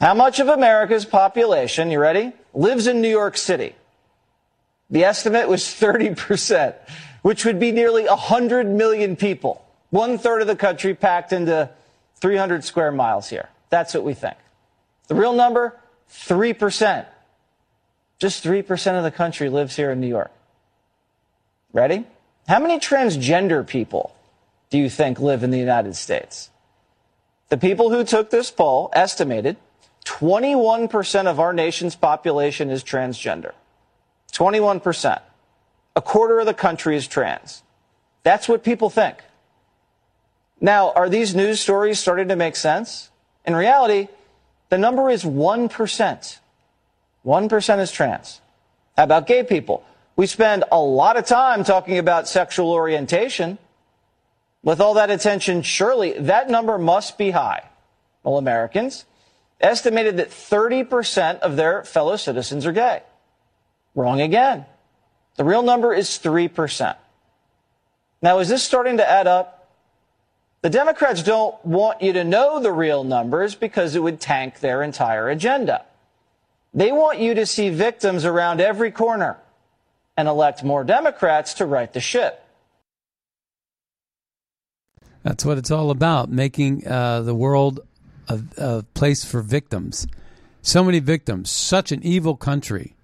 How 0.00 0.14
much 0.14 0.40
of 0.40 0.48
America's 0.48 1.04
population, 1.04 1.90
you 1.90 1.98
ready, 1.98 2.32
lives 2.52 2.86
in 2.86 3.00
New 3.00 3.08
York 3.08 3.36
City? 3.36 3.74
The 4.90 5.04
estimate 5.04 5.48
was 5.48 5.62
30%, 5.62 6.74
which 7.22 7.44
would 7.44 7.58
be 7.58 7.72
nearly 7.72 8.04
100 8.04 8.66
million 8.66 9.16
people. 9.16 9.64
One 9.90 10.18
third 10.18 10.42
of 10.42 10.46
the 10.46 10.56
country 10.56 10.94
packed 10.94 11.32
into 11.32 11.70
300 12.16 12.64
square 12.64 12.92
miles 12.92 13.28
here. 13.28 13.48
That's 13.70 13.94
what 13.94 14.04
we 14.04 14.14
think. 14.14 14.36
The 15.08 15.14
real 15.14 15.32
number, 15.32 15.78
3%. 16.12 17.06
Just 18.18 18.44
3% 18.44 18.98
of 18.98 19.04
the 19.04 19.10
country 19.10 19.48
lives 19.48 19.76
here 19.76 19.90
in 19.90 20.00
New 20.00 20.06
York. 20.08 20.30
Ready? 21.76 22.06
How 22.48 22.58
many 22.58 22.78
transgender 22.78 23.66
people 23.66 24.16
do 24.70 24.78
you 24.78 24.88
think 24.88 25.20
live 25.20 25.42
in 25.42 25.50
the 25.50 25.58
United 25.58 25.94
States? 25.94 26.48
The 27.50 27.58
people 27.58 27.90
who 27.90 28.02
took 28.02 28.30
this 28.30 28.50
poll 28.50 28.88
estimated 28.94 29.58
21% 30.06 31.26
of 31.26 31.38
our 31.38 31.52
nation's 31.52 31.94
population 31.94 32.70
is 32.70 32.82
transgender. 32.82 33.52
21%. 34.32 35.20
A 35.94 36.00
quarter 36.00 36.40
of 36.40 36.46
the 36.46 36.54
country 36.54 36.96
is 36.96 37.06
trans. 37.06 37.62
That's 38.22 38.48
what 38.48 38.64
people 38.64 38.88
think. 38.88 39.18
Now, 40.58 40.92
are 40.92 41.10
these 41.10 41.34
news 41.34 41.60
stories 41.60 41.98
starting 41.98 42.28
to 42.28 42.36
make 42.36 42.56
sense? 42.56 43.10
In 43.44 43.54
reality, 43.54 44.08
the 44.70 44.78
number 44.78 45.10
is 45.10 45.24
1%. 45.24 46.38
1% 47.26 47.78
is 47.80 47.92
trans. 47.92 48.40
How 48.96 49.04
about 49.04 49.26
gay 49.26 49.42
people? 49.42 49.84
We 50.16 50.26
spend 50.26 50.64
a 50.72 50.80
lot 50.80 51.18
of 51.18 51.26
time 51.26 51.62
talking 51.62 51.98
about 51.98 52.26
sexual 52.26 52.72
orientation. 52.72 53.58
With 54.62 54.80
all 54.80 54.94
that 54.94 55.10
attention, 55.10 55.60
surely 55.60 56.14
that 56.18 56.48
number 56.48 56.78
must 56.78 57.18
be 57.18 57.30
high. 57.30 57.68
Well, 58.22 58.38
Americans 58.38 59.04
estimated 59.60 60.16
that 60.16 60.30
30% 60.30 61.40
of 61.40 61.56
their 61.56 61.84
fellow 61.84 62.16
citizens 62.16 62.66
are 62.66 62.72
gay. 62.72 63.02
Wrong 63.94 64.20
again. 64.20 64.64
The 65.36 65.44
real 65.44 65.62
number 65.62 65.92
is 65.92 66.08
3%. 66.08 66.96
Now, 68.22 68.38
is 68.38 68.48
this 68.48 68.62
starting 68.62 68.96
to 68.96 69.08
add 69.08 69.26
up? 69.26 69.70
The 70.62 70.70
Democrats 70.70 71.22
don't 71.22 71.62
want 71.64 72.00
you 72.00 72.14
to 72.14 72.24
know 72.24 72.58
the 72.58 72.72
real 72.72 73.04
numbers 73.04 73.54
because 73.54 73.94
it 73.94 74.02
would 74.02 74.18
tank 74.18 74.60
their 74.60 74.82
entire 74.82 75.28
agenda. 75.28 75.84
They 76.72 76.90
want 76.90 77.20
you 77.20 77.34
to 77.34 77.46
see 77.46 77.68
victims 77.68 78.24
around 78.24 78.60
every 78.60 78.90
corner 78.90 79.38
and 80.16 80.28
elect 80.28 80.64
more 80.64 80.84
Democrats 80.84 81.54
to 81.54 81.66
right 81.66 81.92
the 81.92 82.00
ship. 82.00 82.42
That's 85.22 85.44
what 85.44 85.58
it's 85.58 85.70
all 85.70 85.90
about, 85.90 86.30
making 86.30 86.86
uh, 86.86 87.22
the 87.22 87.34
world 87.34 87.80
a, 88.28 88.40
a 88.56 88.82
place 88.94 89.24
for 89.24 89.42
victims. 89.42 90.06
So 90.62 90.84
many 90.84 91.00
victims, 91.00 91.50
such 91.50 91.92
an 91.92 92.02
evil 92.02 92.36
country 92.36 92.94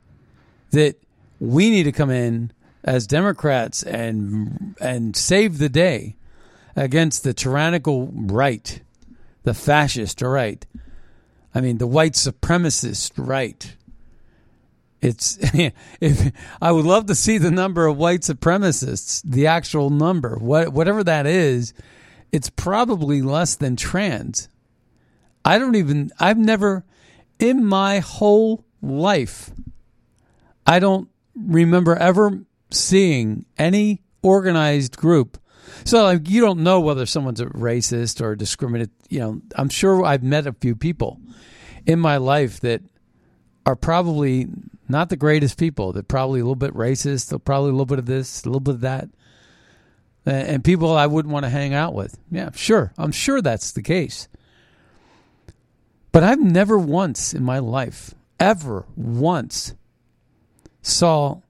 that 0.71 0.97
we 1.41 1.71
need 1.71 1.85
to 1.85 1.93
come 1.93 2.11
in 2.11 2.53
as 2.85 3.07
Democrats 3.07 3.83
and 3.83 4.75
and 4.81 5.17
save 5.17 5.59
the 5.59 5.69
day 5.69 6.17
against 6.75 7.23
the 7.23 7.35
tyrannical 7.35 8.09
right, 8.13 8.81
the 9.43 9.55
fascist 9.55 10.23
right. 10.23 10.65
I 11.55 11.61
mean, 11.61 11.79
the 11.79 11.87
white 11.87 12.15
supremacist 12.15 13.13
right. 13.17 13.77
It's 15.03 15.37
if 16.01 16.33
I 16.63 16.73
would 16.73 16.87
love 16.87 17.07
to 17.07 17.15
see 17.15 17.37
the 17.37 17.51
number 17.51 17.87
of 17.87 17.99
white 17.99 18.21
supremacists, 18.21 19.23
the 19.25 19.49
actual 19.49 19.91
number, 19.91 20.37
what 20.37 20.73
whatever 20.73 21.05
that 21.05 21.27
is, 21.27 21.75
it's 22.31 22.49
probably 22.49 23.21
less 23.21 23.57
than 23.57 23.77
trans. 23.77 24.49
I 25.45 25.59
don't 25.59 25.75
even, 25.75 26.13
I've 26.19 26.39
never, 26.39 26.85
in 27.39 27.65
my 27.65 27.99
whole 27.99 28.65
life, 28.81 29.51
I 30.67 30.79
don't 30.79 31.09
remember 31.35 31.97
ever 31.97 32.45
seeing 32.71 33.45
any 33.59 34.03
organized 34.23 34.97
group. 34.97 35.39
So 35.85 36.05
like, 36.05 36.29
you 36.29 36.41
don't 36.41 36.61
know 36.61 36.81
whether 36.81 37.07
someone's 37.07 37.41
a 37.41 37.47
racist 37.47 38.21
or 38.21 38.37
discriminate. 38.37 38.91
You 39.09 39.19
know, 39.19 39.43
I'm 39.57 39.69
sure 39.69 40.05
I've 40.05 40.23
met 40.23 40.47
a 40.47 40.53
few 40.53 40.77
people 40.77 41.21
in 41.87 41.99
my 41.99 42.19
life 42.19 42.61
that 42.61 42.83
are 43.67 43.77
probably 43.77 44.49
not 44.93 45.09
the 45.09 45.17
greatest 45.17 45.59
people. 45.59 45.93
They're 45.93 46.03
probably 46.05 46.39
a 46.39 46.45
little 46.45 46.55
bit 46.55 46.75
racist. 46.75 47.31
They're 47.31 47.39
probably 47.39 47.71
a 47.71 47.73
little 47.73 47.87
bit 47.87 47.99
of 47.99 48.07
this, 48.07 48.45
a 48.45 48.49
little 48.49 48.61
bit 48.61 48.77
of 48.77 48.81
that. 48.83 49.09
And 50.25 50.63
people 50.63 50.95
I 50.95 51.07
wouldn't 51.07 51.33
want 51.33 51.45
to 51.45 51.51
hang 51.51 51.75
out 51.75 51.95
with. 51.95 52.17
Yeah, 52.31 52.51
sure. 52.55 52.93
I'm 52.97 53.11
sure 53.11 53.43
that's 53.43 53.73
the 53.73 53.83
case. 53.83 54.29
But 56.13 56.23
I've 56.23 56.41
never 56.41 56.79
once 56.79 57.35
in 57.35 57.43
my 57.43 57.59
life, 57.59 58.15
ever 58.39 58.87
once, 58.95 59.75
saw 60.83 61.41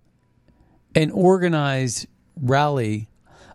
an 0.95 1.11
organized 1.11 2.07
rally 2.41 3.09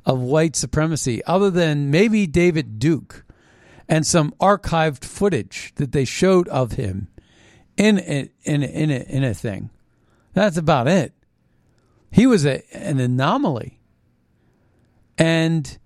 of 0.05 0.19
white 0.19 0.55
supremacy 0.55 1.23
other 1.25 1.49
than 1.49 1.89
maybe 1.89 2.27
David 2.27 2.77
Duke 2.77 3.25
and 3.87 4.05
some 4.05 4.33
archived 4.39 5.03
footage 5.03 5.73
that 5.75 5.93
they 5.93 6.05
showed 6.05 6.47
of 6.49 6.73
him 6.73 7.07
in 7.77 7.99
a, 7.99 8.29
in 8.43 8.63
a, 8.63 8.67
in 8.67 8.91
a, 8.91 8.99
in 9.07 9.23
a 9.23 9.33
thing. 9.33 9.69
That's 10.37 10.57
about 10.57 10.87
it. 10.87 11.13
He 12.11 12.27
was 12.27 12.45
a, 12.45 12.61
an 12.71 12.99
anomaly. 12.99 13.79
And 15.17 15.79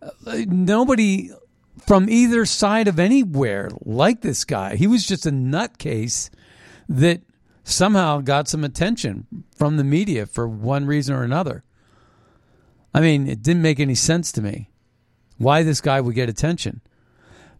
uh, 0.00 0.10
nobody 0.46 1.30
from 1.86 2.08
either 2.08 2.46
side 2.46 2.88
of 2.88 2.98
anywhere 2.98 3.68
like 3.82 4.22
this 4.22 4.46
guy. 4.46 4.76
He 4.76 4.86
was 4.86 5.06
just 5.06 5.26
a 5.26 5.30
nutcase 5.30 6.30
that 6.88 7.20
somehow 7.64 8.22
got 8.22 8.48
some 8.48 8.64
attention 8.64 9.26
from 9.54 9.76
the 9.76 9.84
media 9.84 10.24
for 10.24 10.48
one 10.48 10.86
reason 10.86 11.14
or 11.14 11.22
another. 11.22 11.62
I 12.94 13.02
mean, 13.02 13.28
it 13.28 13.42
didn't 13.42 13.60
make 13.60 13.78
any 13.78 13.94
sense 13.94 14.32
to 14.32 14.40
me 14.40 14.70
why 15.36 15.62
this 15.62 15.82
guy 15.82 16.00
would 16.00 16.14
get 16.14 16.30
attention. 16.30 16.80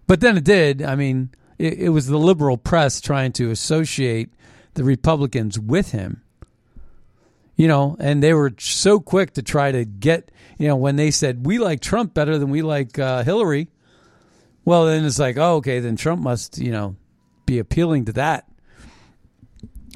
But 0.07 0.21
then 0.21 0.39
it 0.39 0.45
did. 0.45 0.81
I 0.81 0.95
mean, 0.95 1.29
it, 1.59 1.75
it 1.75 1.89
was 1.91 2.07
the 2.07 2.17
liberal 2.19 2.57
press 2.57 3.03
trying 3.03 3.33
to 3.33 3.51
associate 3.51 4.33
the 4.77 4.85
Republicans 4.85 5.59
with 5.59 5.91
him. 5.91 6.23
You 7.57 7.69
know, 7.69 7.97
and 7.99 8.23
they 8.23 8.35
were 8.35 8.53
so 8.59 9.01
quick 9.01 9.33
to 9.33 9.43
try 9.43 9.73
to 9.73 9.85
get, 9.85 10.31
you 10.59 10.69
know, 10.69 10.77
when 10.77 10.97
they 10.97 11.11
said, 11.11 11.47
we 11.47 11.59
like 11.59 11.81
Trump 11.81 12.13
better 12.13 12.39
than 12.39 12.51
we 12.51 12.63
like 12.63 12.99
uh, 12.99 13.23
Hillary. 13.23 13.69
Well, 14.65 14.87
then 14.87 15.05
it's 15.05 15.19
like, 15.19 15.39
oh, 15.39 15.57
okay, 15.57 15.81
then 15.81 15.97
Trump 15.97 16.23
must, 16.23 16.59
you 16.59 16.71
know, 16.71 16.97
be 17.47 17.59
appealing 17.59 18.05
to 18.07 18.13
that. 18.13 18.47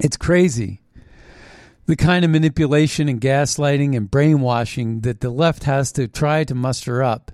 It's 0.03 0.17
crazy. 0.17 0.81
The 1.85 1.97
kind 1.97 2.25
of 2.25 2.31
manipulation 2.31 3.09
and 3.09 3.21
gaslighting 3.21 3.95
and 3.95 4.11
brainwashing 4.11 5.01
that 5.01 5.21
the 5.21 5.31
left 5.31 5.65
has 5.65 5.93
to 5.93 6.09
try 6.09 6.45
to 6.45 6.55
muster 6.55 7.03
up 7.03 7.31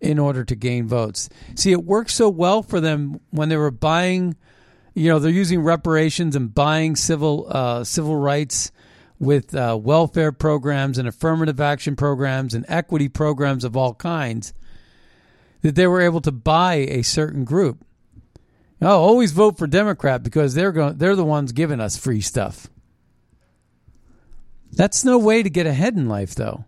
in 0.00 0.18
order 0.18 0.44
to 0.44 0.54
gain 0.54 0.86
votes. 0.86 1.28
See, 1.54 1.72
it 1.72 1.84
worked 1.84 2.12
so 2.12 2.28
well 2.28 2.62
for 2.62 2.80
them 2.80 3.20
when 3.30 3.48
they 3.48 3.56
were 3.56 3.70
buying, 3.70 4.36
you 4.96 5.10
know, 5.10 5.18
they're 5.18 5.30
using 5.30 5.60
reparations 5.60 6.34
and 6.34 6.54
buying 6.54 6.96
civil 6.96 7.46
uh, 7.50 7.84
civil 7.84 8.16
rights 8.16 8.72
with 9.18 9.54
uh, 9.54 9.78
welfare 9.80 10.32
programs 10.32 10.96
and 10.96 11.06
affirmative 11.06 11.60
action 11.60 11.96
programs 11.96 12.54
and 12.54 12.64
equity 12.66 13.08
programs 13.08 13.62
of 13.62 13.76
all 13.76 13.92
kinds 13.92 14.54
that 15.60 15.74
they 15.74 15.86
were 15.86 16.00
able 16.00 16.22
to 16.22 16.32
buy 16.32 16.74
a 16.74 17.02
certain 17.02 17.44
group. 17.44 17.84
Oh, 18.80 19.02
always 19.02 19.32
vote 19.32 19.58
for 19.58 19.66
Democrat 19.66 20.22
because 20.22 20.54
they're 20.54 20.72
going 20.72 20.96
they're 20.96 21.14
the 21.14 21.24
ones 21.24 21.52
giving 21.52 21.80
us 21.80 21.98
free 21.98 22.22
stuff. 22.22 22.68
That's 24.72 25.04
no 25.04 25.18
way 25.18 25.42
to 25.42 25.50
get 25.50 25.66
ahead 25.66 25.94
in 25.94 26.08
life 26.08 26.34
though. 26.34 26.64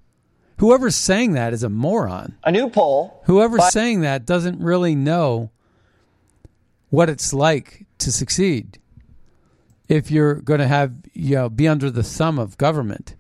Whoever's 0.59 0.97
saying 0.97 1.33
that 1.33 1.55
is 1.55 1.63
a 1.63 1.71
moron. 1.71 2.37
A 2.45 2.53
new 2.53 2.69
poll. 2.69 3.23
Whoever's 3.25 3.61
by- 3.61 3.71
saying 3.71 4.03
that 4.03 4.27
doesn't 4.27 4.61
really 4.61 4.95
know 4.95 5.51
what 6.91 7.09
it's 7.09 7.33
like 7.33 7.87
to 7.99 8.13
succeed. 8.13 8.79
If 9.89 10.11
you're 10.11 10.35
going 10.35 10.61
to 10.61 10.69
have 10.69 10.95
you 11.15 11.37
know 11.37 11.49
be 11.49 11.67
under 11.67 11.91
the 11.91 12.03
thumb 12.03 12.39
of 12.39 12.59
government 12.59 13.15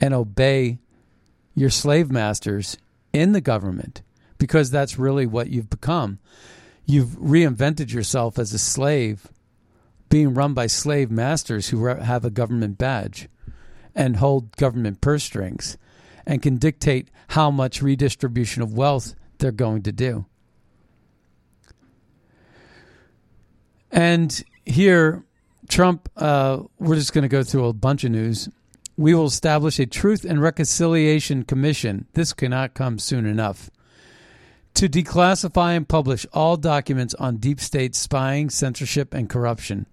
and 0.00 0.14
obey 0.14 0.78
your 1.54 1.70
slave 1.70 2.10
masters 2.10 2.76
in 3.12 3.32
the 3.32 3.40
government 3.40 4.02
because 4.38 4.70
that's 4.70 4.98
really 4.98 5.26
what 5.26 5.50
you've 5.50 5.70
become. 5.70 6.18
You've 6.86 7.10
reinvented 7.10 7.92
yourself 7.92 8.38
as 8.38 8.52
a 8.52 8.58
slave 8.58 9.28
being 10.08 10.34
run 10.34 10.54
by 10.54 10.66
slave 10.66 11.10
masters 11.10 11.68
who 11.68 11.84
have 11.86 12.24
a 12.24 12.30
government 12.30 12.78
badge 12.78 13.28
and 13.94 14.16
hold 14.16 14.56
government 14.56 15.00
purse 15.00 15.22
strings 15.22 15.76
and 16.26 16.42
can 16.42 16.56
dictate 16.56 17.10
how 17.28 17.50
much 17.50 17.82
redistribution 17.82 18.62
of 18.62 18.76
wealth 18.76 19.14
they're 19.38 19.52
going 19.52 19.82
to 19.82 19.92
do 19.92 20.26
and 23.90 24.42
here 24.64 25.24
Trump, 25.68 26.08
uh, 26.16 26.62
we're 26.78 26.96
just 26.96 27.12
going 27.12 27.22
to 27.22 27.28
go 27.28 27.42
through 27.42 27.66
a 27.66 27.72
bunch 27.72 28.04
of 28.04 28.10
news. 28.10 28.48
We 28.96 29.14
will 29.14 29.26
establish 29.26 29.78
a 29.78 29.86
Truth 29.86 30.24
and 30.24 30.42
Reconciliation 30.42 31.44
Commission. 31.44 32.06
This 32.14 32.32
cannot 32.32 32.74
come 32.74 32.98
soon 32.98 33.24
enough. 33.24 33.70
To 34.74 34.88
declassify 34.88 35.76
and 35.76 35.88
publish 35.88 36.26
all 36.32 36.56
documents 36.56 37.14
on 37.14 37.36
deep 37.36 37.60
state 37.60 37.94
spying, 37.94 38.50
censorship, 38.50 39.14
and 39.14 39.28
corruption. 39.28 39.86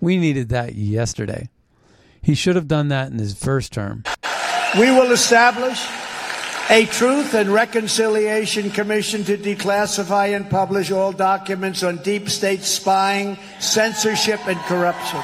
We 0.00 0.16
needed 0.16 0.48
that 0.50 0.74
yesterday. 0.74 1.48
He 2.22 2.34
should 2.34 2.56
have 2.56 2.68
done 2.68 2.88
that 2.88 3.10
in 3.10 3.18
his 3.18 3.34
first 3.34 3.72
term. 3.72 4.04
We 4.78 4.90
will 4.90 5.12
establish 5.12 5.86
a 6.68 6.84
Truth 6.86 7.34
and 7.34 7.48
Reconciliation 7.52 8.70
Commission 8.70 9.22
to 9.24 9.38
declassify 9.38 10.34
and 10.34 10.50
publish 10.50 10.90
all 10.90 11.12
documents 11.12 11.84
on 11.84 11.98
deep 11.98 12.28
state 12.28 12.62
spying, 12.62 13.38
censorship, 13.60 14.40
and 14.48 14.58
corruption. 14.60 15.20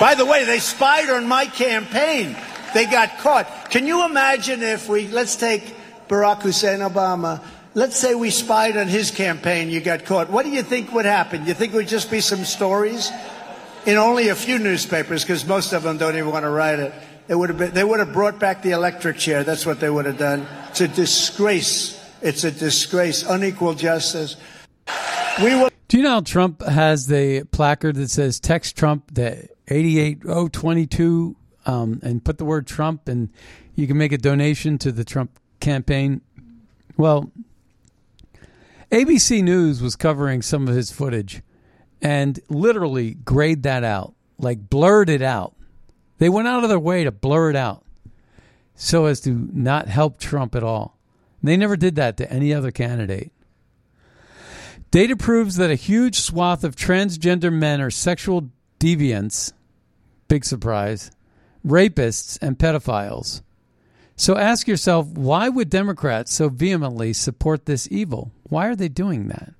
By 0.00 0.14
the 0.16 0.26
way, 0.26 0.44
they 0.44 0.58
spied 0.58 1.10
on 1.10 1.28
my 1.28 1.46
campaign. 1.46 2.36
They 2.74 2.86
got 2.86 3.18
caught. 3.18 3.70
Can 3.70 3.86
you 3.86 4.04
imagine 4.04 4.62
if 4.62 4.88
we, 4.88 5.06
let's 5.08 5.36
take 5.36 5.74
Barack 6.08 6.42
Hussein 6.42 6.80
Obama, 6.80 7.40
let's 7.74 7.96
say 7.96 8.16
we 8.16 8.30
spied 8.30 8.76
on 8.76 8.88
his 8.88 9.12
campaign, 9.12 9.70
you 9.70 9.80
got 9.80 10.04
caught. 10.04 10.28
What 10.28 10.44
do 10.44 10.50
you 10.50 10.62
think 10.62 10.92
would 10.92 11.04
happen? 11.04 11.46
You 11.46 11.54
think 11.54 11.72
it 11.72 11.76
would 11.76 11.88
just 11.88 12.10
be 12.10 12.20
some 12.20 12.44
stories? 12.44 13.10
In 13.86 13.96
only 13.96 14.28
a 14.28 14.34
few 14.34 14.58
newspapers, 14.58 15.22
because 15.22 15.46
most 15.46 15.72
of 15.72 15.84
them 15.84 15.98
don't 15.98 16.16
even 16.16 16.32
want 16.32 16.42
to 16.42 16.50
write 16.50 16.80
it. 16.80 16.92
It 17.28 17.34
would 17.34 17.48
have 17.48 17.58
been, 17.58 17.74
they 17.74 17.82
would 17.82 17.98
have 17.98 18.12
brought 18.12 18.38
back 18.38 18.62
the 18.62 18.70
electric 18.70 19.18
chair. 19.18 19.42
That's 19.42 19.66
what 19.66 19.80
they 19.80 19.90
would 19.90 20.04
have 20.04 20.18
done. 20.18 20.46
It's 20.70 20.80
a 20.80 20.88
disgrace. 20.88 22.00
It's 22.22 22.44
a 22.44 22.50
disgrace. 22.50 23.24
Unequal 23.24 23.74
justice. 23.74 24.36
We 25.42 25.54
will. 25.54 25.70
Do 25.88 25.96
you 25.96 26.02
know 26.02 26.20
Trump 26.20 26.62
has 26.62 27.06
the 27.06 27.44
placard 27.50 27.96
that 27.96 28.10
says 28.10 28.38
"Text 28.38 28.76
Trump" 28.76 29.12
the 29.12 29.48
eighty-eight 29.68 30.22
oh 30.26 30.48
twenty-two, 30.48 31.36
um, 31.66 32.00
and 32.02 32.24
put 32.24 32.38
the 32.38 32.44
word 32.44 32.66
Trump, 32.66 33.08
and 33.08 33.30
you 33.74 33.86
can 33.86 33.98
make 33.98 34.12
a 34.12 34.18
donation 34.18 34.78
to 34.78 34.92
the 34.92 35.04
Trump 35.04 35.38
campaign. 35.58 36.20
Well, 36.96 37.32
ABC 38.92 39.42
News 39.42 39.82
was 39.82 39.96
covering 39.96 40.42
some 40.42 40.68
of 40.68 40.74
his 40.74 40.92
footage, 40.92 41.42
and 42.00 42.38
literally 42.48 43.14
grayed 43.14 43.64
that 43.64 43.82
out, 43.82 44.14
like 44.38 44.70
blurred 44.70 45.10
it 45.10 45.22
out 45.22 45.55
they 46.18 46.28
went 46.28 46.48
out 46.48 46.62
of 46.62 46.68
their 46.68 46.78
way 46.78 47.04
to 47.04 47.12
blur 47.12 47.50
it 47.50 47.56
out 47.56 47.84
so 48.74 49.06
as 49.06 49.20
to 49.22 49.48
not 49.52 49.88
help 49.88 50.18
Trump 50.18 50.54
at 50.54 50.62
all. 50.62 50.98
They 51.42 51.56
never 51.56 51.76
did 51.76 51.96
that 51.96 52.16
to 52.18 52.30
any 52.30 52.52
other 52.52 52.70
candidate. 52.70 53.32
Data 54.90 55.16
proves 55.16 55.56
that 55.56 55.70
a 55.70 55.76
huge 55.76 56.20
swath 56.20 56.64
of 56.64 56.76
transgender 56.76 57.52
men 57.52 57.80
are 57.80 57.90
sexual 57.90 58.50
deviants, 58.78 59.52
big 60.28 60.44
surprise, 60.44 61.10
rapists, 61.66 62.38
and 62.40 62.58
pedophiles. 62.58 63.42
So 64.16 64.36
ask 64.36 64.66
yourself 64.66 65.08
why 65.08 65.48
would 65.48 65.68
Democrats 65.68 66.32
so 66.32 66.48
vehemently 66.48 67.12
support 67.12 67.66
this 67.66 67.88
evil? 67.90 68.32
Why 68.44 68.66
are 68.68 68.76
they 68.76 68.88
doing 68.88 69.28
that? 69.28 69.52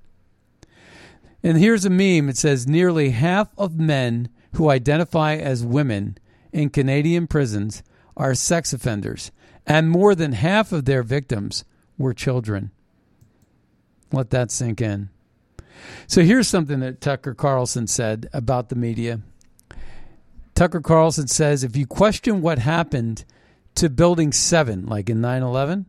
And 1.43 1.57
here's 1.57 1.85
a 1.85 1.89
meme 1.89 2.29
it 2.29 2.37
says 2.37 2.67
nearly 2.67 3.11
half 3.11 3.49
of 3.57 3.79
men 3.79 4.29
who 4.53 4.69
identify 4.69 5.35
as 5.35 5.63
women 5.63 6.17
in 6.51 6.69
Canadian 6.69 7.27
prisons 7.27 7.83
are 8.15 8.33
sex 8.33 8.73
offenders, 8.73 9.31
and 9.65 9.89
more 9.89 10.15
than 10.15 10.33
half 10.33 10.71
of 10.71 10.85
their 10.85 11.03
victims 11.03 11.63
were 11.97 12.13
children. 12.13 12.71
Let 14.11 14.29
that 14.31 14.51
sink 14.51 14.81
in. 14.81 15.09
So 16.07 16.21
here's 16.21 16.47
something 16.47 16.79
that 16.79 17.01
Tucker 17.01 17.33
Carlson 17.33 17.87
said 17.87 18.27
about 18.33 18.69
the 18.69 18.75
media. 18.75 19.21
Tucker 20.55 20.81
Carlson 20.81 21.27
says 21.27 21.63
if 21.63 21.75
you 21.75 21.85
question 21.85 22.41
what 22.41 22.59
happened 22.59 23.25
to 23.75 23.89
Building 23.89 24.31
7, 24.31 24.87
like 24.87 25.09
in 25.09 25.21
9 25.21 25.43
11, 25.43 25.85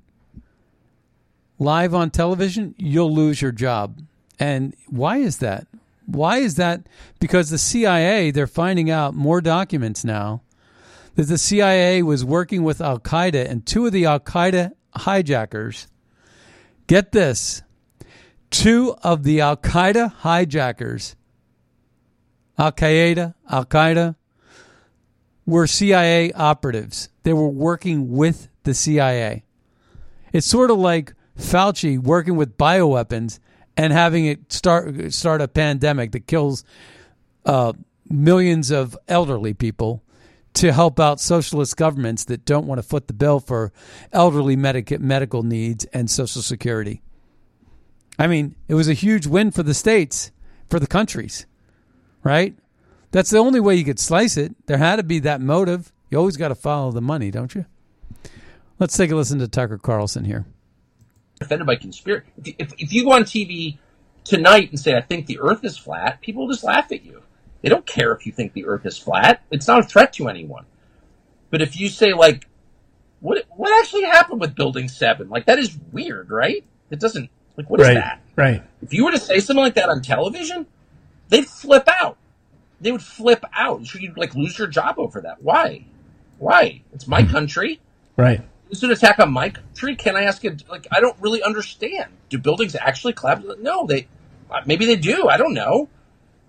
live 1.58 1.94
on 1.94 2.10
television, 2.10 2.74
you'll 2.76 3.12
lose 3.12 3.40
your 3.40 3.52
job. 3.52 4.02
And 4.38 4.74
why 4.88 5.18
is 5.18 5.38
that? 5.38 5.66
Why 6.04 6.38
is 6.38 6.56
that? 6.56 6.86
Because 7.18 7.50
the 7.50 7.58
CIA, 7.58 8.30
they're 8.30 8.46
finding 8.46 8.90
out 8.90 9.14
more 9.14 9.40
documents 9.40 10.04
now 10.04 10.42
that 11.18 11.24
the 11.24 11.36
CIA 11.36 12.00
was 12.04 12.24
working 12.24 12.62
with 12.62 12.80
Al 12.80 13.00
Qaeda 13.00 13.50
and 13.50 13.66
two 13.66 13.86
of 13.86 13.92
the 13.92 14.04
Al 14.04 14.20
Qaeda 14.20 14.70
hijackers. 14.94 15.88
Get 16.86 17.10
this 17.10 17.60
two 18.52 18.94
of 19.02 19.24
the 19.24 19.40
Al 19.40 19.56
Qaeda 19.56 20.12
hijackers, 20.12 21.16
Al 22.56 22.70
Qaeda, 22.70 23.34
Al 23.50 23.64
Qaeda, 23.64 24.14
were 25.44 25.66
CIA 25.66 26.30
operatives. 26.34 27.08
They 27.24 27.32
were 27.32 27.48
working 27.48 28.12
with 28.12 28.48
the 28.62 28.72
CIA. 28.72 29.42
It's 30.32 30.46
sort 30.46 30.70
of 30.70 30.78
like 30.78 31.14
Fauci 31.36 31.98
working 31.98 32.36
with 32.36 32.56
bioweapons 32.56 33.40
and 33.76 33.92
having 33.92 34.26
it 34.26 34.52
start 34.52 35.12
start 35.12 35.40
a 35.40 35.48
pandemic 35.48 36.12
that 36.12 36.28
kills 36.28 36.62
uh, 37.44 37.72
millions 38.08 38.70
of 38.70 38.96
elderly 39.08 39.52
people 39.52 40.04
to 40.54 40.72
help 40.72 40.98
out 40.98 41.20
socialist 41.20 41.76
governments 41.76 42.24
that 42.24 42.44
don't 42.44 42.66
want 42.66 42.78
to 42.78 42.86
foot 42.86 43.06
the 43.06 43.12
bill 43.12 43.40
for 43.40 43.72
elderly 44.12 44.56
medic- 44.56 45.00
medical 45.00 45.42
needs 45.42 45.84
and 45.86 46.10
Social 46.10 46.42
Security. 46.42 47.02
I 48.18 48.26
mean, 48.26 48.56
it 48.66 48.74
was 48.74 48.88
a 48.88 48.94
huge 48.94 49.26
win 49.26 49.50
for 49.50 49.62
the 49.62 49.74
states, 49.74 50.32
for 50.68 50.80
the 50.80 50.86
countries, 50.86 51.46
right? 52.24 52.56
That's 53.10 53.30
the 53.30 53.38
only 53.38 53.60
way 53.60 53.76
you 53.76 53.84
could 53.84 54.00
slice 54.00 54.36
it. 54.36 54.54
There 54.66 54.78
had 54.78 54.96
to 54.96 55.02
be 55.02 55.20
that 55.20 55.40
motive. 55.40 55.92
You 56.10 56.18
always 56.18 56.36
got 56.36 56.48
to 56.48 56.54
follow 56.54 56.90
the 56.90 57.00
money, 57.00 57.30
don't 57.30 57.54
you? 57.54 57.66
Let's 58.78 58.96
take 58.96 59.10
a 59.10 59.16
listen 59.16 59.38
to 59.38 59.48
Tucker 59.48 59.78
Carlson 59.78 60.24
here. 60.24 60.46
Offended 61.40 61.66
by 61.66 61.76
conspiracy. 61.76 62.26
If, 62.58 62.72
if 62.78 62.92
you 62.92 63.04
go 63.04 63.12
on 63.12 63.22
TV 63.22 63.78
tonight 64.24 64.70
and 64.70 64.78
say, 64.78 64.96
I 64.96 65.00
think 65.00 65.26
the 65.26 65.38
earth 65.40 65.64
is 65.64 65.78
flat, 65.78 66.20
people 66.20 66.46
will 66.46 66.52
just 66.52 66.64
laugh 66.64 66.90
at 66.92 67.04
you. 67.04 67.22
They 67.62 67.68
don't 67.68 67.86
care 67.86 68.12
if 68.12 68.26
you 68.26 68.32
think 68.32 68.52
the 68.52 68.66
Earth 68.66 68.86
is 68.86 68.96
flat. 68.96 69.42
It's 69.50 69.66
not 69.66 69.80
a 69.80 69.82
threat 69.82 70.12
to 70.14 70.28
anyone. 70.28 70.64
But 71.50 71.62
if 71.62 71.78
you 71.78 71.88
say 71.88 72.12
like, 72.12 72.46
what 73.20 73.44
what 73.56 73.76
actually 73.80 74.04
happened 74.04 74.40
with 74.40 74.54
Building 74.54 74.88
Seven? 74.88 75.28
Like 75.28 75.46
that 75.46 75.58
is 75.58 75.76
weird, 75.92 76.30
right? 76.30 76.64
It 76.90 77.00
doesn't 77.00 77.30
like 77.56 77.68
what 77.68 77.80
is 77.80 77.88
right, 77.88 77.94
that? 77.94 78.20
Right. 78.36 78.62
If 78.82 78.94
you 78.94 79.04
were 79.04 79.10
to 79.10 79.18
say 79.18 79.40
something 79.40 79.64
like 79.64 79.74
that 79.74 79.88
on 79.88 80.02
television, 80.02 80.66
they'd 81.28 81.46
flip 81.46 81.88
out. 81.88 82.16
they 82.80 82.92
would 82.92 83.02
flip 83.02 83.44
out. 83.52 83.86
Should 83.86 84.02
you 84.02 84.12
like 84.16 84.34
lose 84.34 84.58
your 84.58 84.68
job 84.68 84.96
over 84.98 85.20
that? 85.22 85.42
Why? 85.42 85.84
Why? 86.38 86.82
It's 86.92 87.06
my 87.06 87.22
mm-hmm. 87.22 87.32
country. 87.32 87.80
Right. 88.16 88.42
Is 88.70 88.82
it 88.82 88.86
an 88.86 88.92
attack 88.92 89.18
on 89.18 89.32
my 89.32 89.50
country? 89.50 89.96
Can 89.96 90.14
I 90.14 90.24
ask 90.24 90.44
you? 90.44 90.56
Like, 90.70 90.86
I 90.92 91.00
don't 91.00 91.16
really 91.20 91.42
understand. 91.42 92.12
Do 92.28 92.38
buildings 92.38 92.76
actually 92.76 93.14
collapse? 93.14 93.44
No, 93.60 93.86
they 93.86 94.06
maybe 94.66 94.86
they 94.86 94.96
do. 94.96 95.28
I 95.28 95.36
don't 95.36 95.54
know. 95.54 95.88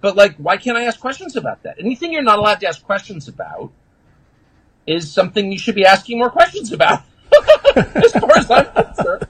But 0.02 0.16
like, 0.16 0.36
why 0.38 0.58
can't 0.58 0.78
I 0.78 0.86
ask 0.86 1.00
questions 1.00 1.36
about 1.36 1.64
that? 1.64 1.76
Anything 1.80 2.14
you're 2.14 2.22
not 2.24 2.39
allowed 2.39 2.60
to 2.62 2.68
ask 2.68 2.84
questions 2.84 3.28
about 3.28 3.72
is 4.88 5.12
something 5.12 5.52
you 5.52 5.60
should 5.60 5.76
be 5.76 5.86
asking 5.86 6.18
more 6.18 6.30
questions 6.30 6.72
about. 6.72 7.04
as 7.76 8.12
far 8.14 8.38
as 8.38 8.50
I'm 8.50 8.66
concerned. 8.74 9.28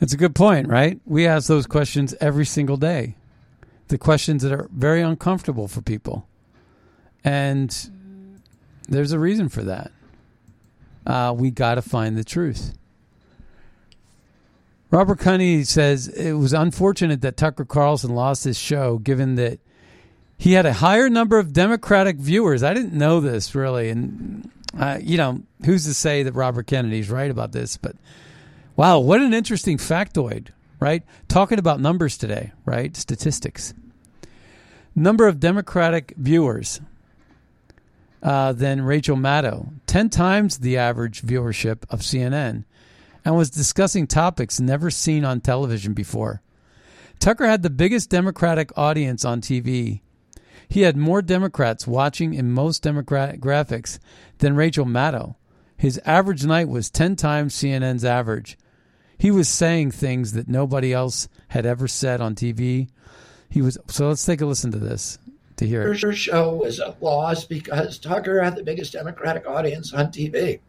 It's 0.00 0.12
a 0.12 0.16
good 0.16 0.34
point, 0.34 0.68
right? 0.68 0.98
We 1.04 1.26
ask 1.26 1.46
those 1.46 1.66
questions 1.66 2.14
every 2.20 2.46
single 2.46 2.76
day. 2.76 3.16
The 3.88 3.98
questions 3.98 4.42
that 4.42 4.52
are 4.52 4.68
very 4.72 5.02
uncomfortable 5.02 5.68
for 5.68 5.82
people. 5.82 6.26
And 7.22 7.90
there's 8.88 9.12
a 9.12 9.18
reason 9.18 9.48
for 9.48 9.62
that. 9.64 9.92
Uh, 11.06 11.34
we 11.36 11.50
got 11.50 11.74
to 11.74 11.82
find 11.82 12.16
the 12.16 12.24
truth. 12.24 12.78
Robert 14.90 15.20
Kennedy 15.20 15.62
says 15.64 16.08
it 16.08 16.32
was 16.32 16.52
unfortunate 16.52 17.20
that 17.20 17.36
Tucker 17.36 17.64
Carlson 17.64 18.14
lost 18.14 18.42
his 18.44 18.58
show, 18.58 18.98
given 18.98 19.36
that 19.36 19.60
he 20.36 20.52
had 20.54 20.66
a 20.66 20.72
higher 20.72 21.08
number 21.08 21.38
of 21.38 21.52
Democratic 21.52 22.16
viewers. 22.16 22.62
I 22.62 22.74
didn't 22.74 22.94
know 22.94 23.20
this 23.20 23.54
really, 23.54 23.88
and 23.90 24.50
uh, 24.76 24.98
you 25.00 25.16
know 25.16 25.42
who's 25.64 25.84
to 25.84 25.94
say 25.94 26.24
that 26.24 26.32
Robert 26.32 26.66
Kennedy's 26.66 27.10
right 27.10 27.30
about 27.30 27.52
this? 27.52 27.76
But 27.76 27.94
wow, 28.74 28.98
what 28.98 29.20
an 29.20 29.32
interesting 29.32 29.78
factoid, 29.78 30.48
right? 30.80 31.04
Talking 31.28 31.60
about 31.60 31.80
numbers 31.80 32.18
today, 32.18 32.52
right? 32.64 32.96
Statistics. 32.96 33.74
Number 34.96 35.28
of 35.28 35.38
Democratic 35.38 36.14
viewers 36.16 36.80
uh, 38.24 38.52
than 38.52 38.82
Rachel 38.82 39.16
Maddow, 39.16 39.68
ten 39.86 40.10
times 40.10 40.58
the 40.58 40.76
average 40.78 41.22
viewership 41.22 41.84
of 41.90 42.00
CNN 42.00 42.64
and 43.24 43.36
was 43.36 43.50
discussing 43.50 44.06
topics 44.06 44.60
never 44.60 44.90
seen 44.90 45.24
on 45.24 45.40
television 45.40 45.92
before. 45.92 46.42
Tucker 47.18 47.46
had 47.46 47.62
the 47.62 47.70
biggest 47.70 48.08
Democratic 48.08 48.76
audience 48.78 49.24
on 49.24 49.40
TV. 49.40 50.00
He 50.68 50.82
had 50.82 50.96
more 50.96 51.20
Democrats 51.20 51.86
watching 51.86 52.32
in 52.32 52.52
most 52.52 52.82
demographics 52.82 53.98
than 54.38 54.56
Rachel 54.56 54.86
Maddow. 54.86 55.34
His 55.76 56.00
average 56.04 56.44
night 56.46 56.68
was 56.68 56.90
10 56.90 57.16
times 57.16 57.54
CNN's 57.54 58.04
average. 58.04 58.56
He 59.18 59.30
was 59.30 59.48
saying 59.48 59.90
things 59.90 60.32
that 60.32 60.48
nobody 60.48 60.92
else 60.94 61.28
had 61.48 61.66
ever 61.66 61.88
said 61.88 62.20
on 62.20 62.34
TV. 62.34 62.88
He 63.50 63.60
was 63.60 63.76
so 63.88 64.08
let's 64.08 64.24
take 64.24 64.40
a 64.40 64.46
listen 64.46 64.70
to 64.72 64.78
this 64.78 65.18
to 65.56 65.66
hear 65.66 65.82
it. 65.82 66.00
Her 66.00 66.12
show 66.12 66.54
was 66.54 66.78
a 66.78 66.96
loss 67.00 67.44
because 67.44 67.98
Tucker 67.98 68.42
had 68.42 68.56
the 68.56 68.62
biggest 68.62 68.94
Democratic 68.94 69.46
audience 69.46 69.92
on 69.92 70.06
TV 70.06 70.60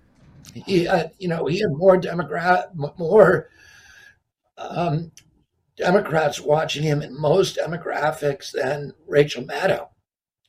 he 0.53 0.85
had, 0.85 1.11
you 1.17 1.27
know, 1.27 1.45
he 1.45 1.59
had 1.59 1.71
more 1.71 1.97
Democrat, 1.97 2.69
more 2.97 3.49
um, 4.57 5.11
Democrats 5.77 6.39
watching 6.39 6.83
him 6.83 7.01
in 7.01 7.19
most 7.19 7.57
demographics 7.57 8.51
than 8.51 8.93
Rachel 9.07 9.43
Maddow. 9.43 9.87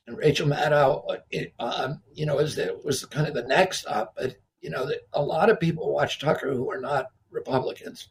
And 0.05 0.17
Rachel 0.17 0.47
Maddow, 0.47 1.03
uh, 1.09 1.17
it, 1.31 1.53
um, 1.59 2.01
you 2.13 2.25
know, 2.25 2.39
is 2.39 2.55
the, 2.55 2.79
was 2.83 3.05
kind 3.05 3.27
of 3.27 3.33
the 3.33 3.43
next 3.43 3.85
up. 3.85 4.13
But 4.17 4.35
you 4.61 4.69
know, 4.69 4.85
the, 4.85 5.01
a 5.13 5.21
lot 5.21 5.49
of 5.49 5.59
people 5.59 5.93
watch 5.93 6.19
Tucker 6.19 6.53
who 6.53 6.69
are 6.71 6.79
not 6.79 7.07
Republicans, 7.31 8.09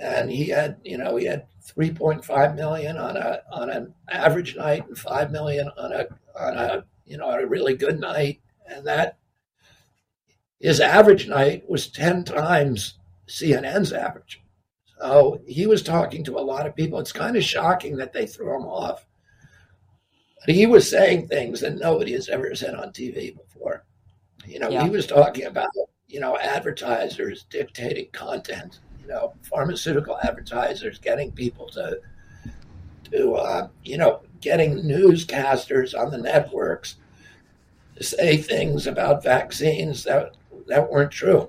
and 0.00 0.30
he 0.30 0.46
had, 0.46 0.78
you 0.82 0.98
know, 0.98 1.16
he 1.16 1.26
had 1.26 1.46
3.5 1.64 2.56
million 2.56 2.96
on 2.96 3.16
a 3.16 3.40
on 3.52 3.70
an 3.70 3.94
average 4.10 4.56
night 4.56 4.86
and 4.86 4.98
5 4.98 5.30
million 5.30 5.68
on 5.78 5.92
a 5.92 6.06
on 6.38 6.56
a 6.56 6.84
you 7.04 7.18
know 7.18 7.30
a 7.30 7.46
really 7.46 7.76
good 7.76 8.00
night, 8.00 8.40
and 8.66 8.86
that 8.86 9.18
his 10.60 10.80
average 10.80 11.28
night 11.28 11.68
was 11.68 11.88
10 11.88 12.24
times 12.24 12.98
CNN's 13.28 13.92
average. 13.92 14.42
So 14.98 15.40
he 15.46 15.66
was 15.66 15.82
talking 15.82 16.24
to 16.24 16.38
a 16.38 16.40
lot 16.40 16.66
of 16.66 16.76
people. 16.76 16.98
It's 16.98 17.12
kind 17.12 17.36
of 17.36 17.44
shocking 17.44 17.96
that 17.96 18.12
they 18.12 18.26
threw 18.26 18.56
him 18.56 18.66
off. 18.66 19.06
But 20.46 20.54
he 20.54 20.66
was 20.66 20.88
saying 20.88 21.28
things 21.28 21.60
that 21.60 21.76
nobody 21.76 22.12
has 22.12 22.28
ever 22.28 22.54
said 22.54 22.74
on 22.74 22.92
TV 22.92 23.36
before. 23.36 23.84
You 24.46 24.58
know, 24.58 24.68
yeah. 24.68 24.84
he 24.84 24.90
was 24.90 25.06
talking 25.06 25.46
about, 25.46 25.70
you 26.06 26.20
know, 26.20 26.38
advertisers 26.38 27.44
dictating 27.44 28.08
content, 28.12 28.80
you 29.00 29.08
know, 29.08 29.34
pharmaceutical 29.42 30.18
advertisers 30.22 30.98
getting 30.98 31.32
people 31.32 31.68
to, 31.70 31.98
to 33.10 33.34
uh, 33.34 33.68
you 33.82 33.96
know, 33.96 34.20
getting 34.40 34.82
newscasters 34.82 35.98
on 35.98 36.10
the 36.10 36.18
networks 36.18 36.96
to 37.96 38.04
say 38.04 38.36
things 38.36 38.86
about 38.86 39.24
vaccines 39.24 40.04
that 40.04 40.34
that 40.68 40.90
weren't 40.90 41.10
true, 41.10 41.48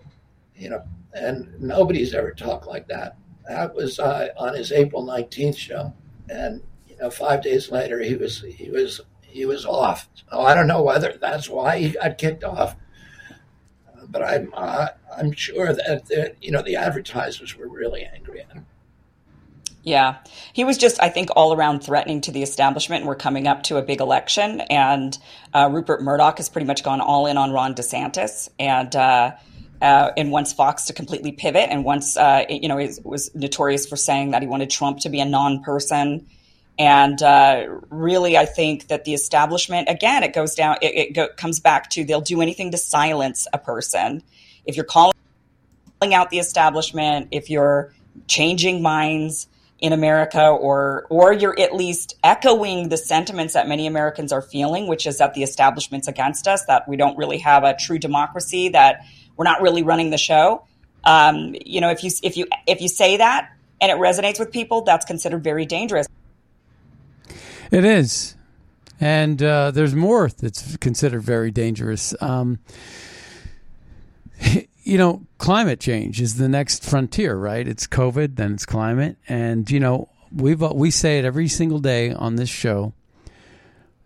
you 0.55 0.69
know, 0.69 0.83
and 1.13 1.59
nobody's 1.59 2.13
ever 2.13 2.31
talked 2.31 2.67
like 2.67 2.87
that. 2.87 3.17
That 3.47 3.73
was 3.73 3.99
uh, 3.99 4.29
on 4.37 4.55
his 4.55 4.71
April 4.71 5.05
19th 5.05 5.57
show. 5.57 5.93
And, 6.29 6.61
you 6.87 6.97
know, 6.97 7.09
five 7.09 7.43
days 7.43 7.71
later, 7.71 7.99
he 7.99 8.15
was, 8.15 8.41
he 8.41 8.69
was, 8.69 9.01
he 9.21 9.45
was 9.45 9.65
off. 9.65 10.09
So 10.29 10.41
I 10.41 10.55
don't 10.55 10.67
know 10.67 10.81
whether 10.81 11.17
that's 11.19 11.49
why 11.49 11.77
he 11.79 11.89
got 11.89 12.17
kicked 12.17 12.43
off. 12.43 12.75
Uh, 13.87 14.05
but 14.09 14.23
I'm, 14.23 14.51
uh, 14.55 14.87
I'm 15.15 15.31
sure 15.31 15.73
that, 15.73 16.35
you 16.41 16.51
know, 16.51 16.61
the 16.61 16.75
advertisers 16.75 17.55
were 17.55 17.67
really 17.67 18.03
angry 18.03 18.41
at 18.41 18.51
him. 18.51 18.65
Yeah. 19.85 20.17
He 20.51 20.63
was 20.63 20.79
just, 20.79 21.01
I 21.01 21.09
think, 21.09 21.29
all 21.35 21.53
around 21.53 21.81
threatening 21.81 22.19
to 22.21 22.31
the 22.31 22.41
establishment. 22.41 23.05
We're 23.05 23.15
coming 23.15 23.47
up 23.47 23.61
to 23.63 23.77
a 23.77 23.83
big 23.83 24.01
election, 24.01 24.61
and 24.61 25.15
uh, 25.53 25.69
Rupert 25.71 26.01
Murdoch 26.01 26.37
has 26.37 26.49
pretty 26.49 26.65
much 26.65 26.83
gone 26.83 27.01
all 27.01 27.27
in 27.27 27.37
on 27.37 27.51
Ron 27.51 27.75
DeSantis. 27.75 28.49
And, 28.57 28.93
uh, 28.95 29.33
uh, 29.81 30.11
and 30.17 30.31
wants 30.31 30.53
Fox 30.53 30.85
to 30.85 30.93
completely 30.93 31.31
pivot, 31.31 31.69
and 31.69 31.83
once, 31.83 32.17
uh, 32.17 32.45
you 32.49 32.67
know, 32.67 32.77
he 32.77 32.89
was 33.03 33.29
notorious 33.35 33.85
for 33.85 33.95
saying 33.95 34.31
that 34.31 34.41
he 34.41 34.47
wanted 34.47 34.69
Trump 34.71 34.99
to 34.99 35.09
be 35.09 35.19
a 35.19 35.25
non 35.25 35.61
person. 35.61 36.25
And 36.79 37.21
uh, 37.21 37.65
really, 37.89 38.37
I 38.37 38.45
think 38.45 38.87
that 38.87 39.05
the 39.05 39.13
establishment, 39.13 39.87
again, 39.87 40.23
it 40.23 40.33
goes 40.33 40.55
down, 40.55 40.77
it, 40.81 40.95
it 40.95 41.13
go, 41.13 41.27
comes 41.37 41.59
back 41.59 41.89
to 41.91 42.03
they'll 42.03 42.21
do 42.21 42.41
anything 42.41 42.71
to 42.71 42.77
silence 42.77 43.47
a 43.53 43.59
person. 43.59 44.23
If 44.65 44.75
you're 44.75 44.85
calling 44.85 45.13
out 46.01 46.31
the 46.31 46.39
establishment, 46.39 47.27
if 47.31 47.49
you're 47.49 47.93
changing 48.27 48.81
minds, 48.81 49.47
in 49.79 49.91
America 49.91 50.47
or 50.47 51.05
or 51.09 51.33
you're 51.33 51.59
at 51.59 51.75
least 51.75 52.15
echoing 52.23 52.89
the 52.89 52.97
sentiments 52.97 53.53
that 53.53 53.67
many 53.67 53.87
Americans 53.87 54.31
are 54.31 54.41
feeling, 54.41 54.87
which 54.87 55.05
is 55.05 55.17
that 55.17 55.33
the 55.33 55.43
establishment's 55.43 56.07
against 56.07 56.47
us, 56.47 56.65
that 56.65 56.87
we 56.87 56.95
don't 56.95 57.17
really 57.17 57.37
have 57.39 57.63
a 57.63 57.75
true 57.75 57.99
democracy, 57.99 58.69
that 58.69 59.01
we're 59.35 59.43
not 59.43 59.61
really 59.61 59.83
running 59.83 60.11
the 60.11 60.17
show. 60.17 60.65
Um, 61.03 61.55
you 61.65 61.81
know, 61.81 61.89
if 61.89 62.03
you 62.03 62.11
if 62.23 62.37
you 62.37 62.47
if 62.67 62.81
you 62.81 62.87
say 62.87 63.17
that 63.17 63.51
and 63.81 63.91
it 63.91 63.97
resonates 63.97 64.39
with 64.39 64.51
people, 64.51 64.81
that's 64.81 65.05
considered 65.05 65.43
very 65.43 65.65
dangerous. 65.65 66.07
It 67.71 67.83
is, 67.83 68.35
and 68.99 69.41
uh, 69.43 69.71
there's 69.71 69.93
more 69.93 70.29
that's 70.29 70.77
considered 70.77 71.21
very 71.21 71.51
dangerous. 71.51 72.15
Um, 72.21 72.59
you 74.85 74.99
know, 74.99 75.25
climate 75.39 75.79
change 75.79 76.21
is 76.21 76.35
the 76.35 76.47
next 76.47 76.85
frontier, 76.85 77.35
right? 77.35 77.67
It's 77.67 77.87
COVID, 77.87 78.35
then 78.35 78.53
it's 78.53 78.67
climate, 78.67 79.17
and 79.27 79.69
you 79.69 79.79
know, 79.79 80.09
we've 80.31 80.61
we 80.61 80.91
say 80.91 81.17
it 81.19 81.25
every 81.25 81.47
single 81.47 81.79
day 81.79 82.11
on 82.13 82.35
this 82.35 82.49
show, 82.49 82.93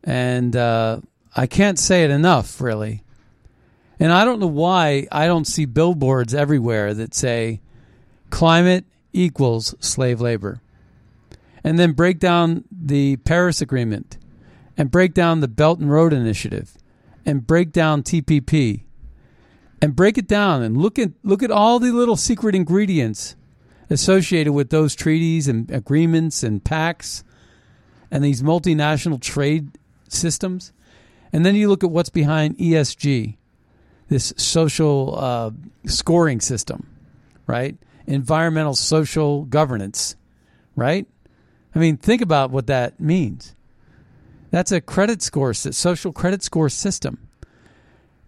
and 0.06 0.56
uh, 0.56 1.02
I 1.36 1.48
can't 1.48 1.78
say 1.78 2.06
it 2.06 2.10
enough, 2.10 2.62
really. 2.62 3.04
And 4.00 4.14
I 4.14 4.24
don't 4.24 4.40
know 4.40 4.48
why 4.48 5.08
I 5.12 5.28
don't 5.28 5.46
see 5.46 5.66
billboards 5.66 6.34
everywhere 6.34 6.94
that 6.94 7.14
say 7.14 7.60
climate 8.30 8.86
equals 9.12 9.76
slave 9.82 10.22
labor. 10.22 10.62
And 11.62 11.78
then 11.78 11.92
break 11.92 12.20
down 12.20 12.64
the 12.72 13.18
Paris 13.18 13.60
Agreement 13.60 14.18
and 14.78 14.90
break 14.90 15.14
down 15.14 15.42
the 15.42 15.50
Belt 15.50 15.80
and 15.80 15.92
Road 15.92 16.14
Initiative 16.14 16.78
and 17.26 17.46
break 17.46 17.74
down 17.74 18.02
TPP 18.02 18.84
and 19.82 19.96
break 19.96 20.18
it 20.18 20.28
down 20.28 20.62
and 20.62 20.78
look 20.78 21.00
at 21.00 21.12
look 21.24 21.44
at 21.44 21.52
all 21.52 21.80
the 21.80 21.92
little 21.92 22.16
secret 22.16 22.56
ingredients 22.56 23.36
associated 23.90 24.54
with 24.54 24.70
those 24.70 24.96
treaties 24.96 25.48
and 25.48 25.70
agreements 25.72 26.44
and 26.44 26.64
pacts 26.64 27.24
and 28.12 28.24
these 28.24 28.42
multinational 28.42 29.20
trade 29.22 29.70
systems. 30.08 30.72
And 31.32 31.46
then 31.46 31.56
you 31.56 31.70
look 31.70 31.84
at 31.84 31.92
what's 31.92 32.10
behind 32.10 32.58
ESG, 32.58 33.38
this 34.08 34.34
social 34.38 35.18
uh, 35.18 35.52
scoring 35.86 36.42
system, 36.42 36.88
right? 37.48 37.78
Environmental 38.08 38.76
social 38.76 39.46
governance, 39.46 40.16
right? 40.76 41.08
I 41.74 41.80
mean, 41.80 41.98
think 41.98 42.22
about 42.22 42.50
what 42.50 42.68
that 42.68 43.00
means. 43.00 43.56
That's 44.50 44.72
a 44.72 44.82
credit 44.82 45.22
score, 45.22 45.54
social 45.54 46.12
credit 46.12 46.42
score 46.42 46.70
system 46.70 47.29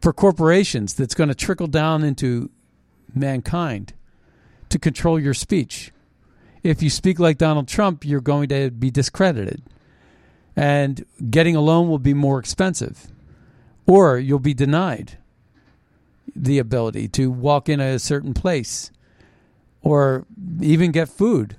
for 0.01 0.11
corporations 0.11 0.93
that's 0.93 1.13
going 1.13 1.29
to 1.29 1.35
trickle 1.35 1.67
down 1.67 2.03
into 2.03 2.49
mankind 3.13 3.93
to 4.69 4.79
control 4.79 5.19
your 5.19 5.33
speech. 5.33 5.91
If 6.63 6.81
you 6.81 6.89
speak 6.89 7.19
like 7.19 7.37
Donald 7.37 7.67
Trump, 7.67 8.03
you're 8.05 8.21
going 8.21 8.49
to 8.49 8.71
be 8.71 8.89
discredited. 8.91 9.61
and 10.55 11.05
getting 11.29 11.55
a 11.55 11.61
loan 11.61 11.89
will 11.89 11.99
be 11.99 12.13
more 12.13 12.39
expensive, 12.39 13.07
or 13.85 14.17
you'll 14.17 14.39
be 14.39 14.53
denied 14.53 15.17
the 16.35 16.59
ability 16.59 17.07
to 17.07 17.29
walk 17.29 17.69
in 17.69 17.79
a 17.79 17.99
certain 17.99 18.33
place 18.33 18.91
or 19.81 20.25
even 20.61 20.91
get 20.91 21.09
food. 21.09 21.57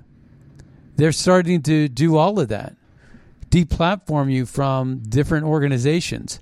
They're 0.95 1.11
starting 1.11 1.61
to 1.63 1.87
do 1.87 2.17
all 2.17 2.39
of 2.39 2.47
that, 2.49 2.75
deplatform 3.49 4.31
you 4.31 4.45
from 4.45 4.99
different 4.99 5.45
organizations. 5.45 6.39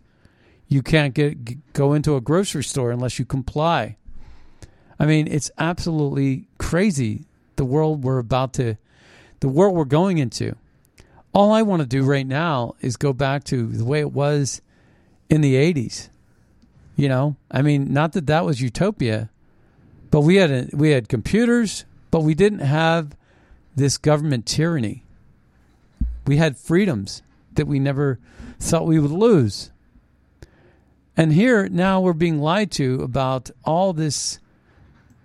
You 0.71 0.81
can't 0.81 1.13
get 1.13 1.73
go 1.73 1.91
into 1.91 2.15
a 2.15 2.21
grocery 2.21 2.63
store 2.63 2.91
unless 2.91 3.19
you 3.19 3.25
comply. 3.25 3.97
I 4.97 5.05
mean, 5.05 5.27
it's 5.27 5.51
absolutely 5.57 6.47
crazy 6.59 7.25
the 7.57 7.65
world 7.65 8.05
we're 8.05 8.19
about 8.19 8.53
to, 8.53 8.77
the 9.41 9.49
world 9.49 9.75
we're 9.75 9.83
going 9.83 10.17
into. 10.17 10.55
All 11.33 11.51
I 11.51 11.61
want 11.61 11.81
to 11.81 11.85
do 11.85 12.03
right 12.03 12.25
now 12.25 12.75
is 12.79 12.95
go 12.95 13.11
back 13.11 13.43
to 13.45 13.67
the 13.67 13.83
way 13.83 13.99
it 13.99 14.13
was 14.13 14.61
in 15.29 15.41
the 15.41 15.55
80s. 15.55 16.07
You 16.95 17.09
know, 17.09 17.35
I 17.51 17.61
mean, 17.61 17.91
not 17.91 18.13
that 18.13 18.27
that 18.27 18.45
was 18.45 18.61
utopia, 18.61 19.29
but 20.09 20.21
we 20.21 20.37
had 20.37 20.51
a, 20.51 20.69
we 20.71 20.91
had 20.91 21.09
computers, 21.09 21.83
but 22.11 22.21
we 22.21 22.33
didn't 22.33 22.59
have 22.59 23.13
this 23.75 23.97
government 23.97 24.45
tyranny. 24.45 25.03
We 26.25 26.37
had 26.37 26.57
freedoms 26.57 27.23
that 27.55 27.67
we 27.67 27.77
never 27.77 28.19
thought 28.57 28.85
we 28.85 28.99
would 28.99 29.11
lose. 29.11 29.69
And 31.17 31.33
here 31.33 31.67
now 31.69 31.99
we're 31.99 32.13
being 32.13 32.39
lied 32.39 32.71
to 32.71 33.01
about 33.01 33.51
all 33.63 33.93
this 33.93 34.39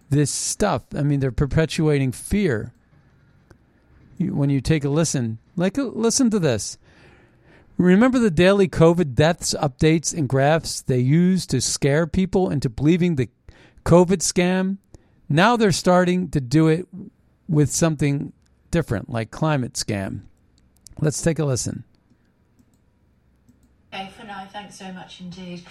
this 0.08 0.30
stuff. 0.30 0.82
I 0.94 1.02
mean, 1.02 1.20
they're 1.20 1.32
perpetuating 1.32 2.12
fear. 2.12 2.72
When 4.18 4.50
you 4.50 4.60
take 4.60 4.84
a 4.84 4.88
listen, 4.88 5.38
like 5.56 5.76
listen 5.76 6.30
to 6.30 6.38
this. 6.38 6.78
Remember 7.76 8.18
the 8.18 8.30
daily 8.30 8.68
COVID 8.68 9.14
deaths 9.14 9.54
updates 9.60 10.16
and 10.16 10.28
graphs 10.28 10.80
they 10.80 10.98
used 10.98 11.50
to 11.50 11.60
scare 11.60 12.06
people 12.06 12.48
into 12.48 12.70
believing 12.70 13.16
the 13.16 13.28
COVID 13.84 14.18
scam? 14.18 14.78
Now 15.28 15.56
they're 15.56 15.72
starting 15.72 16.30
to 16.30 16.40
do 16.40 16.68
it 16.68 16.86
with 17.48 17.70
something 17.70 18.32
different, 18.70 19.10
like 19.10 19.30
climate 19.30 19.74
scam. 19.74 20.22
Let's 21.00 21.20
take 21.20 21.38
a 21.38 21.44
listen. 21.44 21.84
Okay, 23.92 24.10
for 24.16 24.24
now, 24.24 24.46
thanks 24.50 24.78
so 24.78 24.92
much 24.92 25.20
indeed. 25.20 25.62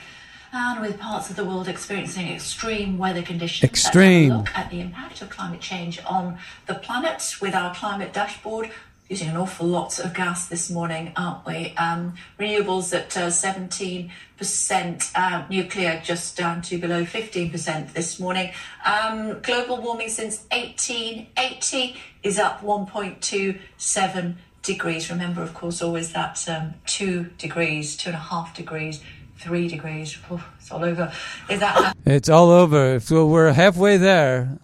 And 0.51 0.79
with 0.79 0.99
parts 0.99 1.29
of 1.29 1.35
the 1.35 1.43
world 1.43 1.67
experiencing 1.67 2.29
extreme 2.29 2.97
weather 2.97 3.21
conditions, 3.21 3.69
extreme. 3.69 4.29
Let's 4.29 4.47
look 4.47 4.57
at 4.57 4.69
the 4.69 4.79
impact 4.79 5.21
of 5.21 5.29
climate 5.29 5.59
change 5.59 5.99
on 6.05 6.37
the 6.65 6.75
planet 6.75 7.35
with 7.41 7.53
our 7.53 7.75
climate 7.75 8.13
dashboard 8.13 8.71
using 9.09 9.27
an 9.27 9.37
awful 9.37 9.67
lot 9.67 9.99
of 9.99 10.13
gas 10.13 10.47
this 10.47 10.69
morning, 10.71 11.11
aren't 11.15 11.45
we? 11.45 11.73
Um, 11.77 12.15
renewables 12.39 12.91
at 12.95 13.15
uh, 13.15 13.27
17%, 13.27 15.11
uh, 15.13 15.45
nuclear 15.49 16.01
just 16.03 16.35
down 16.35 16.61
to 16.63 16.77
below 16.79 17.03
15% 17.03 17.93
this 17.93 18.19
morning. 18.19 18.51
Um, 18.83 19.41
global 19.41 19.77
warming 19.81 20.09
since 20.09 20.45
1880 20.51 21.97
is 22.23 22.39
up 22.39 22.61
1.27 22.61 24.35
degrees. 24.65 25.09
Remember, 25.09 25.41
of 25.41 25.53
course, 25.53 25.81
always 25.81 26.11
that 26.13 26.43
um, 26.49 26.73
two 26.85 27.25
degrees, 27.37 27.95
two 27.95 28.09
and 28.09 28.17
a 28.17 28.19
half 28.19 28.55
degrees, 28.55 29.01
three 29.37 29.67
degrees. 29.67 30.17
it's 30.59 30.71
all 30.71 30.83
over. 30.83 31.11
Is 31.49 31.59
that? 31.59 31.95
It's 32.05 32.29
all 32.29 32.51
over. 32.51 32.99
So 32.99 33.25
we're 33.25 33.51
halfway 33.53 33.97
there. 33.97 34.59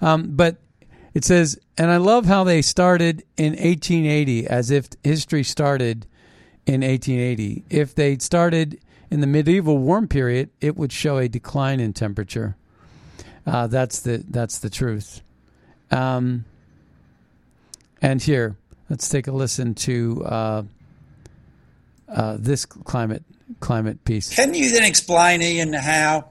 Um, 0.00 0.34
but 0.34 0.56
it 1.14 1.24
says, 1.24 1.58
and 1.76 1.90
I 1.90 1.98
love 1.98 2.26
how 2.26 2.44
they 2.44 2.62
started 2.62 3.24
in 3.36 3.52
1880 3.52 4.46
as 4.46 4.70
if 4.70 4.88
history 5.02 5.42
started 5.42 6.06
in 6.66 6.82
1880. 6.82 7.64
If 7.70 7.94
they'd 7.94 8.22
started 8.22 8.80
in 9.10 9.20
the 9.20 9.26
medieval 9.26 9.78
warm 9.78 10.08
period, 10.08 10.50
it 10.60 10.76
would 10.76 10.92
show 10.92 11.18
a 11.18 11.28
decline 11.28 11.80
in 11.80 11.92
temperature. 11.92 12.56
Uh, 13.46 13.66
that's 13.66 14.00
the 14.00 14.24
that's 14.28 14.58
the 14.58 14.70
truth. 14.70 15.22
Um, 15.90 16.44
and 18.00 18.22
here, 18.22 18.56
let's 18.90 19.08
take 19.08 19.26
a 19.26 19.32
listen 19.32 19.74
to 19.74 20.22
uh, 20.26 20.62
uh, 22.08 22.36
this 22.38 22.66
climate 22.66 23.24
climate 23.60 24.04
piece. 24.04 24.34
Can 24.34 24.52
you 24.54 24.70
then 24.70 24.84
explain, 24.84 25.40
Ian, 25.42 25.72
how 25.72 26.28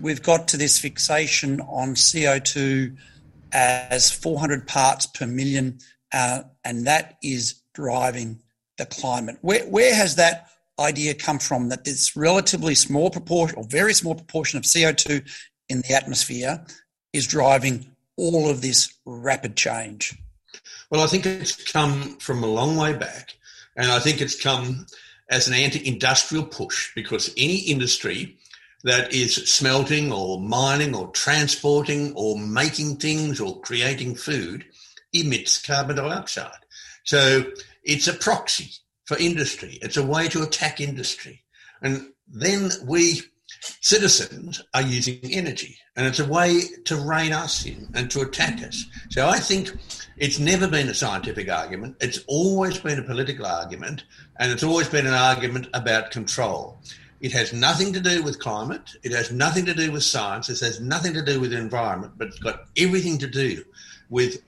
we've 0.00 0.22
got 0.22 0.48
to 0.48 0.56
this 0.56 0.78
fixation 0.78 1.60
on 1.60 1.94
CO 1.94 2.40
two? 2.40 2.96
as 3.52 4.10
400 4.10 4.66
parts 4.66 5.06
per 5.06 5.26
million, 5.26 5.78
uh, 6.12 6.42
and 6.64 6.86
that 6.86 7.16
is 7.22 7.60
driving 7.74 8.40
the 8.76 8.86
climate. 8.86 9.38
Where, 9.40 9.64
where 9.66 9.94
has 9.94 10.16
that 10.16 10.48
idea 10.78 11.14
come 11.14 11.38
from 11.38 11.68
that 11.70 11.84
this 11.84 12.16
relatively 12.16 12.74
small 12.74 13.10
proportion 13.10 13.58
or 13.58 13.64
very 13.64 13.94
small 13.94 14.14
proportion 14.14 14.58
of 14.58 14.64
CO2 14.64 15.28
in 15.68 15.80
the 15.82 15.94
atmosphere 15.94 16.64
is 17.12 17.26
driving 17.26 17.90
all 18.16 18.48
of 18.48 18.62
this 18.62 18.94
rapid 19.04 19.56
change? 19.56 20.16
Well, 20.90 21.02
I 21.02 21.06
think 21.06 21.26
it's 21.26 21.70
come 21.70 22.16
from 22.18 22.42
a 22.42 22.46
long 22.46 22.76
way 22.76 22.94
back, 22.94 23.34
and 23.76 23.90
I 23.90 23.98
think 23.98 24.20
it's 24.20 24.40
come 24.40 24.86
as 25.30 25.46
an 25.46 25.54
anti 25.54 25.86
industrial 25.86 26.44
push 26.44 26.90
because 26.94 27.32
any 27.36 27.58
industry 27.58 28.38
that 28.84 29.12
is 29.12 29.34
smelting 29.34 30.12
or 30.12 30.40
mining 30.40 30.94
or 30.94 31.08
transporting 31.08 32.12
or 32.14 32.38
making 32.38 32.96
things 32.96 33.40
or 33.40 33.60
creating 33.60 34.14
food 34.14 34.64
emits 35.12 35.60
carbon 35.60 35.96
dioxide. 35.96 36.64
So 37.04 37.44
it's 37.82 38.06
a 38.06 38.14
proxy 38.14 38.70
for 39.04 39.16
industry. 39.18 39.78
It's 39.82 39.96
a 39.96 40.06
way 40.06 40.28
to 40.28 40.42
attack 40.42 40.80
industry. 40.80 41.42
And 41.82 42.12
then 42.28 42.70
we 42.84 43.22
citizens 43.80 44.62
are 44.74 44.82
using 44.82 45.20
energy 45.24 45.76
and 45.96 46.06
it's 46.06 46.20
a 46.20 46.28
way 46.28 46.60
to 46.84 46.96
rein 46.96 47.32
us 47.32 47.64
in 47.64 47.88
and 47.94 48.10
to 48.10 48.20
attack 48.20 48.62
us. 48.62 48.84
So 49.10 49.26
I 49.28 49.38
think 49.38 49.70
it's 50.20 50.38
never 50.38 50.66
been 50.66 50.88
a 50.88 50.94
scientific 50.94 51.50
argument. 51.50 51.96
It's 52.00 52.24
always 52.26 52.78
been 52.78 52.98
a 52.98 53.02
political 53.02 53.46
argument 53.46 54.04
and 54.38 54.50
it's 54.50 54.62
always 54.62 54.88
been 54.88 55.06
an 55.06 55.14
argument 55.14 55.68
about 55.74 56.10
control. 56.10 56.78
It 57.20 57.32
has 57.32 57.52
nothing 57.52 57.92
to 57.94 58.00
do 58.00 58.22
with 58.22 58.38
climate. 58.38 58.96
It 59.02 59.12
has 59.12 59.32
nothing 59.32 59.66
to 59.66 59.74
do 59.74 59.90
with 59.90 60.04
science. 60.04 60.48
It 60.48 60.60
has 60.60 60.80
nothing 60.80 61.14
to 61.14 61.22
do 61.22 61.40
with 61.40 61.50
the 61.50 61.58
environment, 61.58 62.14
but 62.16 62.28
it's 62.28 62.38
got 62.38 62.66
everything 62.76 63.18
to 63.18 63.26
do 63.26 63.64
with 64.08 64.42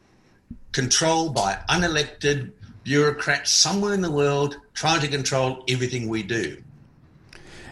control 0.72 1.30
by 1.30 1.58
unelected 1.68 2.52
bureaucrats 2.84 3.50
somewhere 3.50 3.92
in 3.94 4.00
the 4.00 4.10
world 4.10 4.56
trying 4.74 5.00
to 5.00 5.08
control 5.08 5.64
everything 5.68 6.08
we 6.08 6.22
do. 6.22 6.62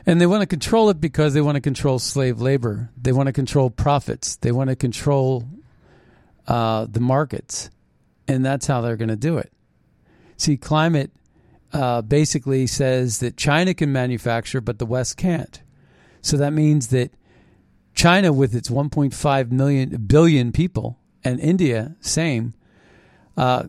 And 0.04 0.20
they 0.20 0.26
want 0.26 0.42
to 0.42 0.46
control 0.46 0.88
it 0.90 1.00
because 1.00 1.34
they 1.34 1.40
want 1.40 1.56
to 1.56 1.60
control 1.60 1.98
slave 1.98 2.40
labor. 2.40 2.90
They 3.00 3.12
want 3.12 3.26
to 3.26 3.32
control 3.32 3.70
profits. 3.70 4.36
They 4.36 4.52
want 4.52 4.70
to 4.70 4.76
control 4.76 5.46
uh, 6.46 6.86
the 6.90 7.00
markets. 7.00 7.70
And 8.28 8.44
that's 8.44 8.66
how 8.66 8.80
they're 8.80 8.96
going 8.96 9.08
to 9.08 9.16
do 9.16 9.38
it. 9.38 9.52
See, 10.36 10.56
climate 10.56 11.10
uh, 11.72 12.02
basically 12.02 12.66
says 12.66 13.18
that 13.18 13.36
China 13.36 13.74
can 13.74 13.90
manufacture, 13.90 14.60
but 14.60 14.78
the 14.78 14.86
West 14.86 15.16
can't. 15.16 15.60
So 16.20 16.36
that 16.36 16.52
means 16.52 16.88
that 16.88 17.12
China, 17.94 18.32
with 18.32 18.54
its 18.54 18.68
1.5 18.68 19.50
million 19.50 20.04
billion 20.06 20.52
people, 20.52 20.98
and 21.24 21.40
India, 21.40 21.96
same, 22.00 22.54
uh, 23.36 23.64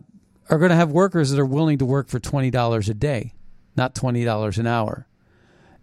are 0.48 0.58
going 0.58 0.70
to 0.70 0.76
have 0.76 0.90
workers 0.90 1.30
that 1.30 1.40
are 1.40 1.46
willing 1.46 1.78
to 1.78 1.84
work 1.84 2.08
for 2.08 2.18
twenty 2.18 2.50
dollars 2.50 2.88
a 2.88 2.94
day, 2.94 3.34
not 3.76 3.94
twenty 3.94 4.24
dollars 4.24 4.58
an 4.58 4.66
hour, 4.66 5.06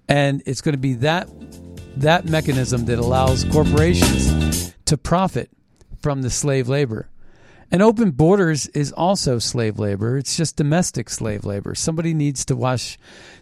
and 0.08 0.44
it's 0.46 0.62
going 0.62 0.74
to 0.74 0.80
be 0.80 0.94
that 0.96 1.30
that 1.98 2.26
mechanism 2.26 2.86
that 2.86 3.00
allows 3.00 3.44
corporations 3.46 4.76
to 4.86 4.98
profit 4.98 5.50
from 6.02 6.22
the 6.22 6.30
slave 6.30 6.68
labor. 6.68 7.10
And 7.70 7.82
open 7.82 8.12
borders 8.12 8.68
is 8.68 8.94
also 8.94 9.40
slave 9.40 9.78
labor. 9.78 10.18
It's 10.18 10.38
just 10.38 10.56
domestic 10.56 11.10
slave 11.10 11.44
labor. 11.44 11.76
Somebody 11.76 12.14
needs 12.14 12.46
to 12.46 12.56
wash 12.56 12.98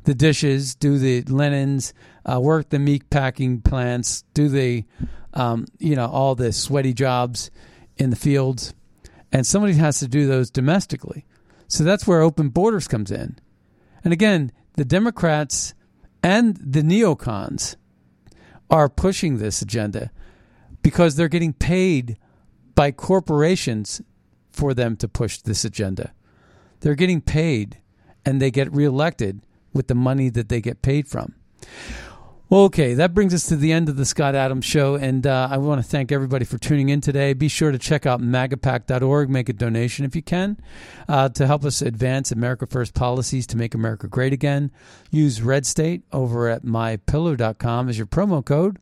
the 0.06 0.16
dishes, 0.16 0.74
do 0.74 0.98
the 0.98 1.22
linens, 1.24 1.94
uh, 2.26 2.40
work 2.40 2.70
the 2.70 2.80
meat 2.80 3.10
packing 3.12 3.62
plants, 3.62 4.24
do 4.34 4.50
the, 4.50 4.84
um, 5.34 5.66
you 5.78 5.96
know, 5.96 6.08
all 6.08 6.34
the 6.34 6.52
sweaty 6.52 6.94
jobs 6.94 7.52
in 7.98 8.10
the 8.10 8.16
fields. 8.16 8.74
And 9.32 9.46
somebody 9.46 9.74
has 9.74 10.00
to 10.00 10.08
do 10.08 10.26
those 10.26 10.50
domestically. 10.50 11.26
So 11.68 11.84
that's 11.84 12.08
where 12.08 12.22
open 12.22 12.50
borders 12.50 12.88
comes 12.88 13.12
in. 13.12 13.38
And 14.04 14.12
again, 14.12 14.52
the 14.74 14.86
Democrats 14.86 15.76
and 16.24 16.58
the 16.58 16.82
neocons 16.82 17.76
are 18.72 18.90
pushing 18.90 19.38
this 19.38 19.62
agenda 19.62 20.12
because 20.82 21.16
they're 21.16 21.28
getting 21.28 21.54
paid 21.54 22.18
by 22.74 22.92
corporations 22.92 24.02
for 24.56 24.74
them 24.74 24.96
to 24.98 25.08
push 25.08 25.38
this 25.40 25.66
agenda. 25.66 26.14
They're 26.80 26.96
getting 26.96 27.22
paid 27.22 27.80
and 28.26 28.42
they 28.42 28.52
get 28.52 28.72
reelected 28.74 29.42
with 29.74 29.88
the 29.88 29.96
money 29.96 30.30
that 30.30 30.50
they 30.50 30.62
get 30.62 30.82
paid 30.82 31.08
from. 31.08 31.36
Well, 32.48 32.62
okay, 32.66 32.94
that 32.94 33.16
brings 33.16 33.34
us 33.34 33.48
to 33.48 33.56
the 33.56 33.72
end 33.72 33.90
of 33.90 33.98
the 33.98 34.06
Scott 34.06 34.36
Adams 34.36 34.66
Show, 34.66 34.94
and 34.96 35.26
uh, 35.26 35.48
I 35.50 35.58
want 35.58 35.82
to 35.82 35.88
thank 35.88 36.12
everybody 36.12 36.46
for 36.46 36.60
tuning 36.60 36.90
in 36.90 37.02
today. 37.02 37.34
Be 37.34 37.48
sure 37.48 37.72
to 37.72 37.80
check 37.80 38.06
out 38.06 38.22
magapack.org, 38.22 39.32
make 39.32 39.50
a 39.50 39.54
donation 39.54 40.06
if 40.06 40.16
you 40.16 40.22
can, 40.22 40.58
uh, 41.10 41.30
to 41.30 41.48
help 41.48 41.66
us 41.66 41.82
advance 41.82 42.32
America 42.32 42.68
First 42.68 42.94
policies 42.94 43.48
to 43.48 43.58
make 43.58 43.74
America 43.74 44.08
great 44.08 44.32
again. 44.32 44.70
Use 45.10 45.42
Red 45.42 45.66
State 45.66 46.04
over 46.14 46.48
at 46.48 46.62
mypillow.com 46.64 47.90
as 47.90 47.98
your 47.98 48.08
promo 48.08 48.46
code, 48.46 48.78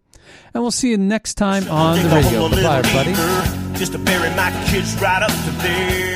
and 0.53 0.61
we'll 0.61 0.69
see 0.71 0.89
you 0.89 0.97
next 0.97 1.35
time 1.35 1.65
on 1.69 2.03
the 2.03 2.09
radio. 2.09 2.49
Bye, 2.49 2.79
everybody. 2.79 3.62
Just 3.75 3.91
to 3.93 3.97
bury 3.97 4.29
my 4.35 4.51
kids 4.67 4.95
right 5.01 5.23
up 5.23 5.31
to 5.31 5.51
there. 5.61 6.12